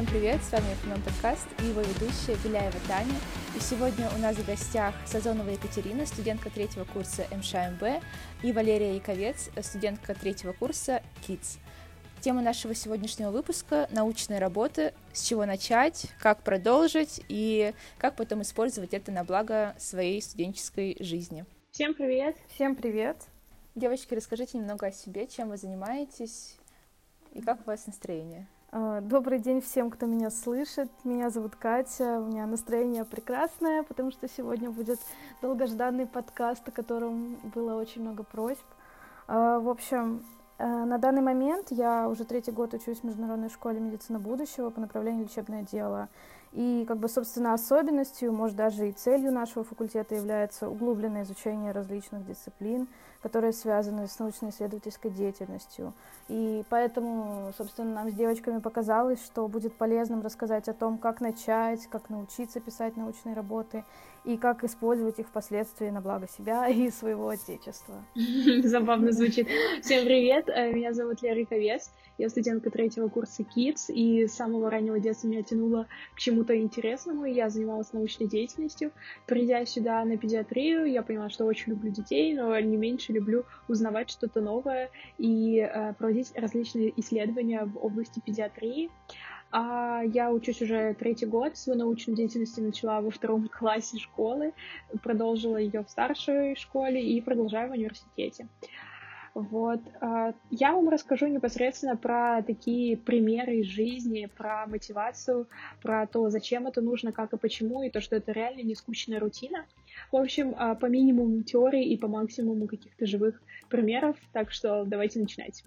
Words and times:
Всем 0.00 0.12
привет, 0.12 0.42
с 0.42 0.52
вами 0.52 0.64
Эконом 0.80 1.02
Подкаст 1.02 1.46
и 1.60 1.66
его 1.66 1.82
ведущая 1.82 2.34
Беляева 2.42 2.78
Таня. 2.88 3.12
И 3.54 3.60
сегодня 3.60 4.08
у 4.16 4.18
нас 4.18 4.34
в 4.34 4.46
гостях 4.46 4.94
Сазонова 5.04 5.50
Екатерина, 5.50 6.06
студентка 6.06 6.48
третьего 6.48 6.84
курса 6.84 7.26
МШМБ, 7.30 8.02
и 8.42 8.50
Валерия 8.50 8.94
Яковец, 8.94 9.50
студентка 9.60 10.14
третьего 10.14 10.54
курса 10.54 11.02
КИТС. 11.26 11.58
Тема 12.22 12.40
нашего 12.40 12.74
сегодняшнего 12.74 13.30
выпуска— 13.30 13.90
научные 13.92 14.38
работы, 14.38 14.94
с 15.12 15.22
чего 15.22 15.44
начать, 15.44 16.06
как 16.18 16.44
продолжить 16.44 17.20
и 17.28 17.74
как 17.98 18.16
потом 18.16 18.40
использовать 18.40 18.94
это 18.94 19.12
на 19.12 19.22
благо 19.22 19.74
своей 19.76 20.22
студенческой 20.22 20.96
жизни. 21.00 21.44
Всем 21.72 21.92
привет! 21.92 22.38
Всем 22.54 22.74
привет! 22.74 23.18
Девочки, 23.74 24.14
расскажите 24.14 24.56
немного 24.56 24.86
о 24.86 24.92
себе, 24.92 25.26
чем 25.26 25.50
вы 25.50 25.58
занимаетесь 25.58 26.56
и 27.34 27.42
как 27.42 27.60
у 27.60 27.64
вас 27.64 27.86
настроение? 27.86 28.48
А, 28.72 29.00
добрый 29.00 29.40
день 29.40 29.60
всем, 29.60 29.90
кто 29.90 30.06
меня 30.06 30.30
слышит. 30.30 30.88
Меня 31.02 31.30
зовут 31.30 31.56
Катя. 31.56 32.20
У 32.20 32.26
меня 32.26 32.46
настроение 32.46 33.04
прекрасное, 33.04 33.82
потому 33.82 34.12
что 34.12 34.28
сегодня 34.28 34.70
будет 34.70 35.00
долгожданный 35.42 36.06
подкаст, 36.06 36.68
о 36.68 36.70
котором 36.70 37.36
было 37.52 37.74
очень 37.74 38.02
много 38.02 38.22
просьб. 38.22 38.64
А, 39.26 39.58
в 39.58 39.68
общем, 39.68 40.22
Э, 40.60 40.84
на 40.84 40.98
данный 40.98 41.22
момент 41.22 41.68
я 41.70 42.06
уже 42.06 42.24
третий 42.24 42.52
год 42.52 42.74
учусь 42.74 42.98
в 42.98 43.04
Международной 43.04 43.48
школе 43.48 43.80
медицины 43.80 44.18
будущего 44.18 44.68
по 44.68 44.78
направлению 44.78 45.24
лечебное 45.24 45.62
дело. 45.62 46.10
И, 46.52 46.84
как 46.86 46.98
бы, 46.98 47.08
собственно, 47.08 47.54
особенностью, 47.54 48.30
может, 48.30 48.56
даже 48.56 48.90
и 48.90 48.92
целью 48.92 49.32
нашего 49.32 49.64
факультета 49.64 50.14
является 50.16 50.68
углубленное 50.68 51.22
изучение 51.22 51.72
различных 51.72 52.26
дисциплин, 52.26 52.88
которые 53.22 53.52
связаны 53.52 54.08
с 54.08 54.18
научно-исследовательской 54.18 55.10
деятельностью. 55.10 55.92
И 56.28 56.64
поэтому, 56.70 57.52
собственно, 57.56 57.94
нам 57.94 58.10
с 58.10 58.14
девочками 58.14 58.60
показалось, 58.60 59.22
что 59.24 59.46
будет 59.48 59.74
полезным 59.74 60.22
рассказать 60.22 60.68
о 60.68 60.74
том, 60.74 60.98
как 60.98 61.20
начать, 61.20 61.86
как 61.88 62.08
научиться 62.08 62.60
писать 62.60 62.96
научные 62.96 63.34
работы 63.34 63.84
и 64.24 64.36
как 64.36 64.64
использовать 64.64 65.18
их 65.18 65.28
впоследствии 65.28 65.88
на 65.90 66.00
благо 66.00 66.28
себя 66.28 66.68
и 66.68 66.90
своего 66.90 67.28
отечества. 67.28 68.04
Забавно 68.64 69.12
звучит. 69.12 69.48
Всем 69.82 70.04
привет, 70.04 70.48
э, 70.48 70.72
меня 70.72 70.92
зовут 70.92 71.22
Лера 71.22 71.44
Ковец, 71.44 71.90
я 72.18 72.28
студентка 72.28 72.70
третьего 72.70 73.08
курса 73.08 73.42
KIDS, 73.42 73.90
и 73.92 74.26
с 74.26 74.34
самого 74.34 74.70
раннего 74.70 75.00
детства 75.00 75.26
меня 75.26 75.42
тянуло 75.42 75.86
к 76.14 76.18
чему-то 76.18 76.54
интересному, 76.54 77.24
и 77.24 77.32
я 77.32 77.48
занималась 77.48 77.94
научной 77.94 78.26
деятельностью. 78.26 78.92
Придя 79.26 79.64
сюда 79.64 80.04
на 80.04 80.18
педиатрию, 80.18 80.84
я 80.84 81.02
поняла, 81.02 81.30
что 81.30 81.46
очень 81.46 81.72
люблю 81.72 81.90
детей, 81.90 82.34
но 82.34 82.58
не 82.60 82.76
меньше 82.76 83.14
люблю 83.14 83.44
узнавать 83.68 84.10
что-то 84.10 84.42
новое 84.42 84.90
и 85.16 85.60
э, 85.60 85.94
проводить 85.94 86.32
различные 86.36 86.92
исследования 87.00 87.64
в 87.64 87.82
области 87.82 88.20
педиатрии. 88.20 88.90
А 89.52 90.02
я 90.04 90.30
учусь 90.32 90.62
уже 90.62 90.94
третий 90.94 91.26
год, 91.26 91.56
свою 91.56 91.78
научную 91.78 92.16
деятельность 92.16 92.56
начала 92.58 93.00
во 93.00 93.10
втором 93.10 93.48
классе 93.52 93.98
школы, 93.98 94.52
продолжила 95.02 95.56
ее 95.56 95.84
в 95.84 95.90
старшей 95.90 96.54
школе 96.54 97.02
и 97.02 97.20
продолжаю 97.20 97.68
в 97.68 97.72
университете. 97.72 98.48
Вот. 99.34 99.80
А, 100.00 100.34
я 100.50 100.72
вам 100.72 100.88
расскажу 100.88 101.26
непосредственно 101.26 101.96
про 101.96 102.42
такие 102.42 102.96
примеры 102.96 103.58
из 103.58 103.66
жизни, 103.66 104.28
про 104.36 104.66
мотивацию, 104.66 105.48
про 105.82 106.06
то, 106.06 106.28
зачем 106.30 106.66
это 106.66 106.80
нужно, 106.80 107.12
как 107.12 107.32
и 107.32 107.38
почему, 107.38 107.82
и 107.82 107.90
то, 107.90 108.00
что 108.00 108.16
это 108.16 108.32
реально 108.32 108.62
не 108.62 108.74
скучная 108.74 109.20
рутина. 109.20 109.66
В 110.10 110.16
общем, 110.16 110.54
а, 110.56 110.74
по 110.74 110.86
минимуму 110.86 111.42
теории 111.42 111.92
и 111.92 111.96
по 111.96 112.08
максимуму 112.08 112.66
каких-то 112.66 113.06
живых 113.06 113.40
примеров. 113.68 114.16
Так 114.32 114.50
что 114.50 114.84
давайте 114.84 115.20
начинать. 115.20 115.64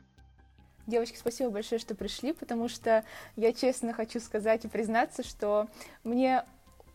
Девочки, 0.85 1.15
спасибо 1.17 1.49
большое, 1.49 1.79
что 1.79 1.95
пришли, 1.95 2.33
потому 2.33 2.67
что 2.67 3.05
я 3.37 3.53
честно 3.53 3.93
хочу 3.93 4.19
сказать 4.19 4.65
и 4.65 4.67
признаться, 4.67 5.23
что 5.23 5.67
мне 6.03 6.43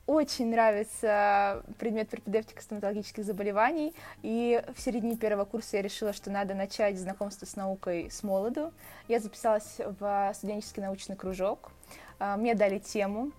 очень 0.06 0.50
нравится 0.50 1.62
предмет 1.78 2.10
пропедевтика 2.10 2.62
стоматологических 2.62 3.24
заболеваний, 3.24 3.94
и 4.22 4.62
в 4.74 4.80
середине 4.80 5.16
первого 5.16 5.46
курса 5.46 5.76
я 5.76 5.82
решила, 5.82 6.12
что 6.12 6.30
надо 6.30 6.54
начать 6.54 6.98
знакомство 6.98 7.46
с 7.46 7.56
наукой 7.56 8.10
с 8.10 8.22
молоду. 8.22 8.72
Я 9.06 9.20
записалась 9.20 9.76
в 9.78 10.32
студенческий 10.34 10.82
научный 10.82 11.16
кружок, 11.16 11.70
а, 12.18 12.36
мне 12.36 12.54
дали 12.54 12.78
тему, 12.78 13.32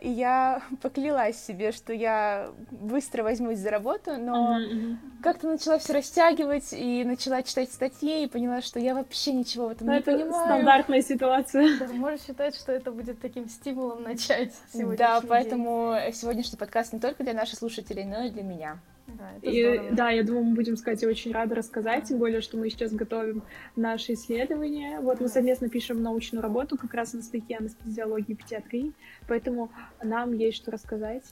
и 0.00 0.08
я 0.08 0.62
поклялась 0.82 1.36
себе, 1.36 1.72
что 1.72 1.92
я 1.92 2.50
быстро 2.70 3.22
возьмусь 3.22 3.58
за 3.58 3.70
работу, 3.70 4.16
но 4.18 4.58
uh-huh, 4.58 4.72
uh-huh. 4.72 4.96
как-то 5.22 5.48
начала 5.48 5.78
все 5.78 5.92
растягивать 5.92 6.72
и 6.72 7.04
начала 7.04 7.42
читать 7.42 7.72
статьи 7.72 8.24
и 8.24 8.26
поняла, 8.28 8.62
что 8.62 8.78
я 8.78 8.94
вообще 8.94 9.32
ничего 9.32 9.68
в 9.68 9.72
этом 9.72 9.86
но 9.86 9.92
ну, 9.92 9.98
не 9.98 10.02
это 10.02 10.12
понимаю. 10.12 10.46
Стандартная 10.46 11.02
ситуация. 11.02 11.78
Да, 11.78 11.86
можешь 11.88 12.22
считать, 12.22 12.54
что 12.54 12.72
это 12.72 12.92
будет 12.92 13.20
таким 13.20 13.48
стимулом 13.48 14.02
начать 14.02 14.52
сегодня. 14.72 14.98
Да, 14.98 15.20
поэтому 15.26 15.96
день. 16.04 16.14
сегодняшний 16.14 16.58
подкаст 16.58 16.92
не 16.92 17.00
только 17.00 17.24
для 17.24 17.34
наших 17.34 17.58
слушателей, 17.58 18.04
но 18.04 18.24
и 18.24 18.30
для 18.30 18.42
меня. 18.42 18.78
Да, 19.20 19.50
и, 19.50 19.90
да, 19.92 20.10
я 20.10 20.24
думаю, 20.24 20.44
мы 20.44 20.54
будем, 20.54 20.76
кстати, 20.76 21.04
очень 21.04 21.32
рады 21.32 21.54
рассказать, 21.54 22.04
тем 22.04 22.18
более, 22.18 22.40
что 22.40 22.56
мы 22.56 22.70
сейчас 22.70 22.92
готовим 22.92 23.42
наши 23.76 24.14
исследования. 24.14 25.00
Вот 25.00 25.20
мы 25.20 25.28
совместно 25.28 25.68
пишем 25.68 26.02
научную 26.02 26.42
работу 26.42 26.78
как 26.78 26.94
раз 26.94 27.12
на 27.12 27.22
стыке 27.22 27.56
анестезиологии 27.56 28.32
и 28.32 28.34
педиатрии, 28.34 28.92
поэтому 29.28 29.70
нам 30.02 30.32
есть 30.32 30.56
что 30.56 30.70
рассказать. 30.70 31.24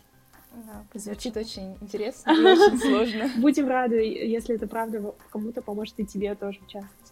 Да, 0.52 0.84
звучит 0.94 1.36
очень 1.36 1.76
интересно 1.80 2.30
и 2.30 2.34
очень 2.44 2.78
сложно. 2.78 3.30
Будем 3.38 3.68
рады, 3.68 3.96
если 4.02 4.56
это 4.56 4.66
правда 4.66 5.14
кому-то 5.30 5.62
поможет 5.62 5.98
и 6.00 6.06
тебе 6.06 6.34
тоже, 6.34 6.60
в 6.60 6.66
частности. 6.66 7.07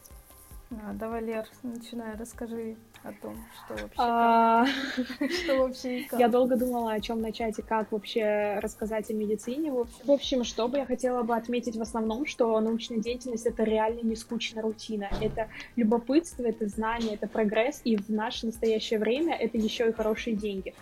Да, 0.69 0.93
давай, 0.94 1.22
Лер, 1.22 1.47
начинай, 1.62 2.16
расскажи 2.16 2.75
о 3.04 3.12
том, 3.12 3.37
что 3.54 3.75
вообще 3.75 3.94
а... 3.99 4.66
что 5.44 5.59
вообще 5.59 6.06
как. 6.10 6.19
Я 6.19 6.27
долго 6.27 6.56
думала, 6.56 6.93
о 6.93 7.00
чем 7.00 7.21
начать 7.21 7.56
и 7.60 7.62
как 7.62 7.93
вообще 7.93 8.59
рассказать 8.60 9.09
о 9.10 9.15
медицине. 9.15 9.71
В 9.71 9.78
общем, 9.78 9.94
в 10.04 10.10
общем, 10.10 10.44
что 10.44 10.66
бы 10.66 10.78
я 10.78 10.84
хотела 10.84 11.22
бы 11.22 11.37
отметить 11.37 11.77
в 11.77 11.82
основном, 11.82 12.27
что 12.27 12.59
научная 12.59 12.99
деятельность— 12.99 13.47
это 13.47 13.62
реально 13.62 14.00
не 14.00 14.16
скучная 14.16 14.60
рутина. 14.60 15.09
Это 15.21 15.49
любопытство, 15.77 16.43
это 16.43 16.66
знание, 16.66 17.15
это 17.15 17.28
прогресс, 17.28 17.81
и 17.84 17.97
в 17.97 18.09
наше 18.09 18.47
настоящее 18.47 18.98
время 18.98 19.37
это 19.37 19.56
еще 19.59 19.91
и 19.91 19.93
хорошие 19.93 20.34
деньги 20.34 20.75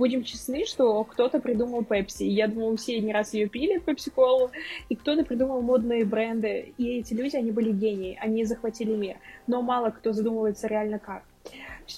будем 0.00 0.24
честны, 0.24 0.64
что 0.64 1.04
кто-то 1.04 1.40
придумал 1.40 1.84
Пепси. 1.84 2.24
Я 2.24 2.48
думаю, 2.48 2.76
все 2.76 2.98
не 3.00 3.12
раз 3.12 3.34
ее 3.34 3.48
пили, 3.48 3.78
Пепси-колу, 3.78 4.50
и 4.88 4.96
кто-то 4.96 5.24
придумал 5.24 5.60
модные 5.60 6.04
бренды. 6.04 6.72
И 6.78 6.98
эти 6.98 7.14
люди, 7.14 7.36
они 7.36 7.52
были 7.52 7.70
гении, 7.70 8.18
они 8.20 8.44
захватили 8.44 8.96
мир. 8.96 9.16
Но 9.46 9.62
мало 9.62 9.90
кто 9.90 10.12
задумывается 10.12 10.66
реально 10.68 10.98
как. 10.98 11.22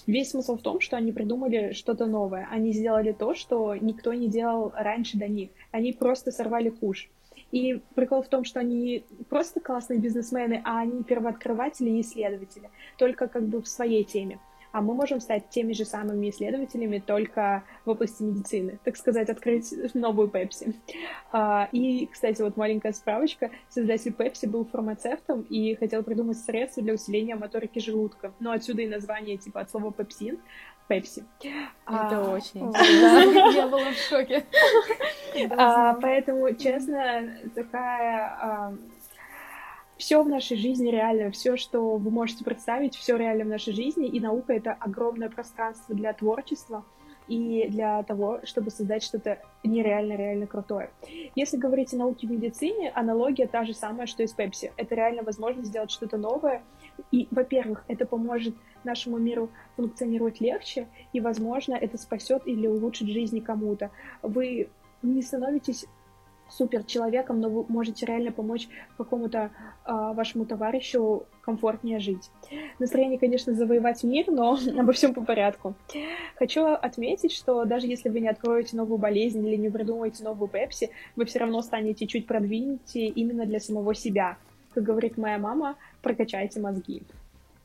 Весь 0.05 0.31
смысл 0.31 0.57
в 0.57 0.61
том, 0.61 0.81
что 0.81 0.97
они 0.97 1.11
придумали 1.11 1.71
что-то 1.73 2.05
новое. 2.05 2.47
Они 2.51 2.73
сделали 2.73 3.13
то, 3.13 3.35
что 3.35 3.75
никто 3.75 4.13
не 4.13 4.27
делал 4.27 4.73
раньше 4.75 5.17
до 5.17 5.27
них. 5.27 5.49
Они 5.71 5.93
просто 5.93 6.31
сорвали 6.31 6.69
куш. 6.69 7.09
И 7.51 7.79
прикол 7.95 8.23
в 8.23 8.27
том, 8.27 8.43
что 8.43 8.59
они 8.59 8.75
не 8.75 9.03
просто 9.29 9.59
классные 9.59 9.99
бизнесмены, 9.99 10.61
а 10.65 10.79
они 10.81 11.03
первооткрыватели 11.03 11.91
и 11.91 12.01
исследователи, 12.01 12.69
только 12.97 13.27
как 13.27 13.43
бы 13.43 13.61
в 13.61 13.67
своей 13.67 14.03
теме 14.03 14.39
а 14.73 14.81
мы 14.81 14.95
можем 14.95 15.21
стать 15.21 15.49
теми 15.49 15.71
же 15.73 15.85
самыми 15.85 16.31
исследователями 16.31 16.97
только 16.97 17.63
в 17.85 17.91
области 17.91 18.23
медицины, 18.23 18.79
так 18.83 18.97
сказать, 18.97 19.29
открыть 19.29 19.71
новую 19.93 20.27
Пепси. 20.27 20.73
И, 21.71 22.09
кстати, 22.11 22.41
вот 22.41 22.57
маленькая 22.57 22.91
справочка. 22.91 23.51
Создатель 23.69 24.13
Пепси 24.13 24.47
был 24.47 24.65
фармацевтом 24.65 25.41
и 25.43 25.75
хотел 25.75 26.01
придумать 26.01 26.39
средства 26.39 26.81
для 26.81 26.95
усиления 26.95 27.35
моторики 27.35 27.77
желудка. 27.77 28.33
Но 28.39 28.51
отсюда 28.51 28.81
и 28.81 28.87
название 28.87 29.37
типа 29.37 29.61
от 29.61 29.69
слова 29.69 29.93
пепсин, 29.93 30.39
Пепси. 30.87 31.23
Это 31.39 31.69
а, 31.85 32.33
очень 32.33 32.67
интересно. 32.67 33.51
Я 33.55 33.67
была 33.67 33.91
в 33.91 33.95
шоке. 33.95 34.43
А, 35.57 35.95
поэтому, 35.95 36.53
честно, 36.53 37.39
такая 37.55 38.37
а, 38.39 38.73
все 40.03 40.21
в 40.21 40.27
нашей 40.27 40.57
жизни 40.57 40.89
реально, 40.89 41.31
все, 41.31 41.55
что 41.55 41.95
вы 41.95 42.11
можете 42.11 42.43
представить, 42.43 42.93
все 42.93 43.15
реально 43.15 43.45
в 43.45 43.47
нашей 43.47 43.71
жизни, 43.71 44.05
и 44.05 44.19
наука— 44.19 44.51
это 44.53 44.73
огромное 44.73 45.29
пространство 45.29 45.95
для 45.95 46.11
творчества 46.11 46.83
и 47.29 47.67
для 47.69 48.03
того, 48.03 48.41
чтобы 48.43 48.69
создать 48.69 49.01
что-то 49.01 49.39
нереально-реально 49.63 50.45
крутое. 50.45 50.89
Если 51.35 51.55
говорить 51.55 51.93
о 51.93 51.97
науке 51.97 52.27
в 52.27 52.31
медицине, 52.31 52.91
аналогия 52.93 53.47
та 53.47 53.63
же 53.63 53.73
самая, 53.73 54.05
что 54.05 54.23
и 54.23 54.27
с 54.27 54.33
Пепси. 54.33 54.73
Это 54.75 54.93
реально 54.93 55.23
возможность 55.23 55.69
сделать 55.69 55.89
что-то 55.89 56.17
новое, 56.17 56.63
и, 57.11 57.29
во-первых, 57.31 57.85
это 57.87 58.05
поможет 58.05 58.55
нашему 58.83 59.19
миру 59.19 59.51
функционировать 59.77 60.41
легче, 60.41 60.89
и, 61.13 61.21
возможно, 61.21 61.75
это 61.75 61.97
спасет 61.97 62.45
или 62.45 62.67
улучшит 62.67 63.07
жизни 63.07 63.39
кому-то. 63.39 63.89
Вы 64.21 64.67
не 65.01 65.21
становитесь 65.21 65.85
супер 66.57 66.83
человеком, 66.83 67.39
но 67.39 67.49
вы 67.49 67.65
можете 67.67 68.05
реально 68.05 68.31
помочь 68.31 68.67
какому-то 68.97 69.51
э, 69.85 69.91
вашему 70.13 70.45
товарищу 70.45 71.25
комфортнее 71.41 71.99
жить. 71.99 72.29
Настроение, 72.79 73.19
конечно, 73.19 73.53
завоевать 73.53 74.03
мир, 74.03 74.25
но 74.29 74.57
обо 74.77 74.93
всем 74.93 75.13
по 75.13 75.21
порядку. 75.21 75.75
Хочу 76.35 76.65
отметить, 76.65 77.31
что 77.31 77.65
даже 77.65 77.87
если 77.87 78.09
вы 78.09 78.19
не 78.19 78.29
откроете 78.29 78.77
новую 78.77 78.97
болезнь 78.97 79.45
или 79.45 79.55
не 79.55 79.69
придумаете 79.69 80.23
новую 80.23 80.47
пепси, 80.47 80.89
вы 81.15 81.25
все 81.25 81.39
равно 81.39 81.61
станете 81.61 82.07
чуть 82.07 82.27
продвинутее 82.27 83.09
именно 83.09 83.45
для 83.45 83.59
самого 83.59 83.95
себя. 83.95 84.37
Как 84.73 84.83
говорит 84.83 85.17
моя 85.17 85.37
мама, 85.37 85.75
прокачайте 86.01 86.59
мозги. 86.59 87.03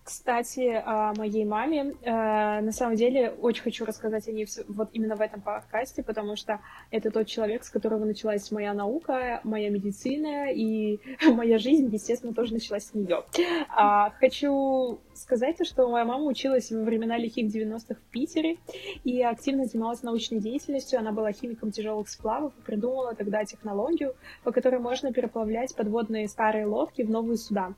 Кстати, 0.09 0.83
о 0.87 1.13
моей 1.19 1.45
маме. 1.45 1.95
Э, 2.01 2.63
на 2.63 2.73
самом 2.73 2.95
деле, 2.97 3.29
очень 3.29 3.63
хочу 3.63 3.85
рассказать 3.85 4.27
о 4.27 4.33
ней 4.33 4.49
вот 4.67 4.89
именно 4.95 5.17
в 5.17 5.21
этом 5.21 5.43
подкасте, 5.43 6.03
потому 6.03 6.35
что 6.35 6.61
это 6.91 7.11
тот 7.11 7.27
человек, 7.27 7.63
с 7.63 7.69
которого 7.69 8.07
началась 8.07 8.51
моя 8.51 8.73
наука, 8.73 9.43
моя 9.45 9.69
медицина, 9.69 10.51
и 10.51 10.99
моя 11.31 11.59
жизнь, 11.59 11.91
естественно, 11.93 12.33
тоже 12.33 12.55
началась 12.55 12.87
с 12.87 12.95
нее. 12.95 13.23
А, 13.69 14.09
хочу 14.19 14.99
сказать, 15.13 15.59
что 15.67 15.87
моя 15.89 16.07
мама 16.07 16.25
училась 16.25 16.71
во 16.71 16.85
времена 16.85 17.19
лихих 17.19 17.55
90-х 17.55 17.97
в 17.97 18.11
Питере 18.11 18.57
и 19.05 19.23
активно 19.23 19.67
занималась 19.67 20.03
научной 20.03 20.39
деятельностью. 20.39 20.99
Она 20.99 21.13
была 21.13 21.33
химиком 21.33 21.71
тяжелых 21.71 22.09
сплавов 22.09 22.55
и 22.59 22.63
придумала 22.63 23.15
тогда 23.15 23.45
технологию, 23.45 24.15
по 24.43 24.53
которой 24.53 24.81
можно 24.81 25.13
переплавлять 25.13 25.77
подводные 25.77 26.29
старые 26.29 26.65
лодки 26.65 27.03
в 27.03 27.11
новые 27.11 27.37
суда, 27.37 27.75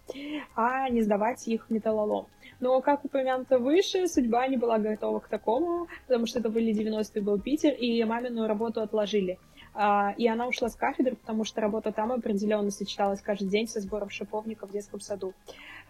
а 0.54 0.88
не 0.90 1.02
сдавать 1.02 1.48
их 1.48 1.68
металлолом. 1.70 2.19
Но, 2.60 2.80
как 2.82 3.04
упомянуто 3.04 3.58
выше, 3.58 4.06
судьба 4.06 4.46
не 4.46 4.56
была 4.56 4.78
готова 4.78 5.20
к 5.20 5.28
такому, 5.28 5.88
потому 6.06 6.26
что 6.26 6.40
это 6.40 6.50
были 6.50 6.72
90-е, 6.72 7.22
был 7.22 7.40
Питер, 7.40 7.72
и 7.72 8.04
мамину 8.04 8.46
работу 8.46 8.82
отложили. 8.82 9.38
А, 9.72 10.14
и 10.18 10.26
она 10.26 10.46
ушла 10.46 10.68
с 10.68 10.74
кафедры, 10.74 11.16
потому 11.16 11.44
что 11.44 11.60
работа 11.60 11.92
там 11.92 12.12
определенно 12.12 12.70
сочеталась 12.70 13.20
каждый 13.20 13.48
день 13.48 13.66
со 13.66 13.80
сбором 13.80 14.10
шиповника 14.10 14.66
в 14.66 14.72
детском 14.72 15.00
саду. 15.00 15.32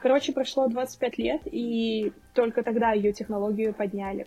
Короче, 0.00 0.32
прошло 0.32 0.68
25 0.68 1.18
лет, 1.18 1.42
и 1.44 2.12
только 2.34 2.62
тогда 2.62 2.92
ее 2.92 3.12
технологию 3.12 3.74
подняли. 3.74 4.26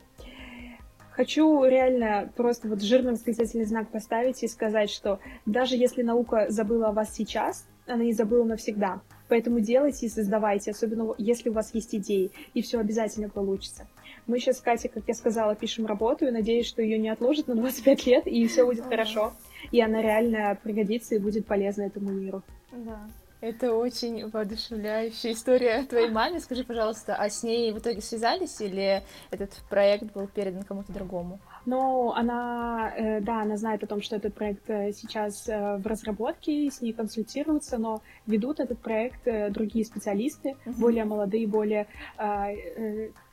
Хочу 1.11 1.63
реально 1.63 2.31
просто 2.35 2.67
вот 2.67 2.81
жирный 2.81 3.11
восклицательный 3.11 3.65
знак 3.65 3.89
поставить 3.89 4.41
и 4.43 4.47
сказать, 4.47 4.89
что 4.89 5.19
даже 5.45 5.75
если 5.75 6.01
наука 6.01 6.47
забыла 6.49 6.89
о 6.89 6.91
вас 6.91 7.13
сейчас, 7.13 7.67
она 7.85 8.03
не 8.03 8.13
забыла 8.13 8.45
навсегда. 8.45 9.01
Поэтому 9.29 9.59
делайте 9.59 10.05
и 10.05 10.09
создавайте, 10.09 10.71
особенно 10.71 11.13
если 11.17 11.49
у 11.49 11.53
вас 11.53 11.73
есть 11.73 11.95
идеи, 11.95 12.31
и 12.53 12.61
все 12.61 12.79
обязательно 12.79 13.29
получится. 13.29 13.87
Мы 14.27 14.39
сейчас 14.39 14.57
с 14.57 14.61
Катей, 14.61 14.89
как 14.89 15.03
я 15.07 15.13
сказала, 15.13 15.55
пишем 15.55 15.85
работу, 15.85 16.25
и 16.25 16.31
надеюсь, 16.31 16.67
что 16.67 16.81
ее 16.81 16.97
не 16.97 17.09
отложат 17.09 17.47
на 17.47 17.55
25 17.55 18.05
лет, 18.05 18.27
и 18.27 18.47
все 18.47 18.65
будет 18.65 18.85
хорошо. 18.85 19.33
И 19.71 19.81
она 19.81 20.01
реально 20.01 20.57
пригодится 20.61 21.15
и 21.15 21.19
будет 21.19 21.45
полезна 21.45 21.83
этому 21.83 22.11
миру. 22.11 22.43
Да. 22.71 23.07
Это 23.41 23.73
очень 23.73 24.29
воодушевляющая 24.29 25.33
история 25.33 25.83
твоей 25.83 26.09
маме. 26.09 26.39
Скажи, 26.39 26.63
пожалуйста, 26.63 27.15
а 27.15 27.29
с 27.29 27.43
ней 27.43 27.73
в 27.73 27.79
итоге 27.79 28.01
связались 28.01 28.61
или 28.61 29.03
этот 29.31 29.51
проект 29.69 30.13
был 30.13 30.27
передан 30.27 30.63
кому-то 30.63 30.93
другому? 30.93 31.41
Но 31.65 32.13
она, 32.15 32.93
э, 32.95 33.21
да, 33.21 33.41
она 33.41 33.57
знает 33.57 33.83
о 33.83 33.87
том, 33.87 34.01
что 34.01 34.15
этот 34.15 34.33
проект 34.33 34.69
э, 34.69 34.91
сейчас 34.91 35.47
э, 35.47 35.77
в 35.77 35.87
разработке, 35.87 36.69
с 36.69 36.81
ней 36.81 36.93
консультируются, 36.93 37.77
но 37.77 38.01
ведут 38.27 38.59
этот 38.59 38.79
проект 38.79 39.27
другие 39.51 39.85
специалисты, 39.85 40.55
uh-huh. 40.65 40.79
более 40.79 41.05
молодые, 41.05 41.47
более 41.47 41.87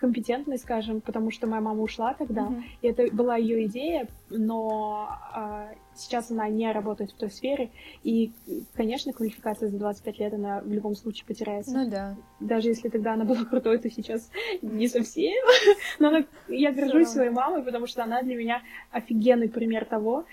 компетентные, 0.00 0.58
скажем, 0.58 1.00
потому 1.00 1.30
что 1.30 1.46
моя 1.46 1.60
мама 1.60 1.82
ушла 1.82 2.14
тогда, 2.14 2.48
uh-huh. 2.48 2.62
и 2.80 2.88
это 2.88 3.14
была 3.14 3.36
ее 3.36 3.66
идея, 3.66 4.08
но 4.30 5.10
сейчас 5.94 6.30
она 6.30 6.48
не 6.48 6.70
работает 6.72 7.10
в 7.12 7.16
той 7.16 7.30
сфере, 7.30 7.70
и, 8.02 8.32
конечно, 8.74 9.12
квалификация 9.12 9.68
за 9.68 9.78
25 9.78 10.18
лет, 10.18 10.34
она 10.34 10.60
в 10.60 10.72
любом 10.72 10.94
случае 10.94 11.26
потеряется. 11.26 11.76
Ну 11.76 11.90
да. 11.90 12.16
Даже 12.40 12.68
если 12.68 12.88
тогда 12.88 13.14
она 13.14 13.24
была 13.24 13.44
крутой, 13.50 13.78
то 13.78 13.90
сейчас 13.90 14.30
не 14.62 14.88
совсем. 14.88 15.44
Но 15.98 16.08
она, 16.08 16.24
я 16.48 16.72
горжусь 16.72 17.08
своей 17.08 17.30
мамой, 17.30 17.62
потому 17.62 17.86
что 17.86 18.02
она 18.02 18.22
для 18.22 18.36
меня 18.36 18.62
офигенный 18.90 19.48
пример 19.48 19.84
того, 19.84 20.24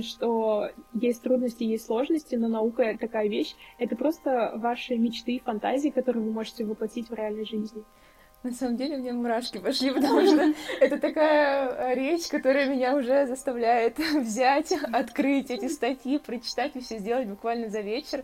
что 0.00 0.70
есть 0.92 1.22
трудности, 1.22 1.64
есть 1.64 1.86
сложности, 1.86 2.34
но 2.36 2.48
наука 2.48 2.96
такая 2.98 3.28
вещь. 3.28 3.54
Это 3.78 3.96
просто 3.96 4.52
ваши 4.56 4.96
мечты 4.96 5.32
и 5.36 5.40
фантазии, 5.40 5.88
которые 5.88 6.24
вы 6.24 6.32
можете 6.32 6.64
воплотить 6.64 7.08
в 7.08 7.14
реальной 7.14 7.44
жизни. 7.44 7.82
На 8.44 8.52
самом 8.52 8.76
деле 8.76 8.96
у 8.96 8.98
меня 8.98 9.14
мурашки 9.14 9.56
пошли, 9.56 9.90
потому 9.90 10.20
что 10.26 10.52
это 10.78 10.98
такая 10.98 11.94
речь, 11.94 12.28
которая 12.28 12.68
меня 12.68 12.94
уже 12.94 13.26
заставляет 13.26 13.98
взять, 14.14 14.70
открыть 14.92 15.50
эти 15.50 15.68
статьи, 15.68 16.18
прочитать 16.18 16.72
и 16.74 16.80
все 16.80 16.98
сделать 16.98 17.26
буквально 17.26 17.70
за 17.70 17.80
вечер. 17.80 18.22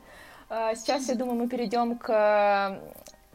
А, 0.51 0.75
сейчас, 0.75 1.09
я 1.09 1.15
думаю, 1.15 1.39
мы 1.39 1.49
перейдем 1.49 1.97
к 1.97 2.79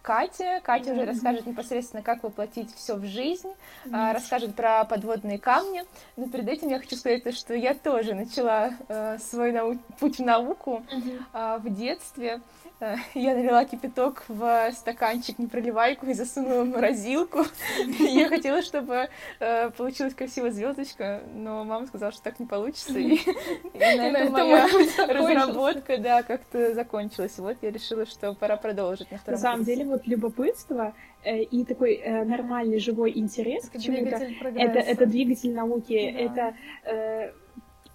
Кате. 0.03 0.61
Катя 0.63 0.91
уже 0.91 1.05
расскажет 1.05 1.47
непосредственно, 1.47 2.03
как 2.03 2.21
воплотить 2.21 2.71
все 2.75 2.95
в 2.95 3.05
жизнь, 3.05 3.51
mm-hmm. 3.85 4.13
расскажет 4.13 4.53
про 4.53 4.85
подводные 4.85 5.39
камни. 5.39 5.83
Но 6.17 6.29
перед 6.29 6.47
этим 6.47 6.69
я 6.69 6.77
хочу 6.77 6.95
сказать, 6.97 7.35
что 7.35 7.55
я 7.55 7.73
тоже 7.73 8.13
начала 8.13 8.69
э, 8.87 9.17
свой 9.17 9.51
нау- 9.51 9.79
путь 9.99 10.19
в 10.19 10.23
науку 10.23 10.83
mm-hmm. 10.91 11.59
в 11.61 11.73
детстве. 11.73 12.41
Э, 12.81 12.95
я 13.13 13.35
налила 13.35 13.63
кипяток 13.63 14.25
в 14.27 14.71
стаканчик 14.73 15.39
непроливайку 15.39 16.07
и 16.07 16.13
засунула 16.13 16.63
в 16.63 16.69
морозилку. 16.69 17.45
Я 17.99 18.27
хотела, 18.27 18.61
чтобы 18.61 19.09
э, 19.39 19.69
получилась 19.71 20.13
красивая 20.13 20.51
звездочка, 20.51 21.21
но 21.33 21.63
мама 21.63 21.87
сказала, 21.87 22.11
что 22.11 22.21
так 22.23 22.39
не 22.39 22.45
получится. 22.45 22.97
И, 22.99 23.15
и 23.15 23.79
на 23.79 24.07
этом 24.07 24.33
моя 24.33 24.67
разработка, 25.07 25.97
да, 25.97 26.23
как-то 26.23 26.73
закончилась. 26.73 27.37
Вот 27.37 27.57
я 27.61 27.71
решила, 27.71 28.05
что 28.05 28.33
пора 28.33 28.57
продолжить 28.57 29.09
на 29.09 29.19
втором 29.19 29.39
На 29.39 29.41
самом 29.41 29.63
деле, 29.63 29.85
вот 29.85 30.05
любопытство 30.05 30.93
э, 31.23 31.43
и 31.43 31.63
такой 31.63 32.03
нормальный 32.25 32.79
живой 32.79 33.17
интерес 33.17 33.69
к 33.69 33.79
чему-то, 33.79 34.17
это, 34.17 34.79
это 34.79 35.05
двигатель 35.05 35.53
науки, 35.53 35.93
это 35.93 36.55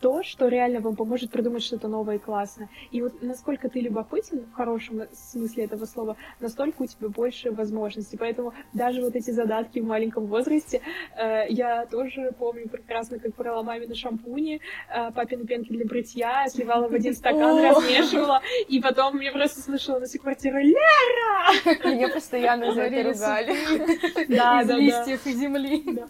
то, 0.00 0.22
что 0.22 0.48
реально 0.48 0.80
вам 0.80 0.96
поможет 0.96 1.30
придумать 1.30 1.62
что-то 1.62 1.88
новое 1.88 2.16
и 2.16 2.18
классное. 2.18 2.68
И 2.90 3.02
вот 3.02 3.22
насколько 3.22 3.68
ты 3.68 3.80
любопытен, 3.80 4.46
в 4.46 4.52
хорошем 4.54 5.02
смысле 5.12 5.64
этого 5.64 5.84
слова, 5.84 6.16
настолько 6.40 6.82
у 6.82 6.86
тебя 6.86 7.08
больше 7.08 7.50
возможностей. 7.50 8.16
Поэтому 8.16 8.54
даже 8.72 9.02
вот 9.02 9.14
эти 9.14 9.30
задатки 9.30 9.78
в 9.78 9.84
маленьком 9.84 10.26
возрасте, 10.26 10.80
э, 11.16 11.46
я 11.50 11.86
тоже 11.86 12.32
помню 12.38 12.68
прекрасно, 12.68 13.18
как 13.18 13.34
брала 13.36 13.62
мамины 13.62 13.94
шампуни, 13.94 14.60
э, 14.88 15.10
папины 15.12 15.46
пенки 15.46 15.68
для 15.72 15.84
бритья, 15.84 16.46
сливала 16.48 16.88
в 16.88 16.94
один 16.94 17.14
стакан, 17.14 17.62
размешивала, 17.62 18.40
и 18.68 18.80
потом 18.80 19.16
мне 19.16 19.30
просто 19.32 19.60
слышала 19.60 19.98
на 19.98 20.06
всю 20.06 20.18
квартиру 20.18 20.58
«Лера!» 20.58 21.84
Меня 21.84 22.08
постоянно 22.08 22.72
за 22.72 22.82
это 22.82 23.10
ругали. 23.10 23.56
Да, 24.28 24.64
да, 24.64 24.76
листьев 24.76 25.26
и 25.26 25.32
земли. 25.32 26.04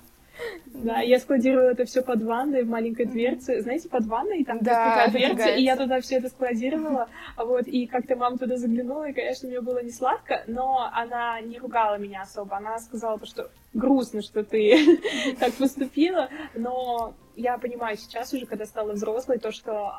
Да, 0.66 1.00
я 1.00 1.18
складировала 1.18 1.70
это 1.70 1.84
все 1.84 2.02
под 2.02 2.22
ванной 2.22 2.62
в 2.62 2.68
маленькой 2.68 3.06
дверце. 3.06 3.60
Знаете, 3.60 3.88
под 3.88 4.06
ванной 4.06 4.44
там 4.44 4.58
да, 4.60 5.06
такая 5.06 5.10
дверца, 5.10 5.48
и 5.54 5.62
я 5.62 5.76
туда 5.76 6.00
все 6.00 6.16
это 6.16 6.28
складировала. 6.28 7.08
Вот, 7.36 7.66
и 7.66 7.86
как-то 7.86 8.16
мама 8.16 8.38
туда 8.38 8.56
заглянула, 8.56 9.08
и, 9.08 9.12
конечно, 9.12 9.48
мне 9.48 9.60
было 9.60 9.82
не 9.82 9.90
сладко, 9.90 10.44
но 10.46 10.90
она 10.92 11.40
не 11.40 11.58
ругала 11.58 11.98
меня 11.98 12.22
особо. 12.22 12.56
Она 12.56 12.78
сказала, 12.78 13.20
что 13.24 13.50
грустно, 13.74 14.22
что 14.22 14.42
ты 14.42 14.98
так 15.40 15.52
поступила, 15.54 16.28
но 16.54 17.14
я 17.36 17.58
понимаю 17.58 17.96
сейчас 17.96 18.32
уже, 18.32 18.46
когда 18.46 18.64
стала 18.64 18.92
взрослой, 18.92 19.38
то, 19.38 19.50
что 19.50 19.94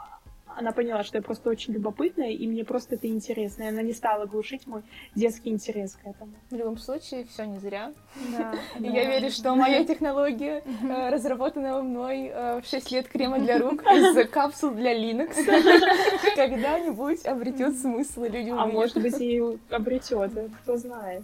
она 0.57 0.71
поняла, 0.71 1.03
что 1.03 1.17
я 1.17 1.21
просто 1.21 1.49
очень 1.49 1.73
любопытная, 1.73 2.31
и 2.31 2.47
мне 2.47 2.63
просто 2.63 2.95
это 2.95 3.07
интересно. 3.07 3.63
И 3.63 3.67
она 3.67 3.81
не 3.81 3.93
стала 3.93 4.25
глушить 4.25 4.67
мой 4.67 4.83
детский 5.15 5.49
интерес 5.49 5.95
к 5.95 6.07
этому. 6.07 6.33
В 6.49 6.55
любом 6.55 6.77
случае, 6.77 7.25
все 7.25 7.45
не 7.45 7.59
зря. 7.59 7.93
Да, 8.37 8.53
я 8.79 9.05
верю, 9.05 9.29
что 9.29 9.55
моя 9.55 9.83
технология, 9.83 10.63
э, 10.65 11.09
разработанная 11.09 11.81
мной 11.81 12.31
э, 12.33 12.61
в 12.61 12.65
6 12.65 12.91
лет 12.91 13.07
крема 13.07 13.39
для 13.39 13.59
рук 13.59 13.83
из 13.83 14.29
капсул 14.29 14.71
для 14.71 14.97
Linux, 14.97 15.35
когда-нибудь 16.35 17.25
обретет 17.25 17.77
смысл, 17.77 18.23
и 18.23 18.29
люди 18.29 18.49
А 18.49 18.65
может 18.65 19.01
быть, 19.01 19.19
и 19.19 19.41
обретет, 19.69 20.31
кто 20.63 20.77
знает. 20.77 21.23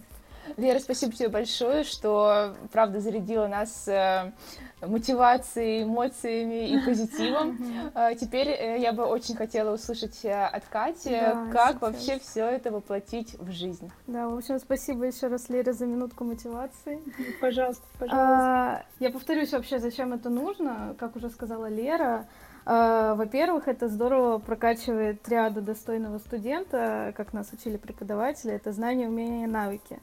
Лера, 0.56 0.78
спасибо 0.78 1.12
тебе 1.12 1.28
большое, 1.28 1.84
что, 1.84 2.54
правда, 2.72 3.00
зарядила 3.00 3.46
нас 3.46 3.86
э, 3.88 4.32
мотивацией, 4.80 5.84
эмоциями 5.84 6.68
и 6.70 6.84
позитивом. 6.84 7.58
А, 7.94 8.14
теперь 8.14 8.48
э, 8.48 8.78
я 8.78 8.92
бы 8.92 9.04
очень 9.04 9.34
хотела 9.34 9.74
услышать 9.74 10.24
э, 10.24 10.32
от 10.32 10.64
Кати, 10.66 11.10
да, 11.10 11.48
как 11.52 11.70
сейчас. 11.70 11.80
вообще 11.80 12.18
все 12.18 12.44
это 12.46 12.70
воплотить 12.70 13.34
в 13.38 13.50
жизнь. 13.50 13.90
Да, 14.06 14.28
в 14.28 14.36
общем, 14.36 14.58
спасибо 14.58 15.04
еще 15.04 15.28
раз, 15.28 15.48
Лере, 15.48 15.72
за 15.72 15.86
минутку 15.86 16.24
мотивации. 16.24 17.00
Пожалуйста, 17.40 17.82
пожалуйста. 17.98 18.16
А, 18.16 18.84
я 19.00 19.10
повторюсь 19.10 19.52
вообще, 19.52 19.78
зачем 19.78 20.12
это 20.12 20.28
нужно, 20.28 20.94
как 20.98 21.16
уже 21.16 21.30
сказала 21.30 21.66
Лера. 21.66 22.26
А, 22.70 23.14
во-первых, 23.14 23.66
это 23.66 23.88
здорово 23.88 24.38
прокачивает 24.38 25.22
триаду 25.22 25.62
достойного 25.62 26.18
студента, 26.18 27.14
как 27.16 27.32
нас 27.32 27.50
учили 27.52 27.78
преподаватели, 27.78 28.52
это 28.52 28.72
знания, 28.72 29.08
умения, 29.08 29.46
навыки. 29.48 30.00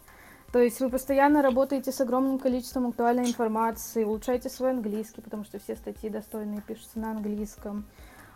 То 0.56 0.62
есть 0.62 0.80
вы 0.80 0.90
постоянно 0.90 1.42
работаете 1.42 1.92
с 1.92 2.00
огромным 2.00 2.40
количеством 2.40 2.88
актуальной 2.88 3.26
информации, 3.26 4.06
улучшаете 4.06 4.48
свой 4.48 4.70
английский, 4.70 5.20
потому 5.22 5.44
что 5.44 5.60
все 5.60 5.76
статьи 5.76 6.10
достойные 6.10 6.62
пишутся 6.62 6.98
на 6.98 7.12
английском. 7.12 7.84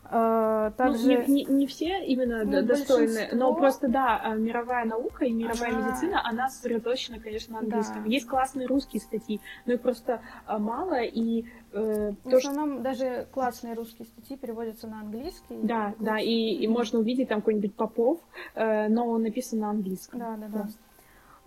А, 0.03 0.71
также... 0.71 1.05
Ну, 1.05 1.23
не, 1.27 1.45
не, 1.45 1.45
не 1.45 1.67
все 1.67 2.03
именно 2.05 2.43
ну, 2.43 2.61
достойные, 2.61 3.07
большинство... 3.07 3.37
но 3.37 3.53
просто 3.53 3.87
да, 3.87 4.19
а, 4.21 4.35
мировая 4.35 4.83
наука 4.83 5.23
и 5.23 5.31
мировая 5.31 5.73
она... 5.73 5.87
медицина, 5.87 6.21
она 6.27 6.49
сосредоточена, 6.49 7.21
конечно, 7.21 7.53
на 7.53 7.59
английском. 7.59 8.03
Да. 8.03 8.09
Есть 8.09 8.27
классные 8.27 8.67
русские 8.67 8.99
статьи, 9.01 9.39
но 9.65 9.75
их 9.75 9.81
просто 9.81 10.19
а, 10.45 10.59
мало, 10.59 11.01
и 11.01 11.45
э, 11.71 12.11
в 12.25 12.29
то, 12.29 12.35
основном 12.35 12.73
что... 12.73 12.83
даже 12.83 13.27
классные 13.31 13.75
русские 13.75 14.07
статьи 14.07 14.35
переводятся 14.35 14.87
на 14.87 14.99
английский. 14.99 15.57
Да, 15.63 15.95
да, 15.99 16.19
и, 16.19 16.51
и 16.51 16.67
можно 16.67 16.99
увидеть 16.99 17.29
там 17.29 17.39
какой-нибудь 17.39 17.75
Попов, 17.75 18.19
э, 18.55 18.89
но 18.89 19.07
он 19.07 19.23
написан 19.23 19.59
на 19.59 19.69
английском. 19.69 20.19
Да, 20.19 20.35
да, 20.35 20.47
да. 20.49 20.59
Просто. 20.63 20.79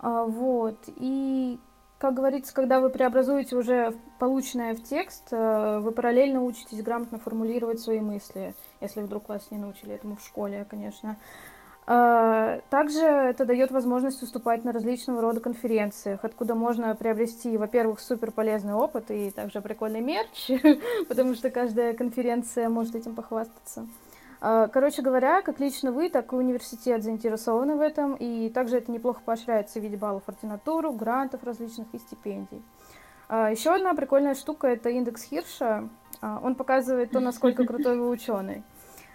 А, 0.03 0.25
вот. 0.25 0.77
И, 0.97 1.57
как 1.97 2.13
говорится, 2.13 2.53
когда 2.53 2.81
вы 2.81 2.89
преобразуете 2.89 3.55
уже 3.55 3.95
полученное 4.19 4.75
в 4.75 4.83
текст, 4.83 5.29
э, 5.31 5.79
вы 5.79 5.91
параллельно 5.93 6.43
учитесь 6.43 6.83
грамотно 6.83 7.19
формулировать 7.19 7.79
свои 7.79 8.01
мысли, 8.01 8.53
если 8.81 9.01
вдруг 9.01 9.29
вас 9.29 9.49
не 9.49 9.57
научили 9.57 9.95
этому 9.95 10.17
в 10.17 10.21
школе, 10.21 10.67
конечно. 10.69 11.15
А, 11.85 12.59
также 12.69 12.99
это 12.99 13.45
дает 13.45 13.71
возможность 13.71 14.19
выступать 14.19 14.65
на 14.65 14.73
различного 14.73 15.21
рода 15.21 15.39
конференциях, 15.39 16.19
откуда 16.23 16.53
можно 16.53 16.93
приобрести, 16.95 17.57
во-первых, 17.57 18.01
супер 18.01 18.31
полезный 18.31 18.73
опыт 18.73 19.09
и 19.09 19.31
также 19.31 19.61
прикольный 19.61 20.01
мерч, 20.01 20.51
потому 21.07 21.33
что 21.33 21.49
каждая 21.49 21.93
конференция 21.93 22.67
может 22.67 22.95
этим 22.95 23.15
похвастаться. 23.15 23.87
А, 24.45 24.67
короче 24.67 25.01
говоря, 25.01 25.41
как 25.41 25.61
лично 25.61 25.93
вы, 25.93 26.09
так 26.09 26.33
и 26.33 26.35
университет 26.35 27.01
заинтересованы 27.01 27.77
в 27.77 27.79
этом, 27.79 28.15
и 28.15 28.49
также 28.49 28.75
это 28.75 28.91
неплохо 28.91 29.21
поощряется 29.23 29.79
в 29.79 29.83
виде 29.83 29.95
баллов 29.95 30.23
ординатуру, 30.27 30.91
грантов 30.91 31.45
различных 31.45 31.87
и 31.93 31.97
стипендий. 31.97 32.61
А, 33.29 33.51
Еще 33.51 33.73
одна 33.73 33.93
прикольная 33.93 34.35
штука– 34.35 34.67
это 34.73 34.89
индекс 34.89 35.23
Хирша. 35.23 35.87
Он 36.21 36.55
показывает 36.55 37.11
то, 37.11 37.21
насколько 37.21 37.63
крутой 37.65 37.97
вы 37.97 38.09
ученый. 38.09 38.63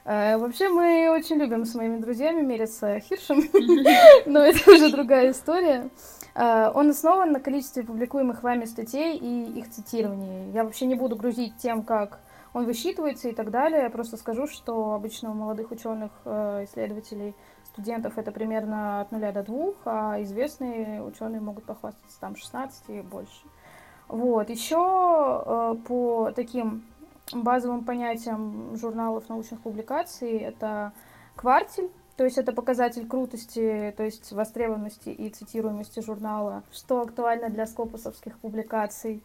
Вообще 0.06 0.70
мы 0.70 1.10
очень 1.10 1.36
любим 1.36 1.66
с 1.66 1.74
моими 1.74 1.98
друзьями 1.98 2.40
мериться 2.40 2.98
хиршем, 2.98 3.42
но 4.24 4.40
это 4.40 4.70
уже 4.70 4.90
другая 4.90 5.32
история. 5.32 5.90
Он 6.34 6.88
основан 6.88 7.32
на 7.32 7.40
количестве 7.40 7.82
публикуемых 7.82 8.42
вами 8.42 8.64
статей 8.64 9.18
и 9.18 9.58
их 9.58 9.68
цитировании. 9.68 10.50
Я 10.52 10.64
вообще 10.64 10.86
не 10.86 10.94
буду 10.94 11.16
грузить 11.16 11.58
тем, 11.58 11.82
как 11.82 12.20
он 12.52 12.64
высчитывается 12.64 13.28
и 13.28 13.34
так 13.34 13.50
далее. 13.50 13.82
Я 13.82 13.90
просто 13.90 14.16
скажу, 14.16 14.46
что 14.46 14.94
обычно 14.94 15.30
у 15.30 15.34
молодых 15.34 15.70
ученых, 15.70 16.10
э, 16.24 16.64
исследователей, 16.64 17.34
студентов 17.64 18.18
это 18.18 18.32
примерно 18.32 19.00
от 19.00 19.12
0 19.12 19.32
до 19.32 19.42
2, 19.42 19.72
а 19.84 20.22
известные 20.22 21.02
ученые 21.02 21.40
могут 21.40 21.64
похвастаться 21.64 22.20
там 22.20 22.34
16 22.34 22.84
и 22.88 23.00
больше. 23.02 23.46
Вот. 24.08 24.48
Еще 24.50 24.76
по 24.76 26.32
таким 26.34 26.82
базовым 27.32 27.84
понятием 27.84 28.76
журналов 28.76 29.28
научных 29.28 29.60
публикаций 29.60 30.38
это 30.38 30.92
квартель, 31.36 31.90
то 32.16 32.24
есть 32.24 32.38
это 32.38 32.52
показатель 32.52 33.06
крутости, 33.06 33.94
то 33.96 34.02
есть 34.02 34.32
востребованности 34.32 35.10
и 35.10 35.28
цитируемости 35.28 36.00
журнала, 36.00 36.64
что 36.72 37.00
актуально 37.02 37.48
для 37.48 37.66
скопусовских 37.66 38.38
публикаций. 38.38 39.22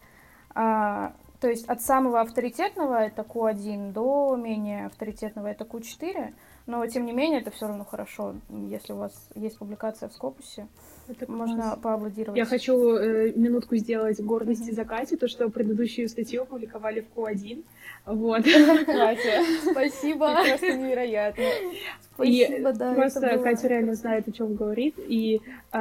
То 1.44 1.50
есть 1.50 1.66
от 1.66 1.82
самого 1.82 2.22
авторитетного 2.22 3.04
это 3.04 3.20
Q1 3.20 3.92
до 3.92 4.34
менее 4.34 4.86
авторитетного 4.86 5.48
это 5.48 5.64
Q4, 5.64 6.32
но 6.64 6.86
тем 6.86 7.04
не 7.04 7.12
менее 7.12 7.42
это 7.42 7.50
все 7.50 7.66
равно 7.66 7.84
хорошо, 7.84 8.36
если 8.48 8.94
у 8.94 8.96
вас 8.96 9.12
есть 9.34 9.58
публикация 9.58 10.08
в 10.08 10.14
скопусе. 10.14 10.68
Это 11.06 11.30
можно 11.30 11.78
поаплодировать. 11.82 12.38
Я 12.38 12.46
хочу 12.46 12.96
э, 12.96 13.32
минутку 13.36 13.76
сделать 13.76 14.18
гордости 14.22 14.70
mm-hmm. 14.70 14.74
за 14.74 14.84
Катю, 14.86 15.18
то, 15.18 15.28
что 15.28 15.50
предыдущую 15.50 16.08
статью 16.08 16.44
опубликовали 16.44 17.00
в 17.02 17.14
Q1. 17.14 17.62
Вот. 18.06 18.42
Катя, 18.86 19.42
спасибо. 19.70 20.30
Это 20.30 20.48
просто 20.48 20.72
невероятно. 20.78 21.44
Спасибо, 22.14 22.70
и 22.70 22.72
да. 22.72 22.94
Просто 22.94 23.20
было... 23.20 23.42
Катя 23.42 23.68
реально 23.68 23.94
знает, 23.94 24.28
о 24.28 24.32
чем 24.32 24.54
говорит. 24.54 24.94
И 24.98 25.40
э, 25.72 25.78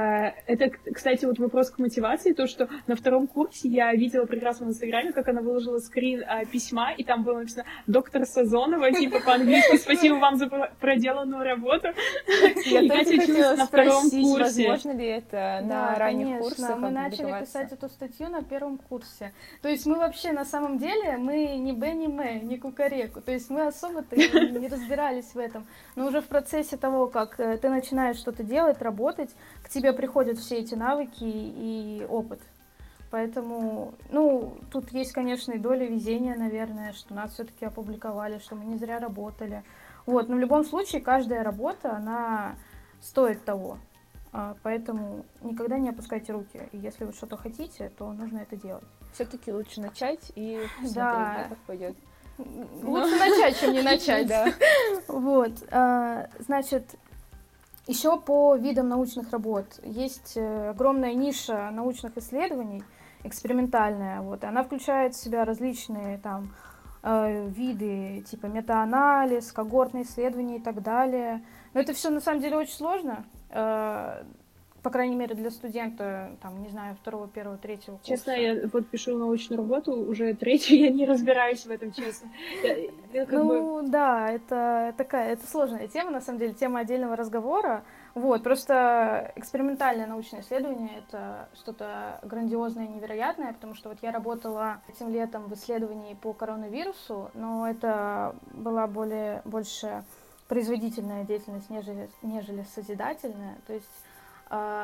это, 0.48 0.72
кстати, 0.92 1.26
вот 1.26 1.38
вопрос 1.38 1.70
к 1.70 1.80
мотивации, 1.80 2.34
то, 2.34 2.48
что 2.48 2.68
на 2.88 2.96
втором 2.96 3.28
курсе 3.28 3.70
я 3.70 3.94
видела 3.94 4.26
прекрасно 4.26 4.66
в 4.66 4.70
Инстаграме, 4.70 5.12
как 5.12 5.28
она 5.28 5.42
выложила 5.42 5.78
скрин 5.80 6.22
э, 6.22 6.46
письма, 6.46 6.94
и 6.94 7.04
там 7.04 7.24
было 7.24 7.40
написано 7.40 7.66
«Доктор 7.88 8.26
Сазонова», 8.26 8.92
типа 8.94 9.20
по-английски 9.20 9.78
«Спасибо 9.78 10.16
вам 10.16 10.38
за 10.38 10.48
проделанную 10.80 11.44
работу». 11.44 11.90
Я 12.66 12.82
только 12.82 13.06
хотела 13.06 13.56
на 13.56 13.66
втором 13.68 14.10
курсе. 14.10 14.68
возможно 14.68 14.92
ли 14.98 15.06
это 15.06 15.62
на 15.64 15.96
ранних 15.96 16.40
курсах 16.40 16.78
мы 16.78 16.90
начали 16.90 17.40
писать 17.40 17.72
эту 17.72 17.90
статью 17.90 18.30
на 18.30 18.44
первом 18.44 18.78
курсе. 18.78 19.34
То 19.62 19.70
есть 19.70 19.86
мы 19.86 19.98
вообще 19.98 20.32
на 20.32 20.46
самом 20.46 20.78
деле, 20.78 21.18
мы 21.18 21.58
не 21.58 21.74
Б, 21.74 21.92
не 21.94 22.08
М, 22.08 22.48
не 22.48 22.58
Кукареку. 22.58 23.22
То 23.22 23.32
есть 23.32 23.50
мы 23.50 23.68
особо-то 23.68 24.16
не 24.16 24.68
разбирались 24.68 25.34
в 25.34 25.38
этом. 25.38 25.66
Но 25.96 26.08
уже 26.08 26.23
в 26.24 26.28
процессе 26.28 26.78
того, 26.78 27.08
как 27.08 27.40
э, 27.40 27.58
ты 27.58 27.70
начинаешь 27.70 28.18
что-то 28.18 28.44
делать, 28.44 28.82
работать, 28.82 29.30
к 29.64 29.70
тебе 29.70 29.94
приходят 29.94 30.40
все 30.40 30.58
эти 30.58 30.76
навыки 30.76 31.24
и 31.24 32.06
опыт. 32.10 32.40
Поэтому, 33.12 33.94
ну, 34.10 34.58
тут 34.72 34.92
есть, 34.92 35.12
конечно, 35.12 35.52
и 35.52 35.60
доля 35.60 35.86
везения, 35.86 36.36
наверное, 36.36 36.94
что 36.94 37.14
нас 37.14 37.34
все-таки 37.34 37.64
опубликовали, 37.64 38.40
что 38.40 38.56
мы 38.56 38.66
не 38.66 38.78
зря 38.78 38.98
работали. 38.98 39.64
Вот, 40.08 40.30
но 40.30 40.36
в 40.36 40.40
любом 40.40 40.66
случае 40.66 41.00
каждая 41.02 41.44
работа, 41.44 41.96
она 41.96 42.56
стоит 43.02 43.46
того. 43.46 43.78
А, 44.32 44.56
поэтому 44.64 45.26
никогда 45.44 45.78
не 45.78 45.90
опускайте 45.90 46.34
руки. 46.34 46.60
И 46.72 46.78
если 46.78 47.06
вы 47.06 47.14
что-то 47.14 47.38
хотите, 47.38 47.90
то 47.90 48.12
нужно 48.12 48.40
это 48.40 48.56
делать. 48.56 48.84
Все-таки 49.14 49.54
лучше 49.54 49.80
начать 49.80 50.32
и 50.36 50.60
смотреть, 50.78 50.96
да. 50.96 51.46
как 51.50 51.58
пойдет. 51.68 51.96
Лучше 52.38 53.16
начать, 53.18 53.60
чем 53.60 53.74
не 53.74 53.82
начать. 53.82 54.28
Да. 54.28 54.48
Вот. 55.08 55.52
А, 55.72 56.28
значит, 56.40 56.96
еще 57.88 58.20
по 58.20 58.56
видам 58.56 58.90
научных 58.90 59.32
работ. 59.32 59.66
Есть 59.84 60.34
э, 60.36 60.70
огромная 60.70 61.14
ниша 61.14 61.70
научных 61.72 62.18
исследований, 62.18 62.84
экспериментальная. 63.24 64.22
Вот. 64.22 64.44
Она 64.44 64.64
включает 64.64 65.16
в 65.16 65.22
себя 65.22 65.46
различные 65.46 66.18
там 66.18 66.54
э, 67.04 67.48
виды, 67.50 68.24
типа 68.30 68.48
метаанализ, 68.48 69.52
когортные 69.52 70.04
исследования 70.04 70.58
и 70.58 70.62
так 70.62 70.82
далее. 70.82 71.44
Но 71.74 71.82
это 71.82 71.94
все 71.94 72.10
на 72.10 72.22
самом 72.22 72.42
деле 72.42 72.58
очень 72.58 72.74
сложно. 72.74 73.26
По 74.84 74.90
крайней 74.90 75.16
мере, 75.16 75.34
для 75.34 75.50
студента, 75.50 76.36
там, 76.42 76.62
не 76.62 76.68
знаю, 76.68 76.96
второго, 76.96 77.30
первого, 77.30 77.58
третьего 77.58 77.96
курса. 77.96 78.10
Честно, 78.10 78.32
я 78.32 78.68
вот 78.72 78.86
пишу 78.88 79.18
научную 79.18 79.58
работу, 79.58 79.94
уже 79.94 80.34
третью, 80.34 80.78
я 80.78 80.90
не 80.90 81.06
разбираюсь 81.06 81.66
в 81.66 81.72
этом, 81.72 81.94
честно. 81.94 82.30
Я, 82.62 82.76
я 83.14 83.26
ну, 83.32 83.82
бы... 83.82 83.88
да, 83.88 84.30
это 84.30 84.94
такая, 84.98 85.32
это 85.32 85.48
сложная 85.48 85.88
тема, 85.88 86.12
на 86.12 86.20
самом 86.20 86.40
деле, 86.40 86.54
тема 86.54 86.82
отдельного 86.82 87.16
разговора. 87.16 87.86
Вот, 88.14 88.44
просто 88.44 89.32
экспериментальное 89.38 90.06
научное 90.06 90.42
исследование— 90.42 90.98
это 91.08 91.48
что-то 91.56 92.20
грандиозное, 92.22 92.88
невероятное, 92.88 93.54
потому 93.54 93.76
что 93.76 93.88
вот 93.88 94.00
я 94.02 94.12
работала 94.12 94.82
этим 94.90 95.10
летом 95.10 95.46
в 95.46 95.54
исследовании 95.54 96.14
по 96.14 96.34
коронавирусу, 96.34 97.32
но 97.34 97.68
это 97.68 98.36
была 98.52 98.86
более, 98.88 99.42
больше 99.46 100.04
производительная 100.48 101.24
деятельность, 101.24 101.70
нежели, 101.70 102.10
нежели 102.22 102.66
созидательная. 102.76 103.58
То 103.66 103.74
есть 103.74 103.90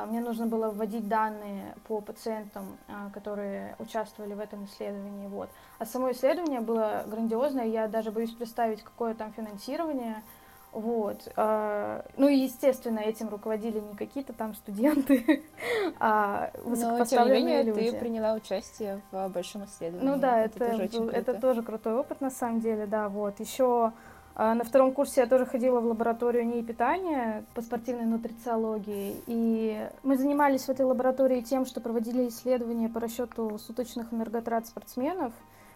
мне 0.05 0.21
нужно 0.21 0.47
было 0.47 0.69
вводить 0.69 1.07
данные 1.07 1.75
по 1.87 2.01
пациентам, 2.01 2.77
а, 2.87 3.09
которые 3.11 3.75
участвовали 3.79 4.33
в 4.33 4.39
этом 4.39 4.65
исследовании. 4.65 5.27
Вот. 5.27 5.49
А 5.77 5.85
само 5.85 6.11
исследование 6.11 6.61
было 6.61 7.03
грандиозное, 7.07 7.65
я 7.65 7.87
даже 7.87 8.11
боюсь 8.11 8.31
представить, 8.31 8.81
какое 8.83 9.13
там 9.13 9.33
финансирование. 9.33 10.23
Вот. 10.71 11.27
А, 11.35 12.05
ну 12.15 12.27
и, 12.27 12.37
естественно, 12.37 12.99
этим 12.99 13.29
руководили 13.29 13.79
не 13.79 13.95
какие-то 13.95 14.33
там 14.33 14.53
студенты, 14.53 15.43
а 15.99 16.51
высокопоставленные 16.63 16.99
Но, 16.99 17.03
тем 17.05 17.25
не 17.25 17.31
менее, 17.33 17.63
люди. 17.63 17.91
ты 17.91 17.99
приняла 17.99 18.33
участие 18.33 19.01
в 19.11 19.29
большом 19.29 19.65
исследовании. 19.65 20.07
Ну 20.07 20.19
да, 20.19 20.41
это, 20.41 20.63
это, 20.63 20.77
тоже, 20.77 20.99
был, 20.99 21.09
это 21.09 21.33
тоже 21.33 21.63
крутой 21.63 21.95
опыт, 21.95 22.21
на 22.21 22.29
самом 22.29 22.59
деле, 22.59 22.85
да, 22.85 23.09
вот. 23.09 23.39
Еще 23.39 23.65
а, 23.87 23.93
на 24.39 24.63
втором 24.63 24.93
курсе 24.93 25.19
я 25.19 25.27
тоже 25.27 25.45
ходила 25.45 25.81
в 25.81 25.85
лабораторию 25.85 26.47
НИИ 26.47 26.61
питания 26.61 27.43
по 27.55 27.61
спортивной 27.61 28.05
нутрициологии. 28.05 29.17
И 29.27 29.89
мы 30.03 30.17
занимались 30.17 30.63
в 30.63 30.69
этой 30.69 30.85
лаборатории 30.85 31.41
тем, 31.41 31.65
что 31.65 31.81
проводили 31.81 32.29
исследования 32.29 32.87
по 32.87 33.01
расчету 33.01 33.59
суточных 33.59 34.13
энерготрат 34.13 34.65
спортсменов 34.65 35.33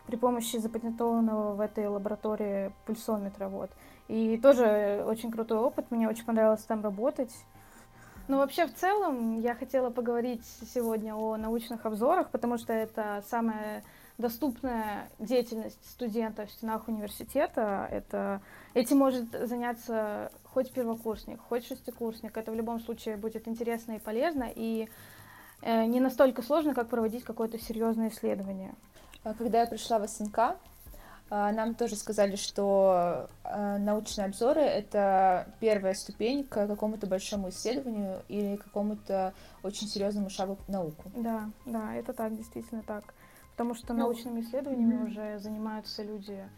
при 0.08 0.16
помощи 0.16 0.56
запатентованного 0.56 1.56
в 1.56 1.60
этой 1.60 1.88
лаборатории 1.88 2.72
пульсометра. 2.86 3.50
Вот. 3.50 3.70
И 4.08 4.38
тоже 4.38 5.04
очень 5.06 5.30
крутой 5.30 5.58
опыт, 5.58 5.92
мне 5.92 6.08
очень 6.08 6.24
понравилось 6.24 6.64
там 6.64 6.82
работать. 6.82 7.34
Ну, 8.30 8.38
вообще, 8.38 8.66
в 8.66 8.74
целом, 8.74 9.42
я 9.42 9.56
хотела 9.56 9.90
поговорить 9.90 10.46
сегодня 10.74 11.16
о 11.16 11.36
научных 11.36 11.86
обзорах, 11.86 12.30
потому 12.30 12.58
что 12.58 12.72
это 12.72 13.22
самое 13.30 13.84
доступная 14.18 15.10
деятельность 15.20 15.84
студента 15.90 16.46
в 16.46 16.52
стенах 16.52 16.88
университета. 16.88 17.88
Это, 17.92 18.42
этим 18.74 18.98
может 18.98 19.32
заняться 19.48 20.32
хоть 20.44 20.72
первокурсник, 20.72 21.40
хоть 21.42 21.66
шестикурсник. 21.66 22.36
Это 22.38 22.52
в 22.52 22.56
любом 22.56 22.80
случае 22.80 23.18
будет 23.18 23.48
интересно 23.48 23.94
и 23.94 24.00
полезно, 24.00 24.50
и 24.54 24.88
э, 25.62 25.86
не 25.86 26.00
настолько 26.00 26.42
сложно, 26.42 26.74
как 26.74 26.90
проводить 26.90 27.24
какое-то 27.24 27.60
серьезное 27.60 28.10
исследование. 28.10 28.76
А 29.24 29.34
когда 29.34 29.62
я 29.62 29.68
пришла 29.68 29.98
в 29.98 30.08
СНК, 30.08 30.38
э, 30.38 30.56
нам 31.30 31.74
тоже 31.74 31.96
сказали, 31.96 32.36
что 32.36 33.28
э, 33.44 33.78
научные 33.80 34.26
обзоры— 34.26 34.62
это 34.62 35.48
первая 35.60 35.96
ступень 35.96 36.44
к 36.44 36.68
какому-то 36.68 37.08
большому 37.08 37.50
исследованию 37.50 38.22
или 38.28 38.58
какому-то 38.58 39.34
очень 39.64 39.88
серьезному 39.88 40.30
шагу 40.30 40.58
в 40.68 40.70
науку. 40.70 41.12
Да, 41.16 41.50
да, 41.66 41.96
это 41.96 42.14
так, 42.14 42.38
действительно 42.38 42.84
так. 42.84 43.16
Потому 43.54 43.76
что 43.76 43.94
ну, 43.94 44.00
научными 44.00 44.42
исследованиями 44.42 45.04
уже 45.04 45.38
занимаются 45.38 46.02
люди 46.04 46.50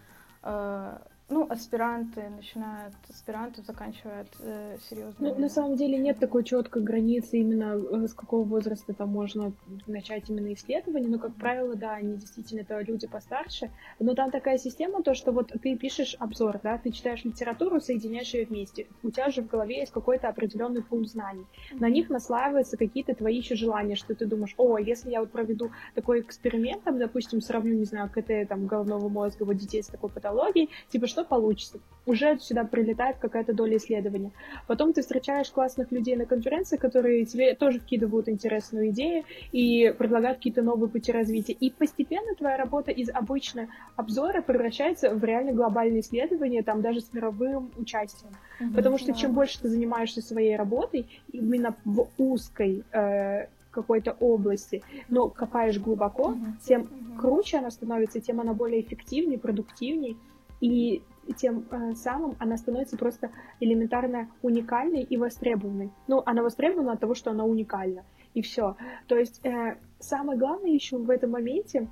э, 0.44 0.98
ну, 1.28 1.48
аспиранты 1.50 2.30
начинают, 2.30 2.94
аспиранты 3.10 3.64
заканчивают 3.64 4.28
э, 4.40 4.78
серьезно. 4.88 5.30
Ну, 5.30 5.40
на 5.40 5.50
самом 5.50 5.76
деле 5.76 5.98
нет 5.98 6.20
такой 6.20 6.44
четкой 6.44 6.84
границы 6.84 7.40
именно 7.40 7.76
э, 7.76 8.08
с 8.08 8.14
какого 8.14 8.44
возраста 8.44 8.94
там 8.94 9.10
можно 9.10 9.52
начать 9.88 10.30
именно 10.30 10.54
исследование, 10.54 11.10
но, 11.10 11.18
как 11.18 11.34
правило, 11.36 11.76
да, 11.76 11.94
они 11.94 12.18
действительно 12.18 12.62
это 12.62 12.80
люди 12.82 13.08
постарше, 13.08 13.72
но 14.00 14.14
там 14.14 14.30
такая 14.30 14.60
система, 14.60 15.02
то, 15.02 15.16
что 15.16 15.32
вот 15.32 15.52
ты 15.64 15.76
пишешь 15.76 16.16
обзор, 16.20 16.60
да, 16.62 16.78
ты 16.78 16.92
читаешь 16.92 17.26
литературу, 17.26 17.82
соединяешь 17.82 18.34
ее 18.36 18.46
вместе, 18.46 18.86
у 19.02 19.10
тебя 19.10 19.32
же 19.32 19.42
в 19.42 19.48
голове 19.48 19.80
есть 19.80 19.92
какой-то 19.92 20.30
определенный 20.30 20.84
пул 20.84 21.04
знаний, 21.06 21.48
на 21.72 21.90
них 21.90 22.10
наслаиваются 22.10 22.78
какие-то 22.78 23.16
твои 23.16 23.38
еще 23.38 23.56
желания, 23.56 23.96
что 23.96 24.14
ты 24.14 24.28
думаешь, 24.28 24.54
о, 24.58 24.78
если 24.78 25.10
я 25.10 25.22
вот 25.22 25.32
проведу 25.32 25.72
такой 25.96 26.22
эксперимент, 26.22 26.84
там, 26.84 27.00
допустим, 27.00 27.42
сравню, 27.42 27.74
не 27.74 27.86
знаю, 27.86 28.12
КТ 28.12 28.48
там 28.48 28.68
головного 28.68 29.10
мозга 29.10 29.44
вот 29.44 29.58
детей 29.58 29.82
с 29.82 29.88
такой 29.88 30.12
патологией, 30.12 30.70
типа, 30.90 31.08
что 31.16 31.24
получится. 31.24 31.80
Уже 32.06 32.38
сюда 32.40 32.66
прилетает 32.66 33.18
какая-то 33.18 33.54
доля 33.54 33.78
исследования. 33.78 34.32
Потом 34.68 34.94
ты 34.94 35.02
встречаешь 35.02 35.50
классных 35.50 35.92
людей 35.92 36.16
на 36.16 36.26
конференции, 36.26 36.78
которые 36.78 37.26
тебе 37.26 37.56
тоже 37.56 37.80
вкидывают 37.80 38.28
интересную 38.30 38.90
идею 38.90 39.24
и 39.54 39.96
предлагают 39.98 40.38
какие-то 40.38 40.62
новые 40.62 40.90
пути 40.90 41.12
развития. 41.12 41.54
И 41.54 41.72
постепенно 41.72 42.36
твоя 42.36 42.58
работа 42.58 42.92
из 42.92 43.10
обычного 43.10 43.70
обзора 43.96 44.42
превращается 44.42 45.16
в 45.16 45.24
реально 45.24 45.54
глобальное 45.54 46.02
исследование, 46.02 46.64
там 46.64 46.82
даже 46.82 47.00
с 47.00 47.12
мировым 47.14 47.72
участием. 47.78 48.34
Mm-hmm, 48.60 48.76
Потому 48.76 48.98
что 48.98 49.08
да. 49.08 49.14
чем 49.14 49.34
больше 49.34 49.62
ты 49.62 49.70
занимаешься 49.70 50.22
своей 50.22 50.58
работой, 50.58 51.08
именно 51.32 51.76
в 51.86 52.08
узкой 52.18 52.84
э, 52.92 53.48
какой-то 53.72 54.16
области, 54.20 54.84
но 55.10 55.30
копаешь 55.30 55.80
глубоко, 55.80 56.34
mm-hmm. 56.34 56.68
тем 56.68 56.90
круче 57.18 57.58
она 57.58 57.72
становится, 57.72 58.20
тем 58.20 58.42
она 58.42 58.54
более 58.54 58.82
эффективнее, 58.82 59.40
продуктивнее 59.40 60.18
и 60.66 61.04
тем 61.38 61.66
э, 61.70 61.94
самым 61.96 62.36
она 62.40 62.58
становится 62.58 62.98
просто 62.98 63.32
элементарно 63.60 64.30
уникальной 64.42 65.04
и 65.04 65.18
востребованной. 65.18 65.92
Ну, 66.08 66.24
она 66.26 66.42
востребована 66.42 66.94
от 66.94 67.00
того, 67.00 67.14
что 67.14 67.32
она 67.32 67.46
уникальна, 67.46 68.04
и 68.34 68.42
все. 68.42 68.76
То 69.08 69.18
есть 69.18 69.46
э, 69.46 69.78
самое 70.00 70.40
главное 70.40 70.72
еще 70.72 70.98
в 70.98 71.10
этом 71.10 71.32
моменте 71.32 71.88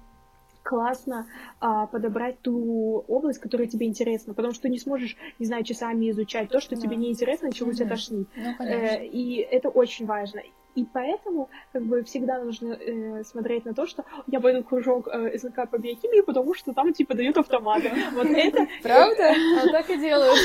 классно 0.64 1.28
а, 1.60 1.88
подобрать 1.88 2.40
ту 2.40 3.04
область, 3.10 3.40
которая 3.40 3.68
тебе 3.68 3.86
интересна, 3.86 4.34
потому 4.34 4.54
что 4.54 4.64
ты 4.64 4.70
не 4.70 4.80
сможешь, 4.80 5.18
не 5.38 5.46
знаю, 5.46 5.66
часами 5.66 6.10
изучать 6.10 6.50
то, 6.50 6.62
что 6.62 6.76
да. 6.76 6.82
тебе 6.82 6.96
не 6.96 7.12
интересно, 7.12 7.52
чего 7.52 7.72
mm-hmm. 7.72 7.76
тебя 7.76 7.90
тошнит. 7.90 8.28
Ну, 8.36 8.66
э, 8.66 9.06
и 9.06 9.36
это 9.52 9.68
очень 9.68 10.06
важно. 10.06 10.42
И 10.76 10.86
поэтому 10.86 11.50
как 11.72 11.84
бы 11.84 12.04
всегда 12.04 12.44
нужно 12.44 12.74
э, 12.74 13.24
смотреть 13.24 13.66
на 13.66 13.74
то, 13.74 13.86
что 13.86 14.04
я 14.28 14.40
пойду 14.40 14.62
в 14.62 14.68
кружок 14.68 15.08
э, 15.08 15.38
СНК 15.38 15.70
по 15.70 15.78
биохимии, 15.78 16.22
потому 16.22 16.54
что 16.54 16.74
там 16.74 16.94
типа 16.94 17.14
дают 17.14 17.38
автоматы. 17.38 17.92
Вот 18.14 18.28
это... 18.28 18.68
Правда? 18.84 19.34
А 19.62 19.72
так 19.72 19.90
и 19.90 19.98
делают. 19.98 20.38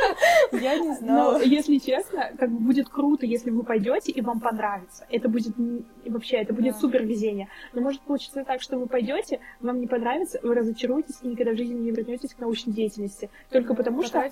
Я 0.52 0.78
не 0.78 0.94
знала. 0.94 1.38
Но, 1.38 1.42
если 1.42 1.78
честно, 1.78 2.30
как 2.38 2.50
бы 2.50 2.58
будет 2.58 2.88
круто, 2.88 3.26
если 3.26 3.50
вы 3.50 3.62
пойдете 3.62 4.12
и 4.12 4.20
вам 4.20 4.40
понравится. 4.40 5.06
Это 5.10 5.28
будет 5.28 5.54
вообще, 6.06 6.36
это 6.36 6.54
будет 6.54 6.76
супер 6.76 7.04
везение. 7.04 7.48
Но 7.72 7.82
может 7.82 8.00
получиться 8.02 8.44
так, 8.44 8.62
что 8.62 8.78
вы 8.78 8.86
пойдете, 8.86 9.40
вам 9.60 9.80
не 9.80 9.86
понравится, 9.86 10.40
вы 10.42 10.54
разочаруетесь 10.54 11.18
и 11.22 11.28
никогда 11.28 11.52
в 11.52 11.56
жизни 11.56 11.74
не 11.74 11.90
вернетесь 11.90 12.34
к 12.34 12.38
научной 12.38 12.72
деятельности. 12.72 13.30
Только 13.50 13.74
потому 13.74 14.02
что... 14.02 14.24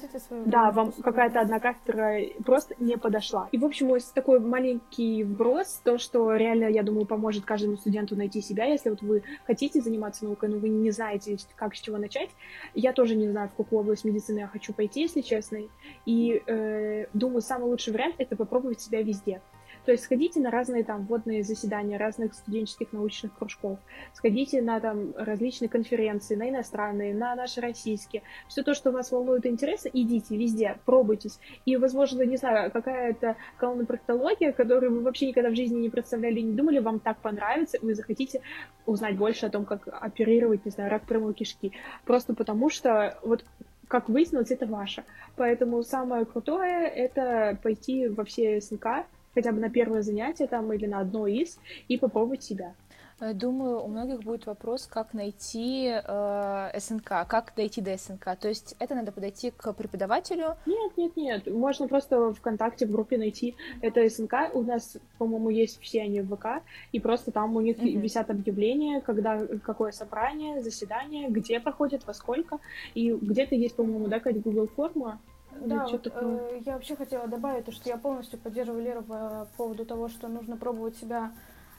Да, 0.46 0.70
вам 0.70 0.92
какая-то 0.92 1.40
одна 1.40 1.60
кафедра 1.60 2.20
просто 2.44 2.74
не 2.78 2.96
подошла. 2.96 3.48
И, 3.52 3.58
в 3.58 3.64
общем, 3.64 3.88
мой 3.88 4.00
такой 4.14 4.40
маленький 4.40 5.24
вброс, 5.42 5.80
то, 5.84 5.98
что 5.98 6.34
реально, 6.36 6.66
я 6.66 6.82
думаю, 6.82 7.06
поможет 7.06 7.44
каждому 7.44 7.76
студенту 7.76 8.16
найти 8.16 8.40
себя, 8.40 8.64
если 8.64 8.90
вот 8.90 9.02
вы 9.02 9.22
хотите 9.46 9.80
заниматься 9.80 10.24
наукой, 10.24 10.48
но 10.48 10.58
вы 10.58 10.68
не 10.68 10.90
знаете, 10.90 11.36
как, 11.56 11.74
с 11.74 11.80
чего 11.80 11.98
начать. 11.98 12.30
Я 12.74 12.92
тоже 12.92 13.16
не 13.16 13.28
знаю, 13.28 13.48
в 13.48 13.56
какую 13.56 13.80
область 13.80 14.04
медицины 14.04 14.40
я 14.40 14.46
хочу 14.46 14.72
пойти, 14.72 15.02
если 15.02 15.20
честно, 15.20 15.58
и 16.06 16.42
э, 16.46 17.06
думаю, 17.12 17.40
самый 17.40 17.68
лучший 17.68 17.92
вариант— 17.92 18.16
это 18.18 18.36
попробовать 18.36 18.80
себя 18.80 19.02
везде. 19.02 19.40
То 19.84 19.92
есть 19.92 20.04
сходите 20.04 20.40
на 20.40 20.50
разные 20.50 20.84
там 20.84 21.04
вводные 21.04 21.42
заседания 21.42 21.96
разных 21.96 22.34
студенческих 22.34 22.92
научных 22.92 23.36
кружков, 23.36 23.78
сходите 24.14 24.62
на 24.62 24.80
там 24.80 25.12
различные 25.16 25.68
конференции, 25.68 26.36
на 26.36 26.48
иностранные, 26.50 27.14
на 27.14 27.34
наши 27.34 27.60
российские. 27.60 28.22
Все 28.48 28.62
то, 28.62 28.74
что 28.74 28.92
вас 28.92 29.10
волнует 29.10 29.44
и 29.46 29.48
интересно, 29.48 29.90
идите 29.92 30.36
везде, 30.36 30.76
пробуйтесь. 30.84 31.38
И, 31.66 31.76
возможно, 31.76 32.22
не 32.22 32.36
знаю, 32.36 32.70
какая-то 32.70 33.36
колонопроктология, 33.56 34.52
которую 34.52 34.92
вы 34.92 35.00
вообще 35.00 35.28
никогда 35.28 35.50
в 35.50 35.56
жизни 35.56 35.80
не 35.80 35.90
представляли, 35.90 36.40
не 36.40 36.52
думали, 36.52 36.78
вам 36.78 37.00
так 37.00 37.18
понравится, 37.18 37.78
вы 37.82 37.94
захотите 37.94 38.40
узнать 38.86 39.16
больше 39.16 39.46
о 39.46 39.50
том, 39.50 39.64
как 39.64 39.88
оперировать, 39.88 40.64
не 40.64 40.70
знаю, 40.70 40.90
рак 40.90 41.02
прямой 41.02 41.34
кишки. 41.34 41.72
Просто 42.04 42.34
потому 42.34 42.70
что 42.70 43.18
вот 43.22 43.44
как 43.88 44.08
выяснилось, 44.08 44.50
это 44.50 44.64
ваше. 44.64 45.04
Поэтому 45.36 45.82
самое 45.82 46.24
крутое— 46.24 46.88
это 46.88 47.58
пойти 47.62 48.08
во 48.08 48.24
все 48.24 48.58
СНК, 48.58 49.04
хотя 49.34 49.52
бы 49.52 49.60
на 49.60 49.70
первое 49.70 50.02
занятие 50.02 50.46
там 50.46 50.72
или 50.72 50.86
на 50.86 51.00
одно 51.00 51.26
из, 51.26 51.58
и 51.88 51.96
попробовать 51.96 52.42
себя. 52.42 52.74
Э, 53.22 53.34
думаю, 53.34 53.80
у 53.84 53.86
многих 53.86 54.20
будет 54.20 54.46
вопрос, 54.46 54.86
как 54.86 55.14
найти 55.14 55.92
э, 55.92 56.78
СНК, 56.80 57.26
как 57.28 57.52
дойти 57.56 57.80
до 57.80 57.96
СНК. 57.96 58.36
То 58.36 58.48
есть 58.48 58.74
это 58.80 58.96
надо 58.96 59.12
подойти 59.12 59.52
к 59.52 59.72
преподавателю? 59.74 60.56
Нет, 60.66 60.96
нет, 60.96 61.16
нет. 61.16 61.46
Можно 61.46 61.86
просто 61.86 62.32
ВКонтакте 62.32 62.86
в 62.86 62.90
группе 62.90 63.16
найти 63.18 63.54
это 63.80 64.08
СНК. 64.08 64.50
У 64.54 64.62
нас, 64.62 64.96
по-моему, 65.18 65.50
есть 65.50 65.80
все 65.80 66.02
они 66.02 66.20
в 66.20 66.34
ВК, 66.34 66.64
и 66.90 66.98
просто 66.98 67.30
там 67.30 67.54
у 67.54 67.60
них 67.60 67.78
mm-hmm. 67.78 68.00
висят 68.00 68.30
объявления, 68.30 69.00
когда 69.00 69.46
какое 69.62 69.92
собрание, 69.92 70.60
заседание, 70.60 71.28
где 71.28 71.60
проходит, 71.60 72.04
во 72.06 72.14
сколько. 72.14 72.58
И 72.94 73.12
где-то 73.12 73.54
есть, 73.54 73.76
по-моему, 73.76 74.08
да, 74.08 74.18
какая-то 74.18 74.40
Google 74.40 74.66
форма, 74.66 75.20
да, 75.68 75.86
вот, 75.86 76.06
э, 76.06 76.60
я 76.64 76.74
вообще 76.74 76.96
хотела 76.96 77.26
добавить, 77.26 77.64
то, 77.64 77.72
что 77.72 77.88
я 77.88 77.96
полностью 77.96 78.38
поддерживаю 78.38 78.82
Леру 78.82 79.02
по 79.02 79.48
поводу 79.56 79.84
того, 79.84 80.08
что 80.08 80.28
нужно 80.28 80.56
пробовать 80.56 80.96
себя 80.96 81.32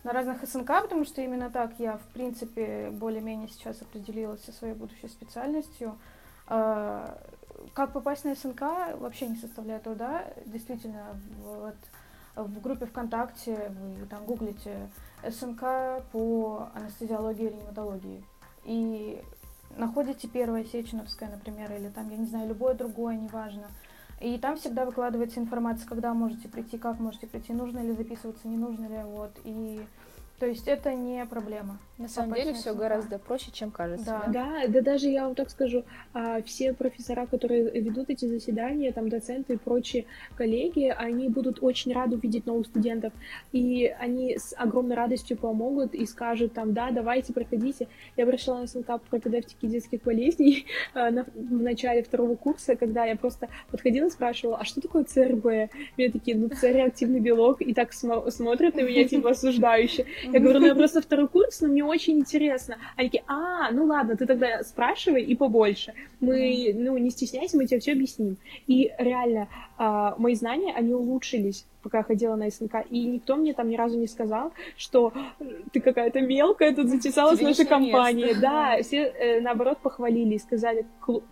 на 0.03 0.11
разных 0.11 0.43
СНК, 0.47 0.67
потому 0.81 1.05
что 1.05 1.21
именно 1.21 1.49
так 1.49 1.79
я, 1.79 1.97
в 1.97 2.07
принципе, 2.13 2.89
более-менее 2.91 3.47
сейчас 3.47 3.81
определилась 3.81 4.43
со 4.43 4.51
своей 4.51 4.73
будущей 4.73 5.07
специальностью. 5.07 5.97
Э, 6.47 7.15
как 7.73 7.93
попасть 7.93 8.25
на 8.25 8.35
СНК 8.35 8.61
вообще 8.99 9.27
не 9.27 9.35
составляет 9.37 9.83
труда. 9.83 10.25
Действительно, 10.45 11.17
вот 11.43 11.75
в 12.35 12.61
группе 12.61 12.85
ВКонтакте 12.85 13.71
вы 13.99 14.05
там 14.07 14.25
гуглите 14.25 14.89
СНК 15.27 16.03
по 16.11 16.69
анестезиологии 16.73 17.45
и 17.45 17.49
реаниматологии. 17.49 18.25
И 18.65 19.21
находите 19.77 20.27
первое 20.27 20.63
Сеченовское, 20.65 21.29
например, 21.29 21.71
или 21.71 21.89
там, 21.89 22.09
я 22.09 22.17
не 22.17 22.25
знаю, 22.25 22.49
любое 22.49 22.73
другое, 22.73 23.15
неважно. 23.15 23.67
И 24.21 24.38
там 24.38 24.57
всегда 24.57 24.86
выкладывается 24.86 25.39
информация, 25.39 25.88
когда 25.88 26.13
можете 26.13 26.47
прийти, 26.47 26.77
как 26.77 26.99
можете 26.99 27.27
прийти, 27.27 27.53
нужно 27.53 27.79
ли 27.79 27.91
записываться, 27.91 28.47
не 28.47 28.57
нужно 28.57 28.86
ли, 28.86 29.03
вот. 29.03 29.31
И 29.43 29.81
то 30.39 30.47
есть 30.47 30.67
это 30.67 30.93
не 30.93 31.25
проблема. 31.25 31.79
На 31.97 32.07
самом 32.09 32.33
деле 32.33 32.53
все 32.53 32.73
гораздо 32.73 33.19
проще, 33.19 33.51
чем 33.51 33.69
кажется. 33.71 34.05
Да. 34.05 34.25
да, 34.27 34.67
да, 34.67 34.81
даже 34.81 35.07
я 35.07 35.25
вам 35.25 35.35
так 35.35 35.49
скажу, 35.51 35.85
а, 36.13 36.41
все 36.41 36.73
профессора, 36.73 37.27
которые 37.27 37.69
ведут 37.79 38.09
эти 38.09 38.25
заседания, 38.25 38.91
там 38.91 39.09
доценты 39.09 39.53
и 39.53 39.57
прочие 39.57 40.05
коллеги, 40.35 40.93
они 40.97 41.29
будут 41.29 41.59
очень 41.61 41.93
рады 41.93 42.15
увидеть 42.15 42.45
новых 42.47 42.65
студентов, 42.67 43.13
и 43.51 43.93
они 43.99 44.37
с 44.37 44.53
огромной 44.57 44.95
радостью 44.95 45.37
помогут 45.37 45.93
и 45.93 46.05
скажут 46.05 46.53
там, 46.53 46.73
да, 46.73 46.89
давайте, 46.91 47.31
проходите. 47.31 47.87
Я 48.17 48.25
пришла 48.25 48.59
на 48.59 48.67
СНК 48.67 48.87
по 48.87 48.97
пропедевтике 48.97 49.67
детских 49.67 50.01
болезней 50.01 50.65
а, 50.95 51.11
на, 51.11 51.25
в 51.35 51.61
начале 51.61 52.01
второго 52.03 52.35
курса, 52.35 52.75
когда 52.75 53.05
я 53.05 53.15
просто 53.15 53.49
подходила 53.69 54.07
и 54.07 54.09
спрашивала, 54.09 54.57
а 54.57 54.65
что 54.65 54.81
такое 54.81 55.03
ЦРБ? 55.03 55.45
Мне 55.97 56.09
такие, 56.11 56.35
ну, 56.35 56.49
С 56.53 56.63
реактивный 56.63 57.19
белок, 57.19 57.61
и 57.61 57.73
так 57.73 57.93
см- 57.93 58.29
смотрят 58.31 58.75
на 58.75 58.81
меня, 58.81 59.07
типа, 59.07 59.29
осуждающе. 59.29 60.05
Я 60.31 60.39
говорю, 60.39 60.59
ну, 60.59 60.67
я 60.67 60.75
просто 60.75 61.01
второй 61.01 61.27
курс, 61.27 61.62
но 61.62 61.67
мне 61.67 61.83
очень 61.83 62.19
интересно. 62.19 62.77
Они 62.95 63.09
такие, 63.09 63.23
а, 63.27 63.71
ну 63.71 63.86
ладно, 63.86 64.15
ты 64.15 64.25
тогда 64.25 64.63
спрашивай 64.63 65.23
и 65.23 65.36
побольше. 65.36 65.93
Мы, 66.19 66.71
ну, 66.75 66.97
не 66.97 67.09
стесняйся, 67.09 67.57
мы 67.57 67.65
тебе 67.65 67.79
все 67.79 67.93
объясним. 67.93 68.38
И 68.67 68.91
реально, 68.97 69.47
э, 69.77 70.12
мои 70.17 70.36
знания, 70.36 70.73
они 70.73 70.93
улучшились 70.93 71.65
пока 71.83 71.97
я 71.97 72.03
ходила 72.03 72.36
на 72.36 72.49
СНК, 72.49 72.75
и 72.89 73.05
никто 73.05 73.36
мне 73.36 73.53
там 73.53 73.67
ни 73.67 73.75
разу 73.75 73.99
не 73.99 74.07
сказал, 74.07 74.53
что 74.77 75.12
ты 75.73 75.81
какая-то 75.81 76.21
мелкая 76.21 76.73
тут 76.73 76.88
затесалась 76.88 77.39
в 77.39 77.43
нашей 77.43 77.65
компании. 77.65 78.27
Место. 78.27 78.41
Да, 78.41 78.81
все 78.81 79.03
э, 79.03 79.41
наоборот 79.41 79.79
похвалили 79.79 80.36
и 80.36 80.39
сказали, 80.39 80.86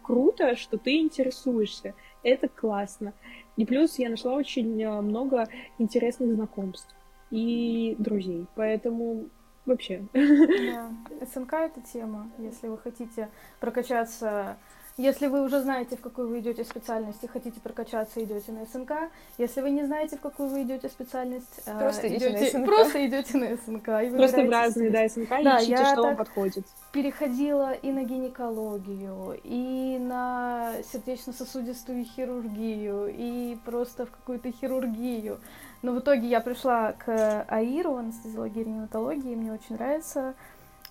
круто, 0.03 0.57
что 0.57 0.77
ты 0.77 0.97
интересуешься, 0.97 1.93
это 2.21 2.49
классно. 2.49 3.13
И 3.55 3.65
плюс 3.65 3.97
я 3.97 4.09
нашла 4.09 4.33
очень 4.33 4.81
э, 4.81 5.01
много 5.01 5.47
интересных 5.79 6.33
знакомств 6.33 6.93
и 7.31 7.95
друзей, 7.97 8.45
поэтому 8.55 9.29
вообще. 9.65 10.05
Да. 10.13 10.91
СНК 11.33 11.53
это 11.53 11.81
тема. 11.81 12.29
Если 12.37 12.67
вы 12.67 12.77
хотите 12.77 13.29
прокачаться 13.59 14.57
Если 14.97 15.27
вы 15.27 15.41
уже 15.43 15.61
знаете, 15.61 15.95
в 15.95 16.01
какую 16.01 16.27
вы 16.27 16.39
идете 16.39 16.63
специальность 16.65 17.23
и 17.23 17.27
хотите 17.27 17.59
прокачаться, 17.61 18.21
идете 18.23 18.51
на 18.51 18.65
СНК. 18.65 18.91
Если 19.37 19.61
вы 19.61 19.71
не 19.71 19.85
знаете, 19.85 20.17
в 20.17 20.19
какую 20.19 20.49
вы 20.49 20.63
идете 20.63 20.89
специальность, 20.89 21.61
э, 21.65 21.79
просто 21.79 22.07
идете, 22.09 22.29
идете 22.31 22.57
на 22.57 22.65
СНК. 22.65 22.75
Просто 22.75 23.07
идете 23.07 23.37
на 23.37 23.55
СНК. 23.55 23.87
И 24.03 24.15
просто 24.15 24.41
в 24.43 24.49
разные, 24.49 24.89
да, 24.91 25.07
СНК 25.07 25.29
да, 25.29 25.57
ищите, 25.57 25.71
я 25.71 25.93
что 25.93 26.03
вам 26.03 26.17
подходит. 26.17 26.65
Переходила 26.91 27.71
и 27.71 27.91
на 27.91 28.03
гинекологию, 28.03 29.39
и 29.43 29.97
на 29.97 30.73
сердечно-сосудистую 30.91 32.03
хирургию, 32.03 33.07
и 33.07 33.57
просто 33.65 34.05
в 34.05 34.11
какую-то 34.11 34.51
хирургию. 34.51 35.39
Но 35.81 35.93
в 35.93 35.99
итоге 35.99 36.27
я 36.27 36.41
пришла 36.41 36.93
к 36.93 37.45
АИРу, 37.47 37.95
анестезиологии 37.95 38.61
и 38.61 38.63
реаниматологии, 38.65 39.31
и 39.31 39.35
мне 39.35 39.51
очень 39.51 39.75
нравится 39.75 40.35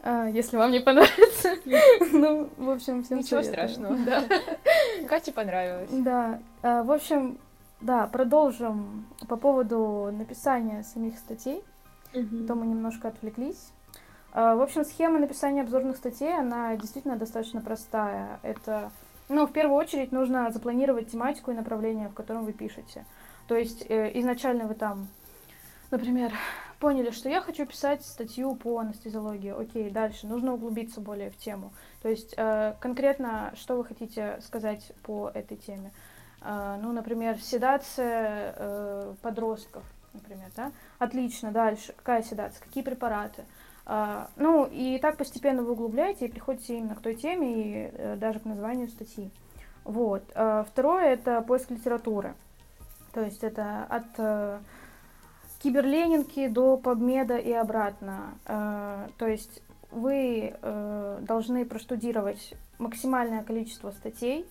а, 0.03 0.27
если 0.29 0.57
вам 0.57 0.71
не 0.71 0.81
понравится. 0.81 1.57
Ну, 2.13 2.49
в 2.57 2.71
общем, 2.71 3.03
всем 3.03 3.19
Ничего 3.19 3.43
страшного. 3.43 3.97
Да. 3.97 4.25
Кате 5.09 5.33
понравилось. 5.33 5.91
Да. 5.91 6.41
А, 6.63 6.83
в 6.83 6.91
общем, 6.91 7.39
да, 7.81 8.07
продолжим 8.07 9.07
по 9.29 9.37
поводу 9.37 10.11
написания 10.13 10.83
самих 10.83 11.19
статей. 11.19 11.63
То 12.13 12.55
мы 12.55 12.67
немножко 12.67 13.09
отвлеклись. 13.09 13.71
А, 14.33 14.57
в 14.57 14.63
общем, 14.63 14.85
схема 14.85 15.19
написания 15.19 15.63
обзорных 15.63 15.97
статей, 15.97 16.37
она 16.37 16.77
действительно 16.77 17.17
достаточно 17.17 17.61
простая. 17.61 18.41
Это, 18.43 18.91
ну, 19.29 19.47
в 19.47 19.53
первую 19.53 19.77
очередь 19.77 20.13
нужно 20.13 20.51
запланировать 20.51 21.13
тематику 21.13 21.51
и 21.51 21.55
направление, 21.55 22.09
в 22.09 22.15
котором 22.15 22.45
вы 22.45 22.53
пишете. 22.53 23.05
То 23.51 23.57
есть 23.57 23.85
э, 23.89 24.13
изначально 24.21 24.69
вы 24.69 24.75
там, 24.75 25.09
например, 25.91 26.33
поняли, 26.79 27.11
что 27.11 27.29
я 27.29 27.41
хочу 27.41 27.67
писать 27.67 28.07
статью 28.07 28.55
по 28.55 28.79
анестезиологии. 28.79 29.51
Окей, 29.51 29.91
дальше 29.91 30.29
нужно 30.29 30.55
углубиться 30.55 31.01
более 31.01 31.31
в 31.31 31.37
тему. 31.37 31.73
То 32.01 32.09
есть 32.09 32.33
э, 32.37 32.75
конкретно, 32.79 33.53
что 33.57 33.77
вы 33.77 33.85
хотите 33.85 34.39
сказать 34.43 34.93
по 35.03 35.33
этой 35.35 35.57
теме? 35.57 35.91
Э, 36.43 36.79
ну, 36.81 36.93
например, 36.93 37.41
седация 37.41 38.55
э, 38.57 39.15
подростков, 39.21 39.83
например, 40.13 40.53
да? 40.55 40.71
Отлично, 41.01 41.51
дальше. 41.51 41.93
Какая 41.97 42.23
седация? 42.23 42.63
Какие 42.63 42.85
препараты? 42.85 43.43
Uh, 43.85 44.29
ну, 44.37 44.69
и 44.71 44.99
так 44.99 45.17
постепенно 45.17 45.63
вы 45.63 45.73
углубляете 45.73 46.27
и 46.27 46.31
приходите 46.31 46.79
именно 46.79 46.95
к 46.95 47.01
той 47.01 47.17
теме 47.17 47.49
и 47.51 47.89
uh, 47.89 48.17
даже 48.17 48.39
к 48.39 48.45
названию 48.45 48.89
статьи. 48.89 49.33
Вот. 49.83 50.23
Uh, 50.37 50.65
второе— 50.65 51.07
это 51.15 51.43
поиск 51.43 51.71
литературы. 51.71 52.37
То 53.13 53.23
есть 53.23 53.43
это 53.43 53.85
от 53.89 54.63
киберленинки 55.63 56.49
до 56.49 56.77
побмеда 56.77 57.37
и 57.37 57.53
обратно. 57.53 58.35
Э, 58.47 59.09
то 59.19 59.27
есть 59.27 59.63
вы 59.91 60.55
э, 60.61 61.19
должны 61.21 61.65
проштудировать 61.65 62.55
максимальное 62.79 63.43
количество 63.43 63.91
статей. 63.91 64.47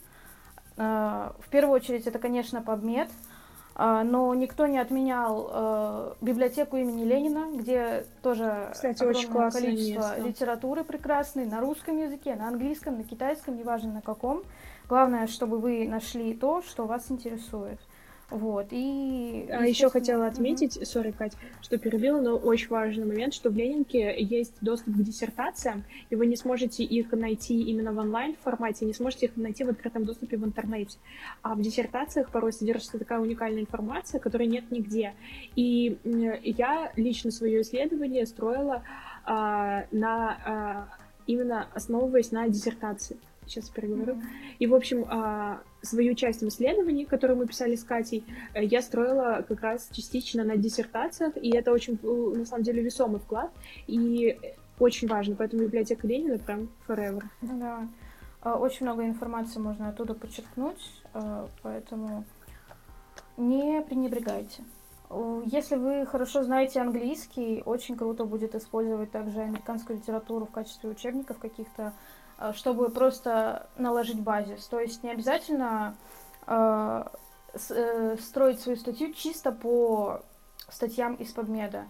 Э, 0.78 1.32
в 1.40 1.50
первую 1.50 1.76
очередь 1.76 2.06
это, 2.08 2.20
конечно, 2.20 2.60
PubMed, 2.60 3.10
но 3.76 4.34
никто 4.34 4.68
не 4.68 4.78
отменял 4.78 6.18
библиотеку 6.20 6.76
имени 6.76 7.06
Ленина, 7.06 7.48
где 7.56 8.06
тоже 8.22 8.72
Кстати, 8.74 9.06
очень 9.06 9.30
количество 9.30 10.18
место. 10.18 10.22
литературы 10.22 10.84
прекрасной 10.84 11.46
на 11.46 11.62
русском 11.62 11.98
языке, 11.98 12.36
на 12.36 12.50
английском, 12.50 12.98
на 12.98 13.06
китайском, 13.06 13.56
неважно 13.56 13.94
на 13.94 14.02
каком. 14.02 14.44
Главное, 14.90 15.28
чтобы 15.28 15.60
вы 15.60 15.88
нашли 15.88 16.34
то, 16.34 16.62
что 16.62 16.88
вас 16.88 17.10
интересует. 17.10 17.80
Вот, 18.32 18.68
и... 18.70 19.48
А 19.50 19.66
еще 19.66 19.90
хотела 19.90 20.28
отметить, 20.28 20.88
сори, 20.88 21.12
Кать, 21.12 21.34
что 21.62 21.80
перебила, 21.80 22.22
но 22.22 22.36
очень 22.36 22.68
важный 22.70 23.06
момент, 23.06 23.34
что 23.34 23.50
в 23.50 23.56
Ленинке 23.56 24.16
есть 24.22 24.54
доступ 24.62 24.96
к 24.96 25.02
диссертациям, 25.02 25.84
и 26.12 26.16
вы 26.16 26.28
не 26.28 26.36
сможете 26.36 26.84
их 26.84 27.12
найти 27.12 27.60
именно 27.60 27.92
в 27.92 27.98
онлайн-формате, 27.98 28.86
не 28.86 28.94
сможете 28.94 29.28
их 29.28 29.36
найти 29.36 29.64
в 29.64 29.70
открытом 29.70 30.06
доступе 30.06 30.38
в 30.38 30.46
интернете. 30.46 31.00
А 31.42 31.56
в 31.56 31.62
диссертациях 31.62 32.30
порой 32.30 32.54
содержится 32.54 33.00
такая 33.00 33.20
уникальная 33.20 33.62
информация, 33.62 34.20
которой 34.20 34.48
нет 34.48 34.70
нигде. 34.70 35.14
И 35.56 35.98
я 36.44 36.92
лично 36.96 37.32
свое 37.32 37.62
исследование 37.62 38.28
строила 38.28 38.84
а, 39.26 39.86
на... 39.92 40.38
А, 40.46 40.88
именно 41.26 41.68
основываясь 41.74 42.32
на 42.32 42.48
диссертации 42.48 43.18
сейчас 43.50 43.70
переговорю. 43.70 44.16
Mm-hmm. 44.16 44.56
И, 44.60 44.68
в 44.68 44.76
общем, 44.76 45.06
а, 45.10 45.62
свою 45.82 46.14
часть 46.16 46.42
в 46.42 46.48
исследовании, 46.48 47.06
которую 47.06 47.38
мы 47.38 47.48
писали 47.48 47.76
с 47.76 47.84
Катей, 47.84 48.24
э, 48.54 48.64
я 48.64 48.82
строила 48.82 49.46
как 49.48 49.62
раз 49.62 49.90
частично 49.92 50.44
на 50.44 50.58
диссертациях, 50.58 51.38
и 51.38 51.50
это 51.56 51.72
очень, 51.72 52.00
э, 52.02 52.38
на 52.38 52.46
самом 52.46 52.64
деле, 52.64 52.82
весомый 52.82 53.20
вклад, 53.20 53.52
и 53.88 54.38
очень 54.80 55.08
важно, 55.08 55.36
поэтому 55.36 55.64
библиотека 55.64 56.08
Ленина 56.08 56.38
прям 56.38 56.70
forever. 56.88 57.24
Да, 57.42 57.88
а, 58.42 58.56
очень 58.56 58.86
много 58.86 59.06
информации 59.06 59.60
можно 59.60 59.90
оттуда 59.90 60.14
подчеркнуть, 60.14 61.02
э, 61.14 61.48
поэтому 61.62 62.24
не 63.38 63.82
пренебрегайте. 63.82 64.64
Если 65.46 65.76
вы 65.76 66.06
хорошо 66.06 66.44
знаете 66.44 66.82
английский, 66.82 67.64
очень 67.66 67.98
круто 67.98 68.26
будет 68.26 68.54
использовать 68.54 69.10
также 69.10 69.42
американскую 69.42 69.98
литературу 69.98 70.46
в 70.46 70.52
качестве 70.52 70.88
учебников 70.88 71.40
каких-то 71.40 71.94
чтобы 72.54 72.90
просто 72.90 73.68
наложить 73.78 74.20
базис. 74.20 74.66
То 74.68 74.80
есть 74.80 75.04
не 75.04 75.12
обязательно 75.12 75.96
э, 76.48 77.04
э, 77.70 78.18
строить 78.20 78.60
свою 78.62 78.78
статью 78.78 79.14
чисто 79.14 79.52
по 79.52 80.22
статьям 80.70 81.16
из 81.16 81.34
PubMed. 81.36 81.86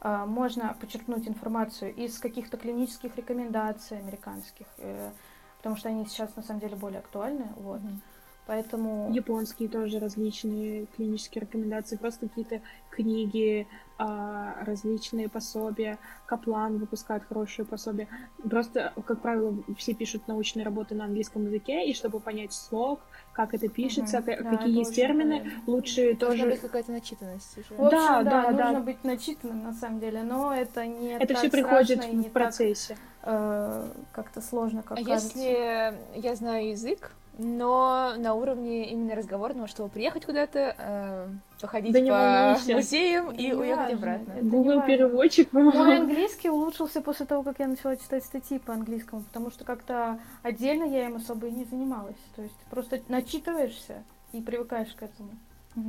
Э, 0.00 0.24
можно 0.26 0.76
подчеркнуть 0.80 1.28
информацию 1.28 1.94
из 1.94 2.18
каких-то 2.18 2.56
клинических 2.56 3.16
рекомендаций 3.16 3.98
американских, 3.98 4.66
э, 4.78 5.10
потому 5.58 5.76
что 5.76 5.88
они 5.88 6.06
сейчас 6.06 6.34
на 6.36 6.42
самом 6.42 6.60
деле 6.60 6.76
более 6.76 7.00
актуальны. 7.00 7.48
Вот. 7.56 7.80
Mm-hmm. 7.80 8.00
Поэтому... 8.46 9.12
Японские 9.12 9.68
тоже 9.68 9.98
различные 9.98 10.86
клинические 10.96 11.42
рекомендации, 11.42 11.96
просто 11.96 12.28
какие-то 12.28 12.60
книги, 12.90 13.66
а, 13.98 14.62
различные 14.64 15.28
пособия. 15.28 15.98
Каплан 16.26 16.78
выпускает 16.78 17.24
хорошие 17.24 17.64
пособия. 17.64 18.08
Просто, 18.48 18.92
как 19.06 19.20
правило, 19.20 19.54
все 19.76 19.94
пишут 19.94 20.28
научные 20.28 20.64
работы 20.64 20.94
на 20.94 21.06
английском 21.06 21.46
языке, 21.46 21.88
и 21.88 21.94
чтобы 21.94 22.20
понять 22.20 22.52
слог, 22.52 23.00
как 23.32 23.54
это 23.54 23.68
пишется, 23.68 24.18
угу. 24.18 24.26
какие 24.26 24.58
да, 24.58 24.64
есть 24.64 24.94
термины, 24.94 25.40
правильно. 25.40 25.62
лучше 25.66 26.14
Должна 26.14 26.44
тоже... 26.44 26.50
быть 26.50 26.60
какая-то 26.60 26.92
начитанность 26.92 27.58
уже. 27.58 27.74
В 27.74 27.86
общем, 27.86 27.90
да, 27.90 28.22
да, 28.22 28.52
да, 28.52 28.64
нужно 28.66 28.80
быть 28.80 29.02
начитанным 29.02 29.64
на 29.64 29.72
самом 29.72 29.98
деле, 29.98 30.22
но 30.22 30.54
это 30.54 30.86
не 30.86 31.12
Это 31.12 31.34
все 31.34 31.50
приходит 31.50 32.04
в 32.04 32.30
процессе. 32.30 32.96
Так, 33.22 33.32
э, 33.34 33.88
как-то 34.12 34.40
сложно, 34.40 34.82
как 34.82 34.98
а 34.98 35.04
кажется. 35.04 35.38
если 35.38 36.20
я 36.20 36.34
знаю 36.36 36.70
язык, 36.70 37.12
но 37.38 38.14
на 38.16 38.34
уровне 38.34 38.90
именно 38.90 39.14
разговорного, 39.14 39.68
чтобы 39.68 39.90
приехать 39.90 40.24
куда-то, 40.24 40.74
э, 40.78 41.28
походить 41.60 41.92
да 41.92 42.56
по 42.56 42.72
музеям 42.72 43.30
и 43.30 43.48
не 43.48 43.54
уехать 43.54 43.92
важно. 43.94 44.14
обратно. 44.14 44.34
Google 44.42 44.82
переводчик 44.82 45.52
Мой 45.52 45.98
английский 45.98 46.48
улучшился 46.48 47.00
после 47.00 47.26
того, 47.26 47.42
как 47.42 47.58
я 47.58 47.66
начала 47.66 47.96
читать 47.96 48.24
статьи 48.24 48.58
по 48.58 48.72
английскому, 48.72 49.22
потому 49.22 49.50
что 49.50 49.64
как-то 49.64 50.18
отдельно 50.42 50.84
я 50.84 51.06
им 51.06 51.16
особо 51.16 51.48
и 51.48 51.50
не 51.50 51.64
занималась. 51.64 52.16
То 52.34 52.42
есть 52.42 52.56
просто 52.70 53.00
начитываешься 53.08 54.02
и 54.32 54.40
привыкаешь 54.40 54.94
к 54.94 55.02
этому. 55.02 55.30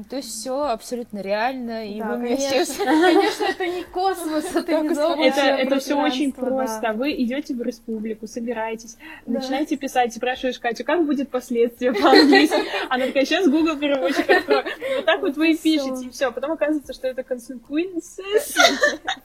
То 0.10 0.17
есть 0.17 0.30
все 0.30 0.63
абсолютно 0.65 1.19
реально, 1.19 1.88
и 1.88 2.00
да, 2.00 2.10
вы 2.10 2.17
мне 2.17 2.38
сейчас... 2.38 2.76
Конечно, 2.78 3.45
это 3.45 3.67
не 3.67 3.84
космос, 3.84 4.54
это 4.54 4.82
не 4.82 5.28
Это, 5.28 5.41
это 5.41 5.80
все 5.80 5.95
очень 5.95 6.34
просто. 6.34 6.82
Да. 6.82 6.93
Вы 6.93 7.13
идете 7.13 7.54
в 7.54 7.62
республику, 7.62 8.28
собираетесь, 8.28 8.97
да. 9.26 9.39
начинаете 9.39 9.78
писать, 9.78 10.13
спрашиваешь 10.13 10.60
Катю, 10.60 10.84
как 10.84 11.06
будет 11.06 11.30
последствия 11.30 11.93
по-английски. 11.93 12.58
Она 12.89 13.06
такая, 13.06 13.23
сейчас 13.23 13.47
Google 13.47 13.78
переводчик 13.78 14.30
открою. 14.30 14.65
Вот 14.97 15.06
так 15.06 15.21
вот 15.21 15.38
вы 15.38 15.52
и 15.52 15.58
пишете, 15.58 16.08
и 16.08 16.10
все. 16.10 16.34
Потом 16.34 16.52
оказывается, 16.52 16.93
что 16.93 17.08
это 17.08 17.21
consequences. 17.21 18.58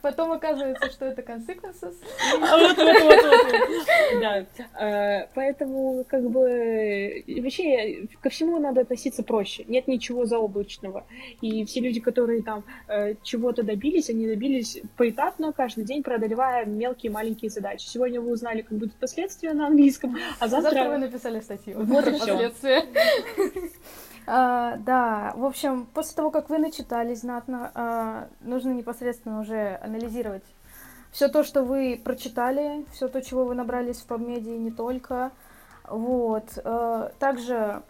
Потом 0.01 0.31
оказывается, 0.31 0.89
что 0.91 1.05
это 1.05 1.21
consequences. 1.23 1.95
А 2.41 2.57
вот, 2.57 2.77
вот, 2.77 3.01
вот, 3.01 3.23
вот. 3.23 4.21
Да. 4.21 4.45
А, 4.75 5.27
поэтому, 5.33 6.05
как 6.07 6.23
бы, 6.29 7.25
вообще, 7.27 8.07
ко 8.21 8.29
всему 8.29 8.59
надо 8.59 8.81
относиться 8.81 9.23
проще. 9.23 9.65
Нет 9.67 9.89
ничего 9.89 10.25
за 10.25 10.37
облачного. 10.53 11.05
И 11.41 11.65
все 11.65 11.79
люди, 11.81 11.99
которые 11.99 12.43
там 12.43 12.63
э, 12.87 13.15
чего-то 13.23 13.63
добились, 13.63 14.09
они 14.09 14.27
добились 14.27 14.81
поэтапно, 14.97 15.51
каждый 15.51 15.83
день 15.83 16.03
преодолевая 16.03 16.65
мелкие 16.65 17.11
маленькие 17.11 17.49
задачи. 17.49 17.85
Сегодня 17.87 18.21
вы 18.21 18.31
узнали, 18.31 18.61
как 18.61 18.77
будут 18.77 18.93
последствия 18.95 19.53
на 19.53 19.67
английском, 19.67 20.17
а 20.39 20.47
завтра... 20.47 20.71
завтра 20.71 20.89
вы 20.89 20.97
написали 20.99 21.39
статью. 21.39 21.83
Вот 21.83 22.07
и 22.07 22.11
последствия. 22.11 22.85
А, 24.25 24.77
да, 24.77 25.33
в 25.35 25.43
общем, 25.43 25.85
после 25.93 26.15
того, 26.15 26.31
как 26.31 26.49
вы 26.49 26.57
начитали 26.57 27.13
знатно, 27.13 27.71
а, 27.75 28.29
нужно 28.39 28.71
непосредственно 28.71 29.41
уже 29.41 29.77
анализировать 29.83 30.45
все 31.13 31.27
то, 31.27 31.43
что 31.43 31.63
вы 31.63 32.01
прочитали, 32.03 32.85
все 32.93 33.07
то, 33.07 33.21
чего 33.21 33.45
вы 33.45 33.53
набрались 33.53 33.97
в 33.97 34.07
PubMed 34.09 34.43
и 34.43 34.57
не 34.57 34.71
только. 34.71 35.31
Вот. 35.87 36.57
А, 36.63 37.11
также 37.19 37.83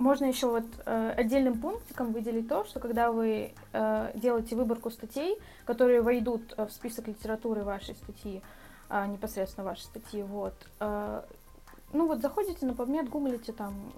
можно 0.00 0.24
еще 0.24 0.48
вот 0.48 0.64
э, 0.86 1.14
отдельным 1.16 1.60
пунктиком 1.60 2.12
выделить 2.12 2.48
то, 2.48 2.64
что 2.64 2.80
когда 2.80 3.12
вы 3.12 3.52
э, 3.72 4.10
делаете 4.14 4.56
выборку 4.56 4.90
статей, 4.90 5.38
которые 5.66 6.00
войдут 6.00 6.54
э, 6.56 6.66
в 6.66 6.72
список 6.72 7.06
литературы 7.06 7.64
вашей 7.64 7.94
статьи, 7.94 8.42
э, 8.88 9.06
непосредственно 9.06 9.66
вашей 9.66 9.82
статьи, 9.82 10.22
вот, 10.22 10.54
э, 10.80 11.22
ну 11.92 12.06
вот 12.06 12.22
заходите 12.22 12.64
на 12.64 12.70
PubMed, 12.70 13.10
гуглите 13.10 13.52
там 13.52 13.92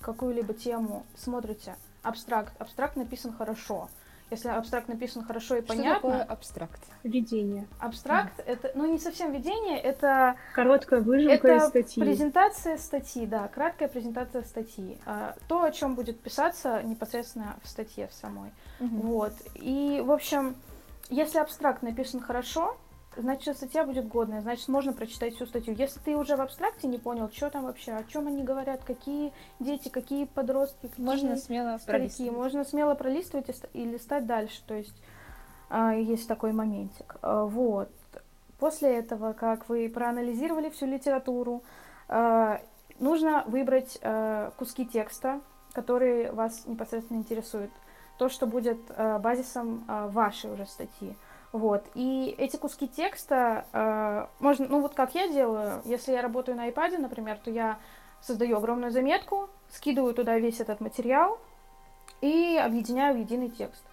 какую-либо 0.00 0.54
тему, 0.54 1.04
смотрите, 1.16 1.76
абстракт, 2.02 2.54
абстракт 2.60 2.94
написан 2.94 3.32
хорошо. 3.32 3.88
Если 4.30 4.48
абстракт 4.48 4.88
написан 4.88 5.24
хорошо 5.24 5.56
и 5.56 5.58
Что 5.60 5.68
понятно. 5.68 5.94
такое 5.94 6.22
абстракт? 6.22 6.80
Видение. 7.02 7.66
Абстракт 7.80 8.40
это, 8.46 8.70
ну 8.74 8.86
не 8.90 8.98
совсем 8.98 9.32
видение, 9.32 9.78
это 9.80 10.36
Короткая 10.54 11.00
выжимка 11.00 11.34
из 11.34 11.62
это 11.62 11.68
статьи. 11.68 12.02
презентация 12.02 12.78
статьи, 12.78 13.26
да, 13.26 13.48
краткая 13.48 13.88
презентация 13.88 14.42
статьи. 14.42 14.98
А, 15.04 15.34
То, 15.48 15.64
о 15.64 15.72
чем 15.72 15.94
будет 15.96 16.20
писаться 16.20 16.80
непосредственно 16.82 17.56
в 17.62 17.68
статье 17.68 18.06
в 18.06 18.12
самой. 18.14 18.50
Мгм. 18.78 19.00
Вот. 19.00 19.32
И, 19.54 20.00
в 20.04 20.12
общем, 20.12 20.54
если 21.08 21.38
абстракт 21.38 21.82
написан 21.82 22.20
хорошо, 22.20 22.76
значит, 23.16 23.56
статья 23.56 23.84
будет 23.84 24.08
годная, 24.08 24.40
значит, 24.40 24.68
можно 24.68 24.92
прочитать 24.92 25.34
всю 25.34 25.46
статью. 25.46 25.74
Если 25.74 26.00
ты 26.00 26.16
уже 26.16 26.36
в 26.36 26.40
абстракте 26.40 26.86
не 26.88 26.98
понял, 26.98 27.28
что 27.30 27.50
там 27.50 27.64
вообще, 27.64 27.92
о 27.92 28.04
чем 28.04 28.26
они 28.28 28.42
говорят, 28.42 28.84
какие 28.84 29.32
дети, 29.58 29.88
какие 29.88 30.24
подростки, 30.26 30.86
какие 30.88 31.04
Можно 31.04 31.36
смело 31.36 31.78
старики, 31.78 31.86
пролистывать. 32.16 32.32
можно 32.32 32.64
смело 32.64 32.94
пролистывать 32.94 33.48
и, 33.48 33.52
ст- 33.52 33.68
и 33.72 33.84
листать 33.84 34.26
дальше. 34.26 34.62
То 34.66 34.74
есть 34.74 34.94
а, 35.68 35.94
есть 35.94 36.28
такой 36.28 36.52
моментик. 36.52 37.16
А, 37.22 37.44
Вот. 37.44 37.90
После 38.58 38.98
этого, 38.98 39.32
как 39.32 39.68
вы 39.70 39.88
проанализировали 39.88 40.68
всю 40.68 40.84
литературу, 40.86 41.62
а, 42.08 42.60
нужно 42.98 43.44
выбрать 43.46 43.98
куски 44.58 44.84
текста, 44.86 45.40
которые 45.72 46.30
вас 46.32 46.66
непосредственно 46.66 47.18
интересуют. 47.18 47.70
То, 48.18 48.28
что 48.28 48.46
будет 48.46 48.78
базисом 49.22 49.84
вашей 50.10 50.52
уже 50.52 50.66
статьи. 50.66 51.16
Вот. 51.52 51.84
И 51.94 52.34
эти 52.38 52.56
куски 52.56 52.86
текста 52.86 53.66
а, 53.72 54.28
можно, 54.38 54.68
ну 54.68 54.80
вот 54.80 54.94
как 54.94 55.14
я 55.14 55.28
делаю, 55.28 55.82
если 55.84 56.12
я 56.12 56.22
работаю 56.22 56.56
на 56.56 56.68
iPad, 56.68 56.98
например, 56.98 57.38
то 57.38 57.50
я 57.50 57.78
создаю 58.20 58.58
огромную 58.58 58.92
заметку, 58.92 59.48
скидываю 59.70 60.14
туда 60.14 60.38
весь 60.38 60.60
этот 60.60 60.80
материал 60.80 61.38
и 62.20 62.56
объединяю 62.56 63.16
в 63.16 63.18
единый 63.18 63.50
текст. 63.50 63.84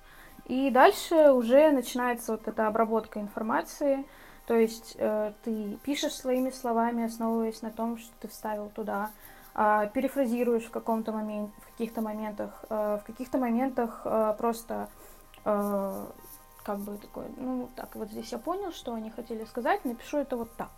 И 0.45 0.69
дальше 0.69 1.31
уже 1.31 1.71
начинается 1.71 2.33
вот 2.33 2.47
эта 2.47 2.67
обработка 2.67 3.19
информации, 3.19 4.05
то 4.45 4.55
есть 4.55 4.95
э, 4.97 5.33
ты 5.43 5.77
пишешь 5.83 6.13
своими 6.13 6.51
словами, 6.51 7.05
основываясь 7.05 7.61
на 7.61 7.71
том, 7.71 7.97
что 7.97 8.11
ты 8.21 8.27
вставил 8.27 8.69
туда, 8.69 9.11
а, 9.59 9.87
перефразируешь 9.87 10.65
в 10.65 10.69
каком-то 10.69 11.11
моменте, 11.11 11.51
в 11.61 11.71
каких-то 11.71 12.01
моментах, 12.01 12.63
э, 12.69 12.99
в 13.01 13.05
каких-то 13.07 13.39
моментах 13.39 14.01
э, 14.05 14.35
просто 14.37 14.87
э, 15.45 16.05
как 16.67 16.79
бы 16.79 16.97
такой, 16.97 17.23
ну 17.37 17.69
так 17.75 17.95
вот 17.95 18.09
здесь 18.11 18.31
я 18.33 18.37
понял, 18.39 18.71
что 18.73 18.93
они 18.93 19.09
хотели 19.09 19.45
сказать, 19.45 19.85
напишу 19.85 20.17
это 20.17 20.35
вот 20.35 20.49
так, 20.57 20.71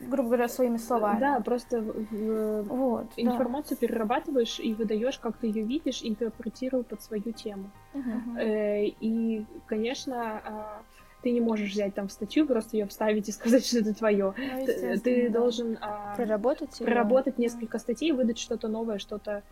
грубо 0.00 0.28
говоря, 0.28 0.48
своими 0.48 0.76
словами. 0.78 1.18
Да, 1.20 1.40
просто 1.40 1.80
в- 1.80 2.06
в- 2.12 2.62
Вот. 2.68 3.06
да. 3.16 3.22
информацию 3.22 3.76
перерабатываешь 3.76 4.60
и 4.60 4.72
выдаешь, 4.74 5.18
как 5.18 5.36
ты 5.36 5.48
ее 5.48 5.64
видишь, 5.64 6.00
интерпретируя 6.04 6.84
под 6.84 7.02
свою 7.02 7.32
тему. 7.32 7.70
Э, 8.38 8.84
И, 9.00 9.44
конечно, 9.66 10.14
а, 10.44 10.82
ты 11.22 11.32
не 11.32 11.40
можешь 11.40 11.72
взять 11.72 11.94
там 11.94 12.08
статью, 12.08 12.46
просто 12.46 12.76
ее 12.76 12.86
вставить 12.86 13.28
и 13.28 13.32
сказать, 13.32 13.66
что 13.66 13.78
это 13.80 13.94
твое. 13.94 14.32
Ну, 14.36 14.66
Ты, 15.02 15.28
да. 15.28 15.40
должен 15.40 15.76
а, 15.80 16.14
Проработать 16.14 16.78
проработать 16.78 17.38
несколько 17.38 17.78
статей, 17.80 18.12
выдать 18.12 18.38
что-то 18.38 18.68
новое, 18.68 18.98
что-то 18.98 19.42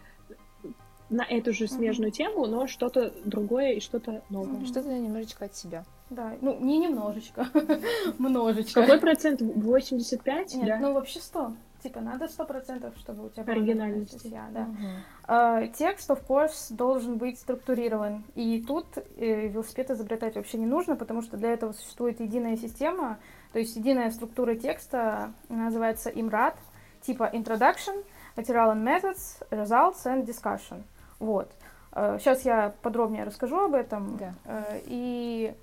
на 1.10 1.22
эту 1.22 1.52
же 1.52 1.68
смежную 1.68 2.10
тему, 2.10 2.46
но 2.46 2.66
что-то 2.66 3.12
другое 3.24 3.72
и 3.74 3.80
что-то 3.80 4.22
новое. 4.30 4.54
Мгм. 4.58 4.66
Что-то 4.66 4.88
немножечко 4.88 5.44
от 5.46 5.54
себя. 5.56 5.84
Да, 6.10 6.34
ну 6.40 6.58
не 6.60 6.78
немножечко, 6.78 7.46
множечко. 8.18 8.82
Какой 8.82 9.00
процент? 9.00 9.40
85? 9.40 10.54
Нет, 10.54 10.66
да? 10.66 10.78
ну 10.78 10.92
вообще 10.92 11.20
100. 11.20 11.52
Типа 11.82 12.00
надо 12.00 12.24
100%, 12.24 12.98
чтобы 12.98 13.26
у 13.26 13.28
тебя 13.28 13.44
Оригинальность. 13.44 14.18
статья, 14.18 14.48
да. 14.52 14.60
Мгм. 14.62 14.88
А, 15.28 15.66
Текст, 15.66 16.08
of 16.08 16.26
course, 16.26 16.74
должен 16.74 17.18
быть 17.18 17.38
структурирован. 17.38 18.24
И 18.34 18.62
тут 18.62 18.86
э, 18.96 19.48
велосипед 19.48 19.90
изобретать 19.90 20.36
вообще 20.36 20.56
не 20.56 20.64
нужно, 20.64 20.96
потому 20.96 21.20
что 21.20 21.36
для 21.36 21.52
этого 21.52 21.72
существует 21.72 22.20
единая 22.20 22.56
система, 22.56 23.18
то 23.52 23.58
есть 23.58 23.76
единая 23.76 24.10
структура 24.10 24.54
текста 24.54 25.34
называется 25.50 26.08
IMRAD, 26.08 26.54
типа 27.02 27.30
Introduction, 27.34 28.02
Material 28.34 28.72
and 28.72 28.82
Methods, 28.82 29.46
Results 29.50 30.06
and 30.06 30.24
Discussion. 30.24 30.84
Вот. 31.18 31.50
Сейчас 31.92 32.42
я 32.44 32.74
подробнее 32.82 33.24
расскажу 33.24 33.56
об 33.64 33.74
этом. 33.74 34.16
Да. 34.16 34.34
Э, 34.46 34.80
И 34.86 35.54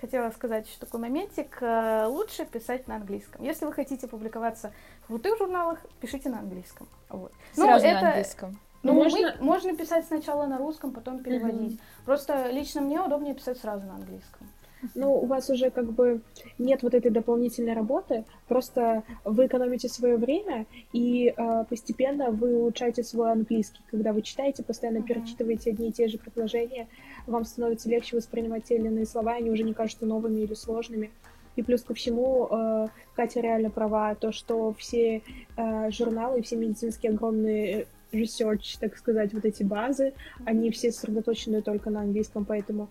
хотела 0.00 0.30
сказать 0.30 0.68
еще 0.68 0.78
такой 0.78 1.00
моментик. 1.00 1.58
Э, 1.60 2.06
Лучше 2.06 2.44
писать 2.46 2.86
на 2.86 2.96
английском. 2.96 3.42
Если 3.44 3.64
вы 3.64 3.72
хотите 3.72 4.06
публиковаться 4.06 4.72
в 5.02 5.06
крутых 5.08 5.36
журналах, 5.38 5.80
пишите 6.00 6.28
на 6.28 6.38
английском. 6.38 6.86
Вот. 7.08 7.32
Ну, 7.56 7.64
Сразу 7.64 7.86
это- 7.86 8.00
на 8.02 8.08
английском. 8.10 8.58
Ну, 8.82 8.94
Можно- 8.94 9.34
мы- 9.40 9.44
можно 9.44 9.76
писать 9.76 10.06
сначала 10.06 10.46
на 10.46 10.56
русском, 10.58 10.92
потом 10.92 11.18
переводить. 11.22 11.78
Просто 12.06 12.50
лично 12.50 12.80
мне 12.80 13.00
удобнее 13.00 13.34
писать 13.34 13.58
сразу 13.58 13.84
на 13.86 13.94
английском. 13.96 14.48
Ну, 14.94 15.14
у 15.14 15.26
вас 15.26 15.50
уже 15.50 15.70
как 15.70 15.92
бы 15.92 16.20
нет 16.58 16.82
вот 16.82 16.94
этой 16.94 17.10
дополнительной 17.10 17.74
работы, 17.74 18.24
просто 18.48 19.02
вы 19.24 19.46
экономите 19.46 19.88
свое 19.88 20.16
время 20.16 20.66
и 20.92 21.34
э, 21.36 21.64
постепенно 21.68 22.30
вы 22.30 22.56
улучшаете 22.56 23.02
свой 23.02 23.32
английский. 23.32 23.80
Когда 23.90 24.12
вы 24.12 24.22
читаете, 24.22 24.62
постоянно 24.62 24.98
Мгм. 24.98 25.06
перечитываете 25.06 25.70
одни 25.70 25.88
и 25.88 25.92
те 25.92 26.08
же 26.08 26.18
предложения, 26.18 26.88
вам 27.26 27.44
становится 27.44 27.88
легче 27.88 28.16
воспринимать 28.16 28.64
те 28.64 28.76
или 28.76 28.86
иные 28.86 29.06
слова, 29.06 29.32
они 29.32 29.50
уже 29.50 29.62
не 29.62 29.74
кажутся 29.74 30.06
новыми 30.06 30.40
или 30.40 30.54
сложными. 30.54 31.10
И 31.56 31.62
плюс 31.62 31.82
ко 31.82 31.94
всему, 31.94 32.48
э, 32.50 32.88
Катя 33.14 33.40
реально 33.40 33.70
права, 33.70 34.14
то, 34.14 34.32
что 34.32 34.72
все 34.78 35.22
э, 35.56 35.90
журналы 35.90 36.42
все 36.42 36.56
медицинские 36.56 37.12
огромные 37.12 37.86
research, 38.12 38.78
так 38.80 38.96
сказать, 38.96 39.32
вот 39.32 39.44
эти 39.44 39.62
базы, 39.62 40.14
они 40.44 40.70
все 40.70 40.90
сосредоточены 40.90 41.62
только 41.62 41.90
на 41.90 42.00
английском, 42.00 42.44
поэтому 42.44 42.88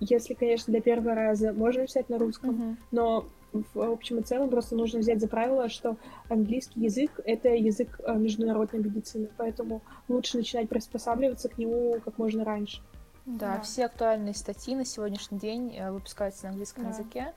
если, 0.00 0.34
конечно, 0.34 0.70
для 0.72 0.80
первого 0.80 1.14
раза 1.14 1.52
можно 1.52 1.82
писать 1.86 2.08
на 2.08 2.18
русском, 2.18 2.50
Мгм. 2.50 2.76
но 2.90 3.26
в 3.52 3.80
общем 3.80 4.18
и 4.18 4.22
целом 4.22 4.50
просто 4.50 4.76
нужно 4.76 4.98
взять 5.00 5.20
за 5.20 5.28
правило, 5.28 5.68
что 5.68 5.96
английский 6.28 6.80
язык— 6.80 7.20
это 7.24 7.48
язык 7.48 7.98
э, 8.04 8.14
международной 8.14 8.80
медицины, 8.80 9.28
поэтому 9.36 9.82
лучше 10.08 10.36
начинать 10.36 10.68
приспосабливаться 10.68 11.48
к 11.48 11.56
нему 11.58 11.98
как 12.04 12.18
можно 12.18 12.44
раньше. 12.44 12.82
Да, 13.24 13.56
Да. 13.56 13.60
все 13.62 13.86
актуальные 13.86 14.34
статьи 14.34 14.74
на 14.76 14.84
сегодняшний 14.84 15.38
день 15.38 15.74
э, 15.76 15.90
выпускаются 15.90 16.44
на 16.44 16.50
английском 16.50 16.84
Да. 16.84 16.90
языке, 16.90 17.32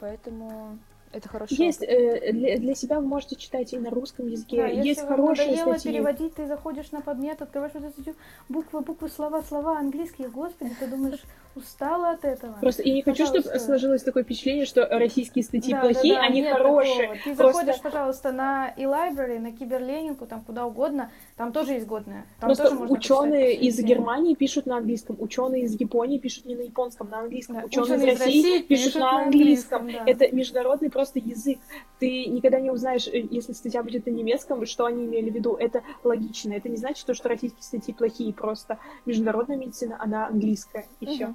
поэтому 0.00 0.78
это 1.14 1.28
хорошо. 1.28 1.54
Есть 1.54 1.82
э, 1.82 2.32
для, 2.32 2.58
для 2.58 2.74
себя 2.74 3.00
вы 3.00 3.06
можете 3.06 3.36
читать 3.36 3.72
и 3.72 3.78
на 3.78 3.90
русском 3.90 4.26
языке, 4.26 4.56
Да, 4.58 4.66
если 4.66 4.88
есть 4.88 5.00
вам 5.02 5.08
хорошие 5.10 5.48
надоело 5.50 5.72
статьи. 5.78 5.92
переводить, 5.92 6.34
ты 6.34 6.46
заходишь 6.46 6.90
на 6.92 7.00
подмет, 7.00 7.40
открываешь 7.42 7.72
вот 7.74 7.84
эту 7.84 7.92
статью, 7.92 8.14
буквы, 8.48 8.80
буквы, 8.80 9.08
слова, 9.08 9.42
слова, 9.42 9.78
английские, 9.78 10.28
господи, 10.28 10.72
ты 10.78 10.86
думаешь, 10.86 11.20
устала 11.56 12.10
от 12.10 12.24
этого. 12.24 12.56
Просто 12.60 12.82
я 12.82 12.94
не 12.94 13.02
хочу, 13.02 13.26
чтобы 13.26 13.42
сложилось 13.60 14.02
такое 14.02 14.24
впечатление, 14.24 14.66
что 14.66 14.84
российские 14.90 15.44
статьи 15.44 15.72
Да, 15.72 15.80
плохие, 15.82 16.14
да, 16.14 16.20
да, 16.22 16.26
они 16.26 16.40
нет 16.40 16.52
хорошие. 16.56 16.94
такого. 17.02 17.18
Ты 17.24 17.34
Просто- 17.36 17.52
заходишь, 17.60 17.80
пожалуйста, 17.82 18.32
на 18.32 18.72
e-library, 18.76 19.38
на 19.38 19.52
киберленинку, 19.52 20.26
там 20.26 20.40
куда 20.40 20.66
угодно, 20.66 21.12
там 21.36 21.52
тоже 21.52 21.74
есть 21.74 21.86
годное. 21.86 22.24
Там 22.40 22.48
Просто 22.48 22.64
тоже 22.64 22.76
можно 22.76 22.92
ученые 22.96 23.54
из. 23.54 23.78
Германии 23.84 24.34
пишут 24.34 24.66
на 24.66 24.78
английском, 24.78 25.16
ученые 25.20 25.64
из 25.64 25.78
Японии 25.78 26.18
пишут 26.18 26.46
не 26.46 26.56
на 26.56 26.62
японском, 26.62 27.10
на 27.10 27.20
английском, 27.20 27.56
Да, 27.56 27.62
ученые, 27.66 28.14
из 28.14 28.20
России 28.20 28.62
пишут 28.62 28.94
на 28.96 29.24
английском. 29.24 29.92
да. 29.92 30.02
Это 30.06 30.34
международный 30.34 30.90
просто 30.90 31.03
язык. 31.18 31.58
Ты 31.98 32.26
никогда 32.26 32.60
не 32.60 32.70
узнаешь, 32.70 33.06
э, 33.08 33.26
если 33.30 33.52
статья 33.52 33.82
будет 33.82 34.06
на 34.06 34.10
немецком, 34.10 34.64
что 34.66 34.86
они 34.86 35.04
имели 35.04 35.30
в 35.30 35.34
виду. 35.34 35.54
Это 35.54 35.82
логично. 36.02 36.52
Это 36.52 36.68
не 36.68 36.76
значит, 36.76 37.06
то, 37.06 37.14
что 37.14 37.28
российские 37.28 37.62
статьи 37.62 37.94
плохие. 37.94 38.32
Просто 38.32 38.78
международная 39.06 39.56
медицина, 39.56 39.96
она 40.00 40.26
английская. 40.26 40.86
И 41.00 41.06
все. 41.06 41.34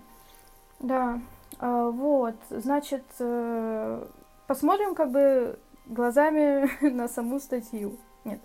Да, 0.79 1.21
а, 1.57 1.89
вот, 1.89 2.35
значит, 2.49 3.03
э, 3.19 4.05
посмотрим 4.47 4.95
как 4.95 5.11
бы 5.11 5.59
глазами 5.87 6.69
на 6.89 7.07
саму 7.07 7.39
статью. 7.39 7.97
Нет. 8.23 8.39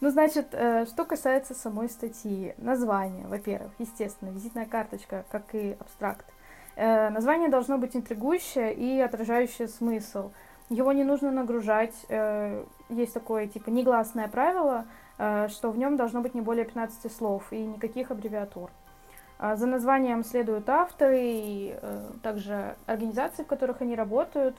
Ну, 0.00 0.10
значит, 0.10 0.48
э, 0.52 0.86
что 0.86 1.04
касается 1.04 1.54
самой 1.54 1.88
статьи. 1.88 2.54
Название, 2.56 3.26
во-первых, 3.26 3.72
естественно, 3.78 4.30
визитная 4.30 4.66
карточка, 4.66 5.24
как 5.30 5.54
и 5.54 5.76
абстракт. 5.78 6.24
Э, 6.80 7.10
Название 7.10 7.50
должно 7.50 7.76
быть 7.76 7.94
интригующее 7.94 8.72
и 8.72 9.00
отражающее 9.00 9.68
смысл. 9.68 10.30
Его 10.70 10.92
не 10.92 11.04
нужно 11.04 11.30
нагружать. 11.30 11.94
э, 12.08 12.64
Есть 12.88 13.12
такое, 13.12 13.46
типа, 13.48 13.68
негласное 13.68 14.28
правило, 14.28 14.86
э, 15.18 15.48
что 15.48 15.70
в 15.70 15.76
нем 15.76 15.98
должно 15.98 16.22
быть 16.22 16.34
не 16.34 16.40
более 16.40 16.64
15 16.64 17.12
слов 17.12 17.52
и 17.52 17.58
никаких 17.66 18.10
аббревиатур. 18.10 18.70
А 19.38 19.56
За 19.56 19.66
названием 19.66 20.24
следуют 20.24 20.68
авторы 20.70 21.18
и 21.20 21.78
также 22.22 22.76
организации, 22.86 23.42
в 23.42 23.46
которых 23.46 23.80
они 23.82 23.94
работают. 23.94 24.56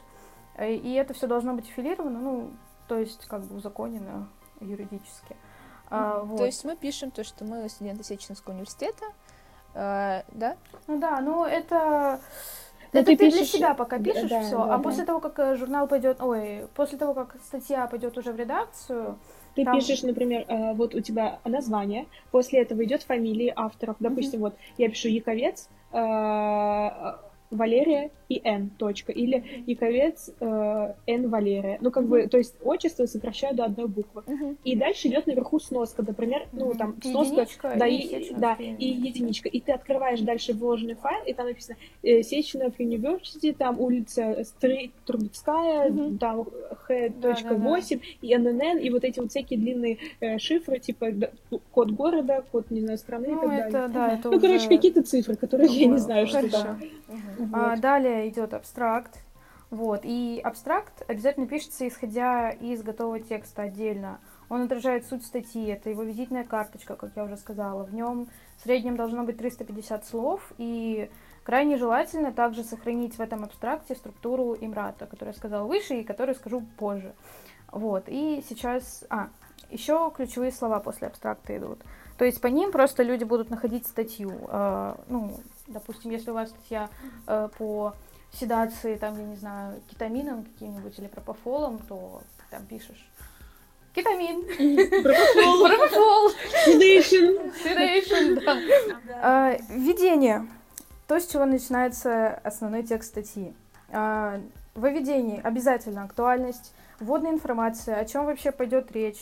И 0.60 0.94
это 0.94 1.14
все 1.14 1.28
должно 1.28 1.54
быть 1.54 1.70
аффилировано, 1.70 2.20
ну, 2.20 2.52
то 2.88 2.98
есть 2.98 3.26
как 3.28 3.42
бы 3.44 3.56
узаконено 3.58 4.28
юридически. 4.60 5.36
А, 5.92 6.20
Мгм. 6.20 6.28
вот. 6.30 6.38
То 6.40 6.46
есть 6.46 6.66
мы 6.66 6.76
пишем 6.76 7.12
то, 7.12 7.24
что 7.24 7.46
мы 7.46 7.68
студенты 7.70 8.04
Сеченовского 8.04 8.54
университета, 8.54 9.06
э, 9.74 10.22
да? 10.32 10.56
Ну 10.88 11.00
да, 11.00 11.20
ну 11.22 11.46
это... 11.46 12.20
Ну, 12.94 13.00
это 13.00 13.06
ты 13.12 13.16
ты, 13.18 13.30
для 13.30 13.40
пишешь- 13.40 13.52
себя 13.54 13.74
пока 13.74 14.00
пишешь 14.00 14.30
да, 14.30 14.42
все, 14.42 14.58
да, 14.58 14.64
а 14.66 14.78
да. 14.78 14.80
после 14.80 15.06
того, 15.06 15.20
как 15.22 15.40
э, 15.40 15.56
журнал 15.56 15.88
пойдет, 15.88 16.22
ой, 16.22 16.68
после 16.76 16.98
того, 16.98 17.14
как 17.14 17.36
статья 17.46 17.88
пойдет 17.88 18.18
уже 18.18 18.32
в 18.34 18.36
редакцию, 18.36 19.18
Ты 19.56 19.66
Там- 19.66 19.76
пишешь, 19.76 20.02
например, 20.04 20.46
э, 20.48 20.74
вот 20.74 20.96
у 20.96 21.02
тебя 21.02 21.40
название, 21.46 22.06
после 22.32 22.62
этого 22.62 22.84
идет 22.86 23.04
фамилии 23.04 23.52
авторов. 23.56 23.96
Допустим, 24.00 24.40
вот 24.42 24.56
я 24.78 24.90
пишу 24.90 25.10
Яковец, 25.10 25.68
э, 25.92 25.98
Валерия 27.52 28.10
и 28.30 28.42
Н. 28.44 28.70
Точка. 28.78 29.12
Или 29.12 29.44
Яковец 29.68 30.32
э, 30.40 30.94
Н. 31.08 31.30
Валерия. 31.30 31.78
Ну, 31.82 31.92
как 31.92 32.06
бы, 32.08 32.28
то 32.28 32.38
есть 32.38 32.56
отчество 32.64 33.06
сокращаю 33.06 33.56
до 33.56 33.66
одной 33.66 33.88
буквы. 33.88 34.24
Мгм. 34.26 34.58
И 34.64 34.76
дальше 34.76 35.10
идет 35.10 35.28
наверху 35.28 35.60
сноска, 35.60 36.02
например, 36.02 36.48
ну, 36.54 36.68
Мгм. 36.70 36.78
там, 36.78 36.96
сноска, 37.04 37.42
Единичка 37.42 37.76
да, 37.78 37.88
и 37.88 37.98
и, 37.98 38.34
да, 38.34 38.54
и- 38.58 38.74
и 38.76 38.88
единичка. 39.08 39.50
И 39.50 39.60
ты 39.60 39.74
открываешь 39.74 40.22
дальше 40.22 40.54
вложенный 40.54 40.96
файл, 40.96 41.24
и 41.26 41.34
там 41.34 41.48
написано 41.48 41.78
э, 42.04 42.22
Сеченов 42.24 42.80
University, 42.80 43.54
там 43.54 43.80
улица 43.80 44.44
Стрит 44.46 44.92
Трубецкая, 45.06 45.90
Мгм. 45.92 46.18
там 46.18 46.46
Х.8 46.88 48.02
и 48.22 48.36
ННН, 48.38 48.78
и 48.80 48.90
вот 48.90 49.04
эти 49.04 49.20
вот 49.20 49.30
всякие 49.30 49.60
длинные 49.60 49.98
э, 50.20 50.38
шифры, 50.38 50.80
типа 50.80 51.12
да, 51.12 51.30
код 51.72 51.92
города, 51.92 52.44
код, 52.52 52.72
не 52.72 52.82
знаю, 52.82 52.98
страны 52.98 53.26
и 53.28 53.32
Ну, 53.32 53.42
так 53.42 53.50
далее. 53.50 53.68
это, 53.68 53.88
да, 53.94 54.14
это 54.14 54.30
Ну, 54.30 54.38
уже... 54.38 54.48
короче, 54.48 54.68
какие-то 54.70 55.04
цифры, 55.04 55.36
которые 55.36 55.70
я 55.70 55.88
не 55.88 55.98
знаю, 55.98 56.28
что 56.28 56.38
хорошо. 56.38 56.58
там. 56.64 56.80
Мгм. 57.42 57.56
А, 57.56 57.70
Вот. 57.72 57.80
далее 57.80 58.30
идет 58.30 58.54
абстракт. 58.54 59.20
Вот. 59.72 60.02
И 60.04 60.40
абстракт 60.44 61.04
обязательно 61.08 61.48
пишется, 61.48 61.88
исходя 61.88 62.50
из 62.52 62.84
готового 62.84 63.20
текста 63.20 63.64
отдельно. 63.64 64.20
Он 64.50 64.64
отражает 64.64 65.06
суть 65.06 65.26
статьи, 65.26 65.66
это 65.68 65.90
его 65.90 66.04
визитная 66.04 66.44
карточка, 66.44 66.96
как 66.96 67.12
я 67.16 67.24
уже 67.24 67.38
сказала. 67.38 67.84
В 67.84 67.94
нем 67.94 68.28
в 68.58 68.64
среднем 68.64 68.98
должно 68.98 69.24
быть 69.24 69.38
350 69.38 70.06
слов, 70.06 70.52
и 70.58 71.10
крайне 71.46 71.78
желательно 71.78 72.34
также 72.34 72.64
сохранить 72.66 73.16
в 73.16 73.22
этом 73.22 73.46
абстракте 73.46 73.96
структуру 73.96 74.58
имрата, 74.60 75.06
которую 75.06 75.34
я 75.34 75.38
сказала 75.38 75.66
выше 75.66 75.96
и 75.96 76.04
которую 76.04 76.36
скажу 76.36 76.62
позже. 76.78 77.14
Вот. 77.72 78.04
И 78.08 78.44
сейчас... 78.48 79.06
А, 79.10 79.30
еще 79.70 80.12
ключевые 80.14 80.52
слова 80.52 80.82
после 80.82 81.08
абстракта 81.08 81.58
идут. 81.58 81.80
То 82.18 82.26
есть 82.26 82.42
по 82.42 82.48
ним 82.48 82.72
просто 82.74 83.04
люди 83.04 83.24
будут 83.24 83.50
находить 83.50 83.88
статью. 83.88 84.34
Э, 84.50 84.96
ну, 85.08 85.40
допустим, 85.68 86.12
если 86.12 86.32
у 86.32 86.34
вас 86.34 86.50
статья 86.50 86.90
э, 87.28 87.50
по 87.58 87.96
седации, 88.34 88.96
там, 88.96 89.18
я 89.18 89.26
не 89.26 89.36
знаю, 89.36 89.82
кетамином 89.90 90.44
каким-нибудь 90.46 90.98
или 91.00 91.08
пропофолом, 91.08 91.80
то 91.80 92.22
там 92.50 92.66
пишешь 92.66 93.10
кетамин, 93.94 94.44
Пропофол, 95.04 95.68
пропофол, 95.68 96.32
sedation. 96.66 97.54
sedation, 97.64 98.44
да. 98.46 98.58
А, 99.22 99.58
Введение. 99.70 100.48
То, 101.08 101.20
с 101.20 101.28
чего 101.28 101.46
начинается 101.46 102.36
основной 102.44 102.84
текст 102.84 103.10
статьи. 103.10 103.54
А, 103.92 104.40
Во 104.76 104.90
введении 104.90 105.42
обязательно 105.44 106.04
актуальность, 106.04 106.74
вводная 107.00 107.32
информация, 107.32 107.98
о 107.98 108.06
чем 108.06 108.26
вообще 108.26 108.52
пойдет 108.52 108.92
речь, 108.94 109.22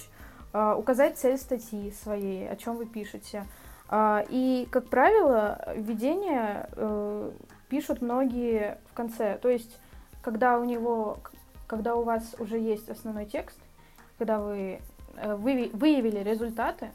а, 0.53 0.75
указать 0.75 1.17
цель 1.17 1.37
статьи 1.37 1.91
своей, 2.03 2.47
о 2.47 2.55
чем 2.55 2.77
вы 2.77 2.85
пишете. 2.85 3.45
А, 3.89 4.23
И, 4.29 4.67
как 4.71 4.87
правило, 4.87 5.73
введение 5.75 6.69
э, 6.73 7.31
пишут 7.69 8.01
многие 8.01 8.77
в 8.91 8.93
конце. 8.93 9.39
То 9.41 9.49
есть, 9.49 9.79
когда 10.21 10.59
у 10.59 10.63
него, 10.63 11.17
когда 11.67 11.95
у 11.95 12.03
вас 12.03 12.35
уже 12.37 12.59
есть 12.59 12.87
основной 12.89 13.25
текст, 13.25 13.57
когда 14.19 14.39
вы 14.39 14.79
э, 15.15 15.35
выявили 15.35 16.19
результаты, 16.19 16.91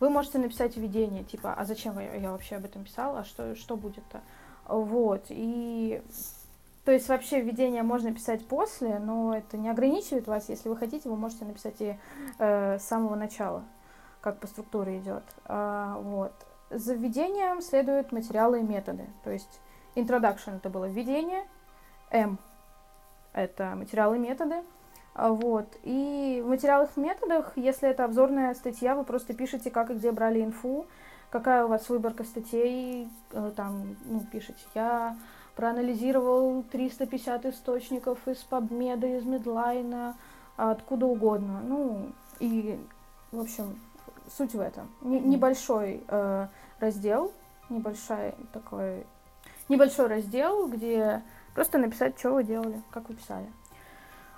вы 0.00 0.10
можете 0.10 0.38
написать 0.38 0.76
введение, 0.76 1.22
типа, 1.22 1.54
а 1.56 1.64
зачем 1.64 1.96
я, 2.00 2.32
вообще 2.32 2.56
об 2.56 2.64
этом 2.64 2.82
писал, 2.82 3.16
а 3.16 3.24
что, 3.24 3.54
что 3.54 3.76
будет-то? 3.76 4.20
Вот, 4.66 5.26
и... 5.28 6.02
То 6.84 6.90
есть 6.90 7.08
вообще 7.08 7.40
введение 7.40 7.84
можно 7.84 8.12
писать 8.12 8.44
после, 8.48 8.98
но 8.98 9.36
это 9.36 9.56
не 9.56 9.68
ограничивает 9.68 10.26
вас. 10.26 10.48
Если 10.48 10.68
вы 10.68 10.76
хотите, 10.76 11.08
вы 11.08 11.14
можете 11.14 11.44
написать 11.44 11.76
и 11.78 11.96
э, 12.40 12.78
с 12.80 12.82
самого 12.82 13.14
начала, 13.14 13.62
как 14.22 14.38
по 14.38 14.46
структуре 14.46 14.98
идет. 14.98 15.24
А, 15.44 15.98
вот. 15.98 16.32
За 16.70 16.94
введением 16.94 17.60
следуют 17.60 18.12
материалы 18.12 18.60
и 18.60 18.62
методы. 18.62 19.06
То 19.24 19.30
есть 19.30 19.60
introduction 19.94 20.56
это 20.56 20.70
было 20.70 20.86
введение, 20.86 21.44
M 22.10 22.38
это 23.34 23.74
материалы 23.76 24.16
и 24.16 24.20
методы, 24.20 24.62
а, 25.14 25.30
Вот. 25.30 25.66
И 25.82 26.42
в 26.44 26.48
материалах 26.48 26.90
и 26.96 27.00
методах, 27.00 27.52
если 27.56 27.88
это 27.88 28.04
обзорная 28.04 28.54
статья, 28.54 28.94
вы 28.94 29.04
просто 29.04 29.34
пишете, 29.34 29.70
как 29.70 29.90
и 29.90 29.94
где 29.94 30.10
брали 30.12 30.42
инфу, 30.42 30.86
какая 31.30 31.64
у 31.64 31.68
вас 31.68 31.88
выборка 31.88 32.24
статей, 32.24 33.08
э, 33.32 33.52
там, 33.56 33.96
ну, 34.06 34.20
пишете, 34.20 34.60
я 34.74 35.16
проанализировал 35.56 36.62
350 36.62 37.46
источников 37.46 38.26
из 38.26 38.46
PubMed, 38.50 39.18
из 39.18 39.24
Медлайна, 39.24 40.16
откуда 40.56 41.06
угодно. 41.06 41.60
Ну, 41.62 42.12
и, 42.38 42.78
в 43.32 43.40
общем, 43.40 43.78
суть 44.36 44.54
в 44.54 44.60
этом. 44.60 44.90
Не- 45.00 45.20
небольшой 45.20 46.02
э, 46.08 46.46
раздел, 46.80 47.32
небольшой 47.68 48.34
такой, 48.52 49.06
небольшой 49.68 50.06
раздел, 50.08 50.68
где 50.68 51.22
просто 51.54 51.78
написать, 51.78 52.18
что 52.18 52.32
вы 52.32 52.44
делали, 52.44 52.80
как 52.90 53.08
вы 53.08 53.14
писали. 53.14 53.46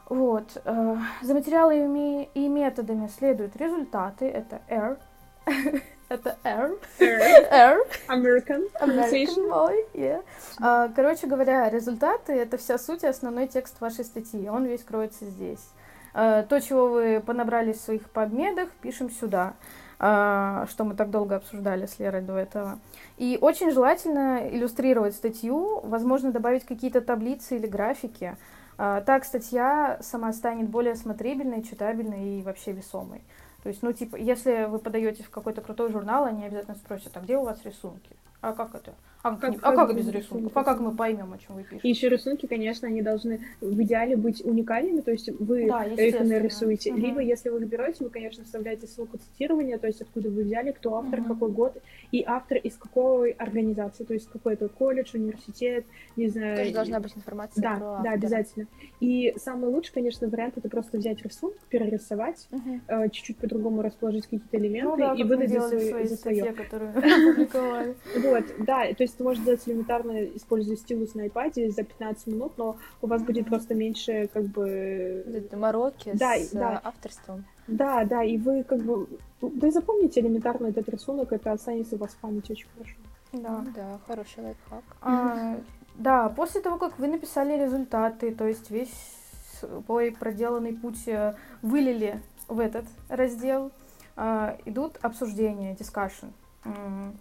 Вот. 0.08 0.60
э, 0.64 0.96
За 1.22 1.34
материалами 1.34 2.24
и 2.34 2.48
методами 2.48 3.08
следуют 3.08 3.56
результаты. 3.56 4.26
Это 4.26 4.60
R. 4.68 4.98
Это 6.10 6.36
R. 6.44 6.72
R. 7.00 7.78
American 8.08 8.68
American 8.80 9.48
boy, 9.48 9.74
yeah. 9.94 10.22
А, 10.60 10.88
Короче 10.94 11.26
говоря, 11.26 11.70
результаты— 11.70 12.32
это 12.34 12.58
вся 12.58 12.76
суть 12.78 13.02
и 13.04 13.06
основной 13.06 13.46
текст 13.48 13.80
вашей 13.80 14.04
статьи. 14.04 14.48
Он 14.48 14.66
весь 14.66 14.84
кроется 14.84 15.24
здесь. 15.24 15.66
А, 16.12 16.42
То, 16.42 16.60
чего 16.60 16.88
вы 16.88 17.22
понабрали 17.24 17.72
в 17.72 17.76
своих 17.80 18.10
подмедах, 18.10 18.68
пишем 18.82 19.10
сюда, 19.10 19.54
что 19.98 20.84
мы 20.84 20.94
так 20.94 21.10
долго 21.10 21.36
обсуждали 21.36 21.86
с 21.86 21.98
Лерой 21.98 22.22
до 22.22 22.36
этого. 22.36 22.78
И 23.16 23.38
очень 23.40 23.70
желательно 23.70 24.48
иллюстрировать 24.48 25.14
статью, 25.14 25.80
возможно, 25.84 26.32
добавить 26.32 26.64
какие-то 26.64 27.00
таблицы 27.00 27.56
или 27.56 27.66
графики. 27.66 28.36
А, 28.76 29.00
Так 29.02 29.24
статья 29.24 29.98
сама 30.00 30.32
станет 30.32 30.68
более 30.68 30.96
смотрибельной, 30.96 31.62
читабельной 31.62 32.40
и 32.40 32.42
вообще 32.42 32.72
весомой. 32.72 33.22
То 33.62 33.68
есть, 33.68 33.82
ну, 33.82 33.92
типа, 33.92 34.16
если 34.16 34.64
вы 34.64 34.78
подаетесь 34.78 35.24
в 35.24 35.30
какой-то 35.30 35.62
крутой 35.62 35.90
журнал, 35.90 36.24
они 36.24 36.44
обязательно 36.44 36.76
спросят, 36.76 37.16
а 37.16 37.20
где 37.20 37.38
у 37.38 37.44
вас 37.44 37.64
рисунки? 37.64 38.10
А 38.40 38.52
как 38.52 38.74
это? 38.74 38.92
А 39.24 39.36
как, 39.36 39.54
а 39.62 39.72
как 39.72 39.96
без 39.96 40.06
рисунков? 40.08 40.52
А 40.54 40.62
как 40.64 40.80
мы 40.80 40.94
поймем, 40.94 41.32
о 41.32 41.38
чем 41.38 41.56
вы 41.56 41.62
пишете? 41.62 41.88
И 41.88 41.90
еще 41.90 42.10
рисунки, 42.10 42.44
конечно, 42.44 42.86
они 42.88 43.00
должны 43.00 43.40
в 43.62 43.82
идеале 43.82 44.16
быть 44.18 44.44
уникальными, 44.44 45.00
то 45.00 45.12
есть 45.12 45.30
вы 45.40 45.66
Да, 45.66 45.82
их 45.86 46.20
нарисуете. 46.20 46.92
Мгм. 46.92 47.00
Либо, 47.00 47.20
если 47.22 47.48
вы 47.48 47.60
их 47.62 47.66
берете, 47.68 48.04
вы, 48.04 48.10
конечно, 48.10 48.44
вставляете 48.44 48.86
ссылку 48.86 49.16
цитирования, 49.16 49.78
то 49.78 49.86
есть 49.86 50.02
откуда 50.02 50.28
вы 50.28 50.42
взяли, 50.42 50.72
кто 50.72 50.96
автор, 50.98 51.20
Мгм. 51.20 51.28
какой 51.30 51.50
год, 51.52 51.82
и 52.12 52.22
автор 52.22 52.58
из 52.58 52.76
какой 52.76 53.30
организации, 53.30 54.04
то 54.04 54.12
есть 54.12 54.28
какой 54.28 54.52
это 54.54 54.68
колледж, 54.68 55.12
университет, 55.16 55.86
не 56.16 56.28
знаю. 56.28 56.58
Тоже 56.58 56.72
должна 56.72 57.00
быть 57.00 57.16
информация 57.16 57.62
Да, 57.62 57.76
про 57.76 57.78
да, 57.80 57.96
автора. 57.96 58.12
обязательно. 58.12 58.66
И 59.00 59.32
самый 59.38 59.70
лучший, 59.70 59.94
конечно, 59.94 60.28
вариант 60.28 60.58
это 60.58 60.68
просто 60.68 60.98
взять 60.98 61.22
рисунок, 61.22 61.56
перерисовать, 61.70 62.46
э, 62.88 63.08
чуть-чуть 63.08 63.38
по-другому 63.38 63.80
расположить 63.80 64.24
какие-то 64.24 64.58
элементы 64.58 64.90
Ну 64.90 64.96
да, 64.98 65.14
и 65.14 65.24
выдать 65.24 65.48
за, 65.48 65.60
своей 65.70 66.06
за 66.08 66.16
свое. 66.16 66.36
статье, 66.36 66.52
которую 66.52 66.90
опубликовали. 66.98 67.96
Вот, 68.16 68.44
да, 68.58 68.92
то 68.92 69.02
есть 69.02 69.13
ты 69.14 69.24
можешь 69.24 69.42
сделать 69.42 69.66
элементарно, 69.66 70.24
используя 70.24 70.76
стилус 70.76 71.14
на 71.14 71.26
iPad 71.26 71.70
за 71.70 71.82
15 71.82 72.26
минут, 72.28 72.52
но 72.56 72.76
у 73.02 73.06
вас 73.06 73.22
будет 73.22 73.46
просто 73.46 73.74
меньше, 73.74 74.28
как 74.32 74.44
бы... 74.44 75.48
Мороки 75.52 76.12
Да, 76.14 76.36
с 76.36 76.50
да. 76.50 76.74
э, 76.74 76.80
авторством. 76.88 77.44
Да, 77.66 78.04
да, 78.04 78.22
и 78.22 78.36
вы 78.38 78.64
как 78.64 78.80
бы... 78.82 79.06
Да 79.40 79.68
и 79.68 79.70
запомните 79.70 80.20
элементарно 80.20 80.66
этот 80.66 80.88
рисунок, 80.88 81.32
это 81.32 81.52
останется 81.52 81.96
у 81.96 81.98
вас 81.98 82.10
в 82.10 82.16
памяти 82.18 82.52
очень 82.52 82.68
хорошо. 82.74 82.96
Да. 83.32 83.62
Ну 83.62 83.72
Да, 83.74 83.98
хороший 84.06 84.42
лайфхак. 84.44 84.84
А, 85.02 85.56
Да, 85.96 86.28
после 86.28 86.60
того, 86.60 86.78
как 86.78 86.98
вы 86.98 87.06
написали 87.08 87.60
результаты, 87.62 88.34
то 88.34 88.46
есть 88.46 88.70
весь 88.70 88.92
свой 89.60 90.12
проделанный 90.12 90.72
путь 90.72 91.06
э, 91.08 91.34
вылили 91.62 92.20
в 92.48 92.60
этот 92.60 92.84
раздел, 93.08 93.70
а, 94.16 94.56
идут 94.64 94.98
обсуждения. 95.02 95.76
М, 96.64 97.16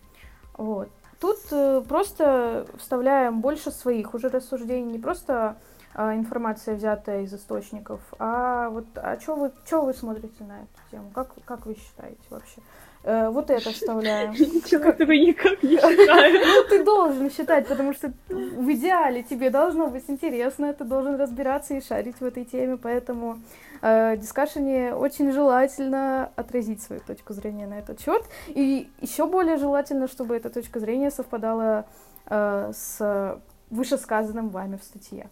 Вот. 0.57 0.89
Тут 1.23 1.39
э, 1.51 1.81
просто 1.87 2.65
вставляем 2.77 3.39
больше 3.39 3.71
своих 3.71 4.13
уже 4.13 4.27
рассуждений, 4.27 4.91
не 4.91 4.99
просто 4.99 5.55
а, 5.95 6.15
информация, 6.15 6.75
взятая 6.75 7.21
из 7.21 7.33
источников, 7.33 8.01
а 8.19 8.67
вот 8.69 8.85
а 8.95 9.17
что 9.21 9.35
вы, 9.35 9.51
чё 9.65 9.85
вы 9.85 9.93
смотрите 9.93 10.43
на 10.43 10.63
эту 10.63 10.91
тему? 10.91 11.11
Как, 11.15 11.29
как 11.45 11.65
вы 11.65 11.75
считаете 11.75 12.19
вообще? 12.29 12.61
Э, 13.03 13.29
Вот 13.29 13.49
это 13.49 13.71
вставляем. 13.71 14.31
Ничего 14.33 14.83
этого 14.83 15.13
никак 15.13 15.63
не 15.63 15.77
знаю. 16.05 16.33
Ну, 16.45 16.63
ты 16.69 16.83
должен 16.83 17.31
считать, 17.31 17.67
потому 17.69 17.93
что 17.93 18.11
в 18.27 18.69
идеале 18.73 19.23
тебе 19.23 19.49
должно 19.49 19.87
быть 19.87 20.03
интересно, 20.09 20.73
ты 20.73 20.83
должен 20.83 21.15
разбираться 21.15 21.73
и 21.73 21.81
шарить 21.81 22.19
в 22.19 22.25
этой 22.25 22.43
теме, 22.43 22.75
поэтому 22.75 23.39
дискашене 23.83 24.95
очень 24.95 25.31
желательно 25.31 26.31
отразить 26.37 26.81
свою 26.81 27.01
точку 27.01 27.33
зрения 27.33 27.67
на 27.67 27.75
этот 27.75 27.99
счет, 27.99 28.23
и 28.47 28.89
еще 29.01 29.27
более 29.27 29.57
желательно, 29.57 30.07
чтобы 30.07 30.35
эта 30.37 30.49
точка 30.49 30.79
зрения 30.79 31.11
совпадала 31.11 31.85
э, 32.27 32.71
с 32.73 33.41
вышесказанным 33.69 34.49
вами 34.49 34.77
в 34.77 34.83
статье. 34.83 35.29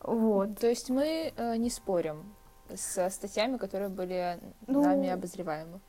Вот. 0.00 0.58
То 0.58 0.66
есть 0.66 0.90
мы 0.90 1.32
э, 1.36 1.56
не 1.56 1.70
спорим. 1.70 2.34
с 2.74 3.10
статьями, 3.10 3.58
которые 3.58 3.90
были 3.90 4.40
ну, 4.66 4.82
нами 4.82 5.10
обозреваемы. 5.10 5.80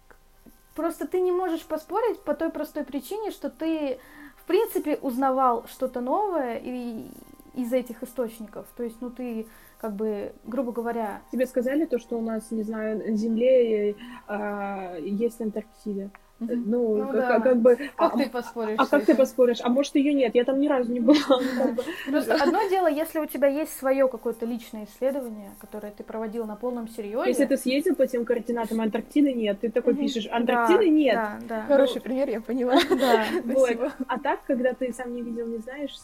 Просто 0.75 1.07
ты 1.07 1.21
не 1.21 1.31
можешь 1.31 1.65
поспорить 1.65 2.21
по 2.21 2.33
той 2.33 2.51
простой 2.51 2.83
причине, 2.83 3.31
что 3.31 3.49
ты, 3.49 3.97
в 4.35 4.43
принципе, 4.45 4.97
узнавал 4.97 5.65
что-то 5.67 6.01
новое 6.01 6.57
и 6.57 7.09
из 7.55 7.71
этих 7.73 8.03
источников. 8.03 8.67
То 8.75 8.83
есть, 8.83 8.97
ну, 9.01 9.09
ты 9.09 9.47
как 9.79 9.95
бы, 9.95 10.33
грубо 10.45 10.71
говоря... 10.71 11.21
Тебе 11.31 11.45
сказали 11.45 11.85
то, 11.85 11.99
что 11.99 12.17
у 12.17 12.21
нас, 12.21 12.51
не 12.51 12.63
знаю, 12.63 12.97
на 12.97 13.15
Земле 13.15 13.95
э, 14.27 14.99
есть 15.01 15.41
Антарктида? 15.41 16.11
Ну, 16.39 16.97
ну 16.97 17.05
как, 17.07 17.15
да. 17.15 17.39
как 17.39 17.61
бы. 17.61 17.75
Как 17.95 18.13
а, 18.13 18.17
ты 18.17 18.29
поспоришь? 18.29 18.75
А 18.77 18.85
как 18.85 19.05
ты 19.05 19.15
поспоришь? 19.15 19.59
А 19.63 19.69
может 19.69 19.95
ее 19.95 20.13
нет? 20.13 20.35
Я 20.35 20.43
там 20.43 20.59
ни 20.59 20.67
разу 20.67 20.91
не 20.91 20.99
была. 20.99 21.15
Ну, 21.27 21.75
Просто 22.11 22.35
одно 22.35 22.59
дело, 22.69 22.87
если 22.87 23.19
у 23.19 23.25
тебя 23.25 23.47
есть 23.47 23.77
свое 23.77 24.07
какое-то 24.09 24.45
личное 24.45 24.85
исследование, 24.85 25.51
которое 25.59 25.91
ты 25.91 26.03
проводил 26.03 26.45
на 26.45 26.55
полном 26.55 26.89
серьезе. 26.89 27.29
Если 27.29 27.45
ты 27.45 27.57
съездил 27.57 27.95
по 27.95 28.05
тем 28.05 28.25
координатам 28.25 28.81
Антарктиды 28.81 29.33
нет, 29.33 29.61
ты 29.61 29.71
такой 29.71 29.95
пишешь 29.95 30.27
Антарктиды 30.29 30.89
нет. 30.89 31.15
Да, 31.15 31.39
да. 31.47 31.61
Хороший 31.67 32.01
пример, 32.01 32.29
я 32.29 32.41
поняла. 32.41 32.75
Да. 32.95 33.25
А 34.07 34.19
так, 34.19 34.39
когда 34.45 34.73
ты 34.73 34.91
сам 34.93 35.13
не 35.13 35.21
видел, 35.21 35.47
не 35.47 35.57
знаешь. 35.57 35.95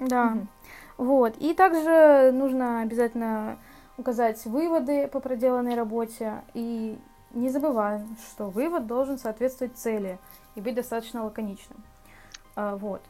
Да. 0.00 0.36
Вот. 0.96 1.36
И 1.38 1.54
также 1.54 2.30
нужно 2.32 2.82
обязательно 2.82 3.58
указать 3.96 4.44
выводы 4.46 5.08
по 5.08 5.20
проделанной 5.20 5.74
работе 5.74 6.42
и 6.54 6.98
не 7.32 7.48
забываем, 7.48 8.16
что 8.26 8.50
вывод 8.50 8.86
должен 8.86 9.18
соответствовать 9.18 9.76
цели 9.76 10.18
и 10.54 10.60
быть 10.60 10.74
достаточно 10.74 11.24
лаконичным. 11.24 11.82
А, 12.56 12.76
вот. 12.76 13.02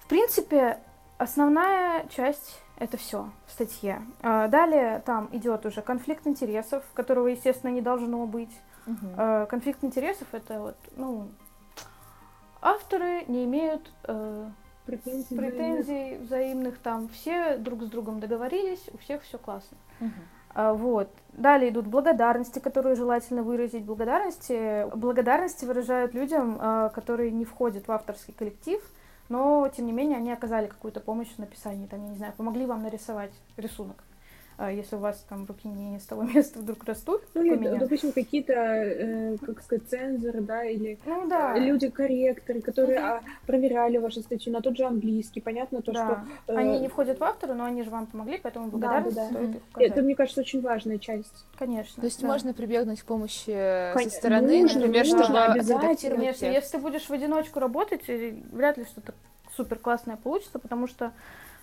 В 0.00 0.06
принципе, 0.08 0.78
основная 1.18 2.06
часть 2.08 2.60
это 2.76 2.96
все 2.96 3.30
в 3.46 3.52
статье. 3.52 4.02
А, 4.22 4.48
далее 4.48 5.02
там 5.04 5.28
идет 5.32 5.66
уже 5.66 5.82
конфликт 5.82 6.26
интересов, 6.26 6.82
которого, 6.94 7.28
естественно, 7.28 7.70
не 7.70 7.82
должно 7.82 8.26
быть. 8.26 8.56
Угу. 8.86 9.46
Конфликт 9.48 9.84
интересов 9.84 10.26
это 10.32 10.58
вот, 10.58 10.76
ну, 10.96 11.28
авторы 12.62 13.24
не 13.28 13.44
имеют 13.44 13.92
э, 14.04 14.48
претензий, 14.90 15.36
претензий 15.36 16.18
взаимных, 16.18 16.78
там 16.78 17.08
все 17.08 17.56
друг 17.56 17.82
с 17.82 17.86
другом 17.86 18.20
договорились, 18.20 18.82
у 18.92 18.98
всех 18.98 19.22
все 19.22 19.38
классно. 19.38 19.76
Угу. 20.00 20.10
А, 20.54 20.74
вот. 20.74 21.08
Далее 21.32 21.70
идут 21.70 21.86
благодарности, 21.86 22.58
которые 22.58 22.96
желательно 22.96 23.42
выразить. 23.42 23.84
Благодарности, 23.84 24.86
благодарности 24.96 25.64
выражают 25.64 26.14
людям, 26.14 26.58
а, 26.60 26.88
которые 26.90 27.30
не 27.30 27.44
входят 27.44 27.86
в 27.86 27.92
авторский 27.92 28.34
коллектив, 28.34 28.82
но, 29.28 29.70
тем 29.74 29.86
не 29.86 29.92
менее, 29.92 30.18
они 30.18 30.32
оказали 30.32 30.66
какую-то 30.66 31.00
помощь 31.00 31.28
в 31.28 31.38
написании, 31.38 31.86
там, 31.86 32.02
я 32.02 32.08
не 32.10 32.16
знаю, 32.16 32.32
помогли 32.36 32.66
вам 32.66 32.82
нарисовать 32.82 33.32
рисунок. 33.56 34.02
А 34.62 34.70
если 34.70 34.96
у 34.96 34.98
вас 34.98 35.24
там 35.26 35.46
руки 35.46 35.66
не 35.66 35.98
с 35.98 36.04
того 36.04 36.22
места 36.34 36.58
вдруг 36.58 36.84
растут. 36.84 37.22
Ну, 37.32 37.42
нет, 37.42 37.78
допустим, 37.78 38.12
какие-то, 38.12 38.52
э, 38.52 39.36
как 39.38 39.62
сказать, 39.62 39.88
цензоры, 39.88 40.42
да, 40.42 40.64
или 40.64 40.98
ну, 41.06 41.26
да. 41.26 41.56
люди-корректоры, 41.56 42.60
которые 42.60 42.98
угу. 42.98 43.06
а, 43.06 43.20
проверяли 43.46 43.96
ваши 43.96 44.20
статьи 44.20 44.52
на 44.52 44.60
тот 44.60 44.76
же 44.76 44.84
английский. 44.84 45.40
Понятно 45.40 45.80
то, 45.80 45.92
да. 45.92 46.04
что... 46.44 46.52
Э... 46.52 46.56
Они 46.58 46.78
не 46.78 46.88
входят 46.88 47.18
в 47.18 47.24
авторы, 47.24 47.54
но 47.54 47.64
они 47.64 47.82
же 47.84 47.88
вам 47.88 48.06
помогли, 48.06 48.38
поэтому 48.42 48.68
благодарность 48.68 49.16
да, 49.16 49.28
да, 49.28 49.30
да. 49.30 49.34
стоит 49.38 49.54
их 49.54 49.62
указать. 49.70 49.90
Это, 49.92 50.02
мне 50.02 50.14
кажется, 50.14 50.40
очень 50.42 50.60
важная 50.60 50.98
часть. 50.98 51.46
Конечно. 51.58 51.98
То 51.98 52.06
есть 52.06 52.20
да. 52.20 52.26
можно 52.26 52.52
прибегнуть 52.52 53.00
к 53.00 53.06
помощи 53.06 53.92
Кон... 53.94 54.02
со 54.02 54.10
стороны, 54.10 54.60
нужно, 54.60 54.80
например, 54.80 55.04
нужно, 55.06 55.24
чтобы 55.24 55.38
обязательно. 55.38 56.16
Конечно, 56.16 56.44
если 56.44 56.72
ты 56.72 56.78
будешь 56.78 57.06
в 57.06 57.10
одиночку 57.10 57.60
работать, 57.60 58.02
вряд 58.06 58.76
ли 58.76 58.84
что-то 58.84 59.14
супер 59.56 59.78
классное 59.78 60.16
получится, 60.16 60.58
потому 60.58 60.86
что 60.86 61.12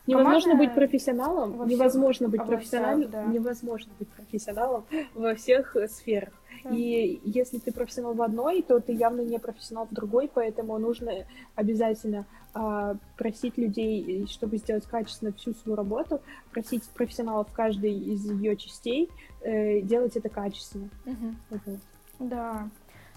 Невозможно 0.08 0.56
быть 0.56 0.74
профессионалом, 0.74 1.68
невозможно 1.68 2.30
быть 2.30 2.46
профессионалом, 2.46 3.10
да. 3.10 3.26
невозможно 3.26 3.92
быть 4.00 4.08
профессионалом 4.10 4.86
во 5.14 5.36
всех 5.36 5.76
сферах. 5.90 6.34
И 6.72 7.22
если 7.24 7.60
ты 7.60 7.72
профессионал 7.72 8.14
в 8.14 8.22
одной, 8.22 8.62
то 8.62 8.80
ты 8.80 8.94
явно 8.94 9.22
не 9.22 9.40
профессионал 9.40 9.88
в 9.90 9.94
другой, 9.94 10.30
поэтому 10.34 10.78
нужно 10.78 11.12
обязательно 11.56 12.26
э, 12.56 12.96
просить 13.16 13.58
людей, 13.58 14.28
чтобы 14.30 14.58
сделать 14.58 14.86
качественно 14.86 15.32
всю 15.34 15.54
свою 15.54 15.76
работу, 15.76 16.22
просить 16.52 16.84
профессионалов 16.90 17.50
в 17.50 17.54
каждой 17.54 17.94
из 17.94 18.30
ее 18.30 18.56
частей 18.56 19.10
э, 19.42 19.82
делать 19.82 20.16
это 20.16 20.30
качественно. 20.30 20.90
Угу. 21.06 21.80
Да. 22.20 22.70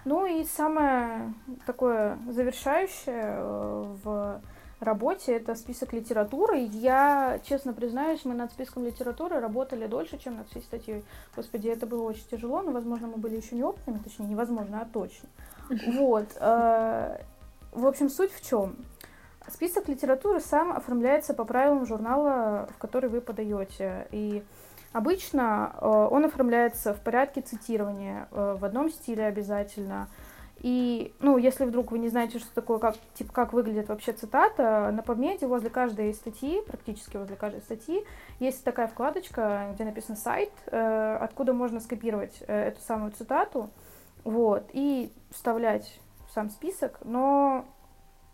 Ну 0.05 0.27
и 0.27 0.45
самое 0.45 1.35
такое 1.67 2.19
завершающее 2.29 3.37
э, 3.37 3.95
в 4.03 4.41
работе 4.81 5.37
это 5.37 5.55
список 5.55 5.93
литературы. 5.93 6.59
Я, 6.59 7.41
честно 7.45 7.73
признаюсь, 7.73 8.25
мы 8.25 8.35
над 8.35 8.51
списком 8.51 8.85
литературы 8.85 9.41
работали 9.41 9.87
дольше, 9.87 10.19
чем 10.19 10.37
над 10.37 10.49
всей 10.49 10.63
статьей. 10.63 11.05
Господи, 11.37 11.69
это 11.69 11.87
было 11.87 12.03
очень 12.03 12.27
тяжело, 12.31 12.63
но, 12.63 12.73
возможно, 12.73 13.07
мы 13.09 13.17
были 13.17 13.37
еще 13.37 13.57
неопытными, 13.57 13.99
точнее, 13.99 14.27
невозможно, 14.27 14.81
а 14.81 14.87
точно. 14.87 15.29
Вот. 15.87 16.27
Э, 16.41 17.19
в 17.73 17.87
общем, 17.87 18.09
суть 18.09 18.33
в 18.33 18.47
чем? 18.47 18.77
Список 19.49 19.89
литературы 19.89 20.41
сам 20.41 20.73
оформляется 20.73 21.35
по 21.35 21.45
правилам 21.45 21.87
журнала, 21.87 22.69
в 22.75 22.79
который 22.79 23.11
вы 23.11 23.21
подаете. 23.21 24.07
И 24.11 24.43
обычно 24.93 25.75
э, 25.81 25.87
он 25.87 26.25
оформляется 26.25 26.95
в 26.95 27.01
порядке 27.01 27.41
цитирования, 27.41 28.29
э, 28.31 28.57
в 28.59 28.65
одном 28.65 28.91
стиле 28.91 29.25
обязательно– 29.27 30.09
и, 30.61 31.15
ну, 31.21 31.39
если 31.39 31.65
вдруг 31.65 31.91
вы 31.91 31.99
не 31.99 32.11
знаете, 32.11 32.39
что 32.39 32.55
такое, 32.55 32.79
как, 32.79 32.95
типа, 33.15 33.33
как 33.33 33.55
выглядит 33.55 33.89
вообще 33.89 34.13
цитата, 34.13 34.91
на 34.93 35.01
PubMed 35.01 35.47
возле 35.47 35.71
каждой 35.71 36.13
статьи, 36.13 36.61
практически 36.67 37.17
возле 37.17 37.35
каждой 37.35 37.63
статьи, 37.63 38.05
есть 38.41 38.63
такая 38.63 38.87
вкладочка, 38.87 39.71
где 39.75 39.85
написано 39.85 40.17
сайт, 40.17 40.53
э, 40.67 41.17
откуда 41.19 41.55
можно 41.55 41.81
скопировать 41.81 42.43
э, 42.47 42.69
эту 42.69 42.81
самую 42.83 43.13
цитату, 43.13 43.71
вот, 44.23 44.69
и 44.75 45.11
вставлять 45.31 45.99
в 46.29 46.33
сам 46.35 46.51
список, 46.51 46.99
но 47.05 47.65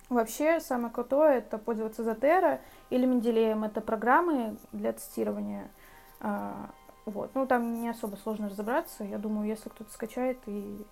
вообще 0.08 0.58
самое 0.58 0.92
крутое 0.92 1.38
это 1.38 1.58
пользоваться 1.58 2.02
Zotero 2.02 2.58
или 2.90 3.06
Менделеем, 3.06 3.62
это 3.62 3.80
программы 3.80 4.56
для 4.72 4.92
цитирования, 4.94 5.70
э, 6.22 6.50
вот, 7.04 7.30
ну, 7.34 7.46
там 7.46 7.80
не 7.80 7.88
особо 7.88 8.16
сложно 8.16 8.48
разобраться, 8.48 9.04
я 9.04 9.18
думаю, 9.18 9.46
если 9.46 9.68
кто-то 9.68 9.92
скачает 9.92 10.38
и 10.46 10.84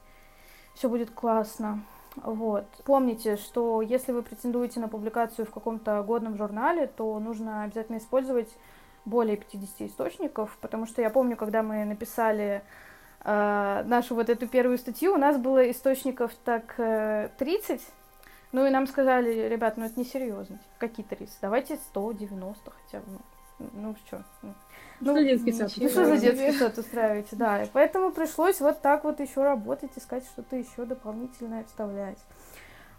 все 0.74 0.88
будет 0.88 1.10
классно. 1.10 1.82
Вот. 2.16 2.66
Помните, 2.84 3.36
что 3.36 3.82
если 3.82 4.12
вы 4.12 4.22
претендуете 4.22 4.80
на 4.80 4.88
публикацию 4.88 5.46
в 5.46 5.50
каком-то 5.50 6.02
годном 6.02 6.36
журнале, 6.36 6.86
то 6.86 7.18
нужно 7.18 7.64
обязательно 7.64 7.98
использовать 7.98 8.48
более 9.04 9.36
50 9.36 9.82
источников, 9.82 10.56
потому 10.60 10.86
что 10.86 11.02
я 11.02 11.10
помню, 11.10 11.36
когда 11.36 11.62
мы 11.62 11.84
написали 11.84 12.62
э, 13.24 13.82
нашу 13.86 14.14
вот 14.14 14.30
эту 14.30 14.48
первую 14.48 14.78
статью, 14.78 15.14
у 15.14 15.18
нас 15.18 15.36
было 15.36 15.70
источников 15.70 16.32
так 16.44 16.74
э, 16.78 17.28
30, 17.36 17.82
ну 18.52 18.66
и 18.66 18.70
нам 18.70 18.86
сказали, 18.86 19.48
ребят, 19.48 19.76
ну 19.76 19.84
это 19.84 19.98
несерьезно, 20.00 20.58
какие 20.78 21.04
30, 21.04 21.36
давайте 21.42 21.76
190 21.76 22.70
хотя 22.70 23.00
бы, 23.00 23.18
ну 23.58 23.94
что, 24.06 24.24
ну, 25.00 25.12
что 25.12 25.22
детский 25.22 25.52
сад? 25.52 25.72
Ну, 25.76 25.88
что 25.88 26.04
за 26.06 26.16
детский 26.18 26.52
сад 26.52 26.78
устраиваете, 26.78 27.36
да. 27.36 27.62
И 27.62 27.68
поэтому 27.72 28.10
пришлось 28.10 28.60
вот 28.60 28.80
так 28.80 29.04
вот 29.04 29.20
еще 29.20 29.42
работать, 29.42 29.90
искать 29.96 30.24
что-то 30.24 30.56
еще 30.56 30.84
дополнительное 30.84 31.64
вставлять. 31.64 32.18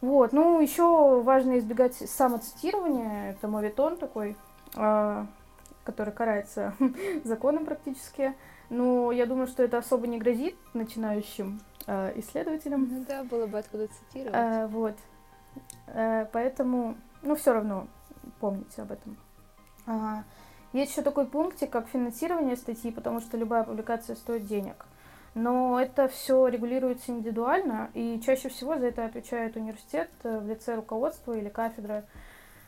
Вот, 0.01 0.34
ну, 0.34 0.60
еще 0.62 1.22
важно 1.22 1.58
избегать 1.58 1.95
самоцитирования. 1.95 3.32
Это 3.32 3.47
моветон 3.47 3.97
такой, 3.97 4.36
э, 4.76 5.26
который 5.84 6.14
карается 6.14 6.74
законом 7.24 7.66
практически. 7.66 8.36
Но 8.70 9.12
я 9.12 9.26
думаю, 9.26 9.47
что 9.47 9.64
это 9.64 9.78
особо 9.78 10.08
не 10.08 10.18
грозит 10.18 10.56
начинающим 10.74 11.62
э, 11.88 12.20
исследователям. 12.20 12.88
Ну 12.89 13.06
да, 13.08 13.24
было 13.24 13.47
бы 13.47 13.58
откуда 13.58 13.88
цитировать. 13.88 14.36
Э, 14.36 14.68
вот. 14.68 14.95
Э, 15.88 16.26
поэтому, 16.32 16.97
ну, 17.22 17.36
все 17.36 17.53
равно 17.53 17.88
помните 18.39 18.82
об 18.82 18.91
этом. 18.91 19.18
Ага. 19.86 20.26
Есть 20.76 20.91
еще 20.91 21.03
такой 21.03 21.26
пунктик, 21.26 21.69
как 21.69 21.88
финансирование 21.88 22.57
статьи, 22.57 22.91
потому 22.91 23.21
что 23.21 23.38
любая 23.38 23.63
публикация 23.63 24.17
стоит 24.17 24.45
денег. 24.45 24.86
Но 25.34 25.80
это 25.80 26.09
все 26.09 26.45
регулируется 26.49 27.13
индивидуально, 27.13 27.91
и 27.93 28.19
чаще 28.26 28.49
всего 28.49 28.78
за 28.78 28.88
это 28.88 29.05
отвечает 29.05 29.55
университет 29.55 30.09
э, 30.23 30.38
в 30.38 30.45
лице 30.45 30.76
руководства 30.76 31.32
или 31.32 31.47
кафедры. 31.47 32.03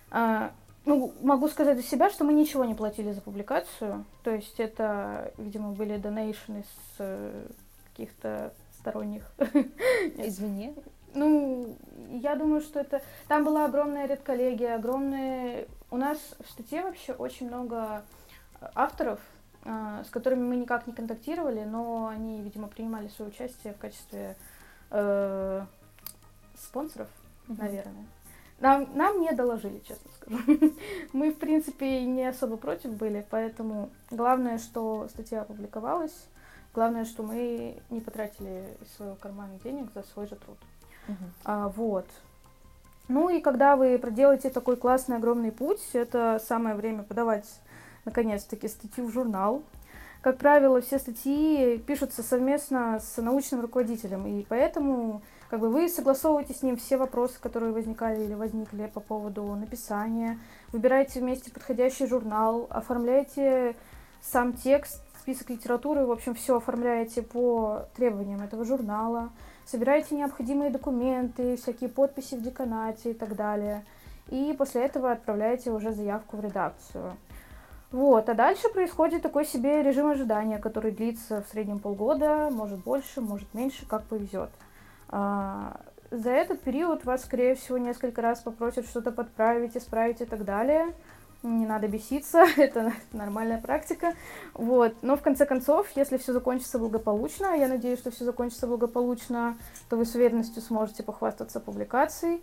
А, 0.10 0.54
ну, 0.86 1.12
могу 1.22 1.50
сказать 1.50 1.76
за 1.76 1.84
себя, 1.84 2.10
что 2.10 2.24
мы 2.24 2.32
ничего 2.32 2.64
не 2.64 2.76
платили 2.76 3.12
за 3.12 3.20
публикацию. 3.20 4.06
То 4.24 4.32
есть 4.32 4.58
это, 4.62 5.34
видимо, 5.38 5.74
были 5.74 5.98
донейшны 5.98 6.64
с 6.64 6.96
э, 7.00 7.46
каких-то 7.92 8.54
сторонних. 8.80 9.30
Извини. 10.16 10.74
Ну, 11.18 11.76
я 12.22 12.36
думаю, 12.36 12.62
что 12.62 12.80
это... 12.80 13.02
Там 13.28 13.44
была 13.44 13.66
огромная 13.66 14.08
редколлегия, 14.08 14.76
огромные 14.76 15.68
у 15.90 15.98
нас 15.98 16.18
в 16.40 16.50
статье 16.52 16.84
вообще 16.84 17.14
очень 17.14 17.48
много 17.48 18.04
авторов, 18.76 19.20
э, 19.64 20.04
с 20.06 20.10
которыми 20.10 20.44
мы 20.44 20.56
никак 20.58 20.88
не 20.88 20.94
контактировали, 20.94 21.64
но 21.64 22.08
они, 22.08 22.42
видимо, 22.42 22.68
принимали 22.68 23.08
свое 23.08 23.32
участие 23.32 23.74
в 23.74 23.78
качестве 23.78 24.36
э, 24.92 25.66
спонсоров, 26.56 27.08
mm-hmm. 27.48 27.58
наверное. 27.58 28.06
Нам, 28.60 28.90
нам 28.96 29.22
не 29.22 29.32
доложили, 29.34 29.80
честно 29.88 30.10
скажу. 30.20 30.40
Мы, 31.14 31.32
в 31.32 31.38
принципе, 31.38 32.04
не 32.06 32.26
особо 32.26 32.58
против 32.58 32.92
были, 32.92 33.26
поэтому 33.30 33.92
главное, 34.10 34.58
что 34.58 35.08
статья 35.10 35.42
опубликовалась, 35.42 36.28
главное, 36.74 37.06
что 37.06 37.22
мы 37.22 37.78
не 37.92 38.02
потратили 38.02 38.66
из 38.82 38.92
своего 38.96 39.16
кармана 39.16 39.60
денег 39.64 39.92
за 39.94 40.02
свой 40.04 40.28
же 40.28 40.36
труд. 40.36 40.58
Uh-huh. 41.08 41.16
А, 41.46 41.70
вот. 41.70 42.06
Ну 43.08 43.30
и 43.30 43.40
когда 43.40 43.76
вы 43.76 43.98
проделаете 43.98 44.50
такой 44.50 44.76
классный 44.76 45.18
огромный 45.18 45.52
путь, 45.52 45.82
это 45.94 46.42
самое 46.46 46.76
время 46.76 47.04
подавать 47.04 47.46
наконец-таки 48.06 48.68
статью 48.68 49.08
в 49.08 49.12
журнал. 49.12 49.64
Как 50.22 50.38
правило, 50.38 50.82
все 50.82 51.00
статьи 51.00 51.78
пишутся 51.78 52.24
совместно 52.24 53.00
с 53.00 53.22
научным 53.22 53.62
руководителем, 53.62 54.26
и 54.26 54.46
поэтому 54.50 55.22
как 55.50 55.62
бы 55.62 55.70
вы 55.70 55.88
согласовываете 55.88 56.54
с 56.54 56.64
ним 56.64 56.76
все 56.76 56.98
вопросы, 56.98 57.40
которые 57.40 57.72
возникали 57.72 58.24
или 58.24 58.34
возникли 58.34 58.92
по 58.94 59.00
поводу 59.00 59.44
написания, 59.56 60.38
выбираете 60.74 61.22
вместе 61.22 61.52
подходящий 61.52 62.08
журнал, 62.08 62.68
оформляете 62.70 63.76
сам 64.22 64.54
текст, 64.54 65.02
список 65.22 65.50
литературы, 65.50 66.06
в 66.06 66.12
общем, 66.12 66.36
все 66.36 66.58
оформляете 66.58 67.22
по 67.22 67.86
требованиям 67.96 68.42
этого 68.42 68.66
журнала, 68.66 69.30
собираете 69.68 70.16
необходимые 70.16 70.72
документы, 70.72 71.58
всякие 71.58 71.90
подписи 71.90 72.36
в 72.36 72.42
деканате 72.42 73.12
и 73.12 73.14
так 73.14 73.36
далее. 73.36 73.86
И 74.30 74.56
после 74.58 74.86
этого 74.86 75.12
отправляете 75.12 75.72
уже 75.72 75.92
заявку 75.92 76.38
в 76.38 76.42
редакцию. 76.42 77.16
Вот, 77.92 78.28
а 78.28 78.34
дальше 78.34 78.68
происходит 78.70 79.22
такой 79.22 79.46
себе 79.46 79.82
режим 79.82 80.08
ожидания, 80.08 80.58
который 80.58 80.92
длится 80.92 81.42
в 81.42 81.48
среднем 81.48 81.80
полгода, 81.80 82.50
может 82.52 82.80
больше, 82.80 83.22
может 83.22 83.54
меньше, 83.54 83.86
как 83.86 84.04
повезет. 84.04 84.50
А, 85.08 85.80
за 86.12 86.32
этот 86.32 86.62
период 86.62 87.06
вас, 87.06 87.24
скорее 87.24 87.56
всего, 87.56 87.78
несколько 87.78 88.22
раз 88.22 88.42
попросят 88.42 88.86
что-то 88.88 89.12
подправить, 89.12 89.78
исправить 89.78 90.20
и 90.20 90.26
так 90.26 90.44
далее. 90.44 90.94
Не 91.44 91.66
надо 91.66 91.88
беситься, 91.88 92.46
это 92.58 92.94
нормальная 93.12 93.60
практика. 93.60 94.14
Вот. 94.54 94.96
Но 95.02 95.16
в 95.16 95.22
конце 95.22 95.46
концов, 95.46 95.88
если 95.96 96.18
все 96.18 96.34
закончится 96.34 96.80
благополучно, 96.80 97.56
я 97.56 97.68
надеюсь, 97.68 98.00
что 98.00 98.12
все 98.12 98.26
закончится 98.26 98.68
благополучно, 98.68 99.58
то 99.90 99.98
вы 99.98 100.06
с 100.06 100.16
уверенностью 100.16 100.62
сможете 100.62 101.04
похвастаться 101.04 101.60
публикацией. 101.60 102.42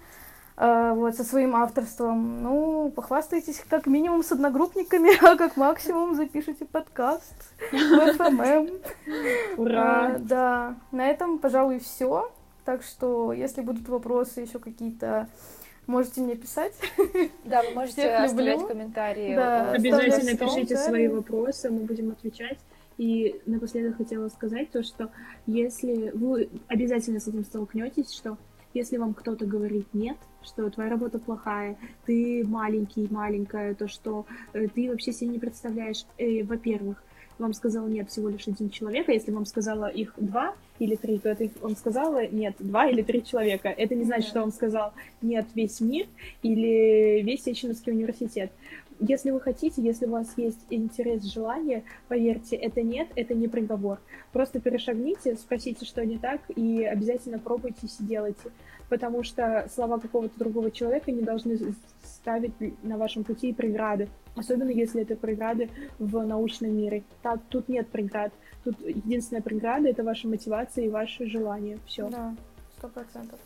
А, 0.57 0.95
вот, 0.95 1.17
со 1.17 1.25
своим 1.25 1.57
авторством. 1.57 2.43
Ну, 2.43 2.93
похвастайтесь 2.95 3.63
как 3.69 3.87
минимум 3.87 4.23
с 4.23 4.31
одногруппниками, 4.31 5.11
а 5.25 5.37
как 5.37 5.57
максимум 5.57 6.15
запишите 6.15 6.65
подкаст 6.65 7.35
в 7.73 8.13
ФММ. 8.15 8.71
Ура! 9.57 10.07
А, 10.07 10.19
да, 10.19 10.77
на 10.93 11.09
этом, 11.09 11.39
пожалуй, 11.39 11.81
все. 11.81 12.31
Так 12.65 12.83
что, 12.83 13.33
если 13.33 13.63
будут 13.63 13.89
вопросы 13.89 14.41
еще 14.41 14.59
какие-то, 14.59 15.29
можете 15.87 16.21
мне 16.21 16.37
писать. 16.37 16.75
Да, 17.45 17.63
вы 17.63 17.71
можете 17.75 18.09
оставлять 18.15 18.67
комментарии. 18.67 19.35
Да, 19.35 19.73
обязательно 19.73 20.37
пишите 20.37 20.77
свои 20.77 21.09
вопросы, 21.09 21.71
мы 21.71 21.81
будем 21.81 22.11
отвечать. 22.11 22.59
И 22.97 23.41
напоследок 23.47 23.97
хотела 23.97 24.29
сказать 24.29 24.71
то, 24.71 24.83
что 24.83 25.11
если 25.47 26.11
вы 26.11 26.49
обязательно 26.69 27.19
с 27.19 27.27
этим 27.27 27.45
столкнетесь, 27.45 28.13
что 28.13 28.39
если 28.73 28.97
вам 28.97 29.15
кто-то 29.15 29.47
говорит 29.47 29.87
нет, 29.93 30.17
что 30.43 30.69
твоя 30.71 30.91
работа 30.91 31.19
плохая, 31.19 31.77
ты 32.07 32.45
маленький, 32.47 33.09
маленькая, 33.11 33.75
то, 33.75 33.89
что 33.89 34.27
э, 34.53 34.69
ты 34.69 34.91
вообще 34.91 35.13
себе 35.13 35.31
не 35.31 35.39
представляешь, 35.39 36.05
э, 36.19 36.43
во-первых, 36.45 37.03
вам 37.39 37.53
сказал 37.53 37.87
нет 37.87 38.11
всего 38.11 38.29
лишь 38.29 38.47
один 38.49 38.71
человек, 38.71 39.09
а 39.09 39.13
если 39.13 39.31
вам 39.31 39.47
сказала 39.47 39.87
их 39.87 40.15
два 40.17 40.55
или 40.79 40.97
три, 40.97 41.19
то 41.19 41.31
это 41.31 41.49
вам 41.61 41.77
сказала 41.77 42.27
нет 42.27 42.57
два 42.59 42.89
или 42.89 43.03
три 43.03 43.25
человека. 43.25 43.69
Это 43.69 43.95
не 43.95 44.05
значит, 44.05 44.29
что 44.29 44.41
вам 44.41 44.53
сказал 44.53 44.93
нет 45.23 45.47
весь 45.55 45.81
мир 45.81 46.07
или 46.43 47.23
весь 47.23 47.45
Сеченовский 47.45 47.93
университет. 47.93 48.51
Если 49.01 49.31
вы 49.33 49.41
хотите, 49.41 49.83
если 49.83 50.07
у 50.07 50.11
вас 50.11 50.33
есть 50.37 50.61
интерес, 50.71 51.25
желание, 51.25 51.83
поверьте, 52.09 52.55
это 52.57 52.81
нет, 52.83 53.09
это 53.17 53.35
не 53.35 53.49
приговор. 53.49 53.99
Просто 54.33 54.61
перешагните, 54.61 55.35
спросите, 55.37 55.85
что 55.85 56.05
не 56.07 56.17
так, 56.17 56.41
и 56.55 56.85
обязательно 56.85 57.39
пробуйте 57.39 57.87
и 57.87 58.03
делайте. 58.05 58.51
Потому 58.89 59.23
что 59.23 59.67
слова 59.73 59.99
какого-то 59.99 60.39
другого 60.39 60.71
человека 60.71 61.11
не 61.11 61.23
должны 61.23 61.75
ставить 62.03 62.53
на 62.83 62.97
вашем 62.97 63.25
пути 63.25 63.53
преграды. 63.53 64.09
Особенно 64.37 64.71
если 64.71 65.03
это 65.03 65.17
преграды 65.17 65.71
в 65.99 66.25
научном 66.25 66.77
мире. 66.77 67.05
Так, 67.23 67.41
тут 67.49 67.69
нет 67.69 67.89
преград. 67.89 68.33
Тут 68.65 68.81
единственная 68.81 69.43
преграда— 69.43 69.89
это 69.91 70.03
ваша 70.03 70.29
мотивация 70.29 70.85
и 70.85 70.89
ваше 70.89 71.27
желание. 71.27 71.79
Все. 71.87 72.09
Да, 72.09 72.35
сто 72.79 72.89
процентов. 72.89 73.39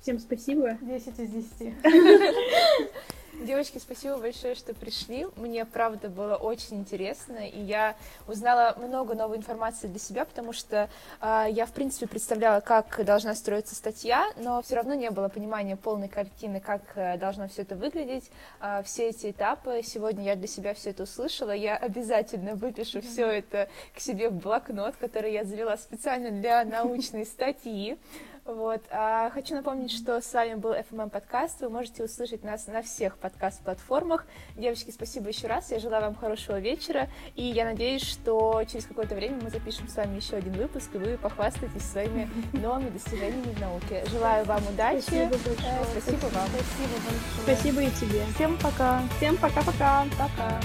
Всем 0.00 0.18
спасибо. 0.18 0.76
Десять 0.82 1.18
из 1.18 1.30
десяти. 1.30 1.74
Девочки, 3.42 3.78
спасибо 3.78 4.16
большое, 4.18 4.54
что 4.54 4.74
пришли. 4.74 5.26
Мне, 5.36 5.64
правда, 5.64 6.08
было 6.08 6.36
очень 6.36 6.78
интересно, 6.78 7.46
и 7.46 7.60
я 7.60 7.96
узнала 8.28 8.76
много 8.78 9.14
новой 9.14 9.38
информации 9.38 9.88
для 9.88 9.98
себя, 9.98 10.24
потому 10.24 10.52
что 10.52 10.88
э, 11.20 11.46
я, 11.50 11.66
в 11.66 11.72
принципе, 11.72 12.06
представляла, 12.06 12.60
как 12.60 13.04
должна 13.04 13.34
строиться 13.34 13.74
статья, 13.74 14.24
но 14.36 14.62
все 14.62 14.76
равно 14.76 14.94
не 14.94 15.10
было 15.10 15.28
понимания 15.28 15.76
полной 15.76 16.08
картины, 16.08 16.60
как 16.60 16.82
э, 16.94 17.18
должно 17.18 17.48
все 17.48 17.62
это 17.62 17.74
выглядеть, 17.74 18.30
э, 18.60 18.82
все 18.84 19.08
эти 19.08 19.32
этапы. 19.32 19.82
Сегодня 19.82 20.24
я 20.24 20.36
для 20.36 20.48
себя 20.48 20.72
все 20.72 20.90
это 20.90 21.02
услышала. 21.02 21.50
Я 21.50 21.76
обязательно 21.76 22.54
выпишу 22.54 23.02
все 23.02 23.26
это 23.26 23.68
к 23.94 24.00
себе 24.00 24.30
в 24.30 24.34
блокнот, 24.34 24.94
который 24.96 25.32
я 25.32 25.44
завела 25.44 25.76
специально 25.76 26.30
для 26.30 26.64
научной 26.64 27.26
статьи. 27.26 27.98
Вот. 28.44 28.82
А 28.90 29.30
хочу 29.30 29.54
напомнить, 29.54 29.90
что 29.90 30.20
с 30.20 30.32
вами 30.32 30.54
был 30.54 30.74
FMM 30.74 31.08
подкаст. 31.08 31.62
Вы 31.62 31.70
можете 31.70 32.04
услышать 32.04 32.44
нас 32.44 32.66
на 32.66 32.82
всех 32.82 33.16
подкаст-платформах. 33.16 34.26
Девочки, 34.54 34.90
спасибо 34.90 35.28
еще 35.28 35.46
раз. 35.46 35.70
Я 35.70 35.78
желаю 35.78 36.02
вам 36.02 36.14
хорошего 36.14 36.60
вечера. 36.60 37.08
И 37.36 37.42
я 37.42 37.64
надеюсь, 37.64 38.02
что 38.02 38.62
через 38.70 38.84
какое-то 38.84 39.14
время 39.14 39.38
мы 39.42 39.48
запишем 39.48 39.88
с 39.88 39.96
вами 39.96 40.16
еще 40.16 40.36
один 40.36 40.52
выпуск, 40.52 40.90
и 40.94 40.98
вы 40.98 41.16
похвастаетесь 41.16 41.84
своими 41.84 42.28
новыми 42.52 42.90
достижениями 42.90 43.54
в 43.54 43.60
науке. 43.60 44.04
Желаю 44.10 44.44
вам 44.44 44.62
удачи. 44.68 45.00
Спасибо, 45.00 45.30
большое. 45.30 45.84
Спасибо 45.90 46.26
вам. 46.26 46.48
Спасибо 46.48 46.94
большое. 47.08 47.56
Спасибо 47.56 47.80
и 47.80 47.90
тебе. 47.92 48.24
Всем 48.34 48.58
пока. 48.58 49.02
Всем 49.16 49.36
пока-пока. 49.38 50.04
Пока. 50.18 50.60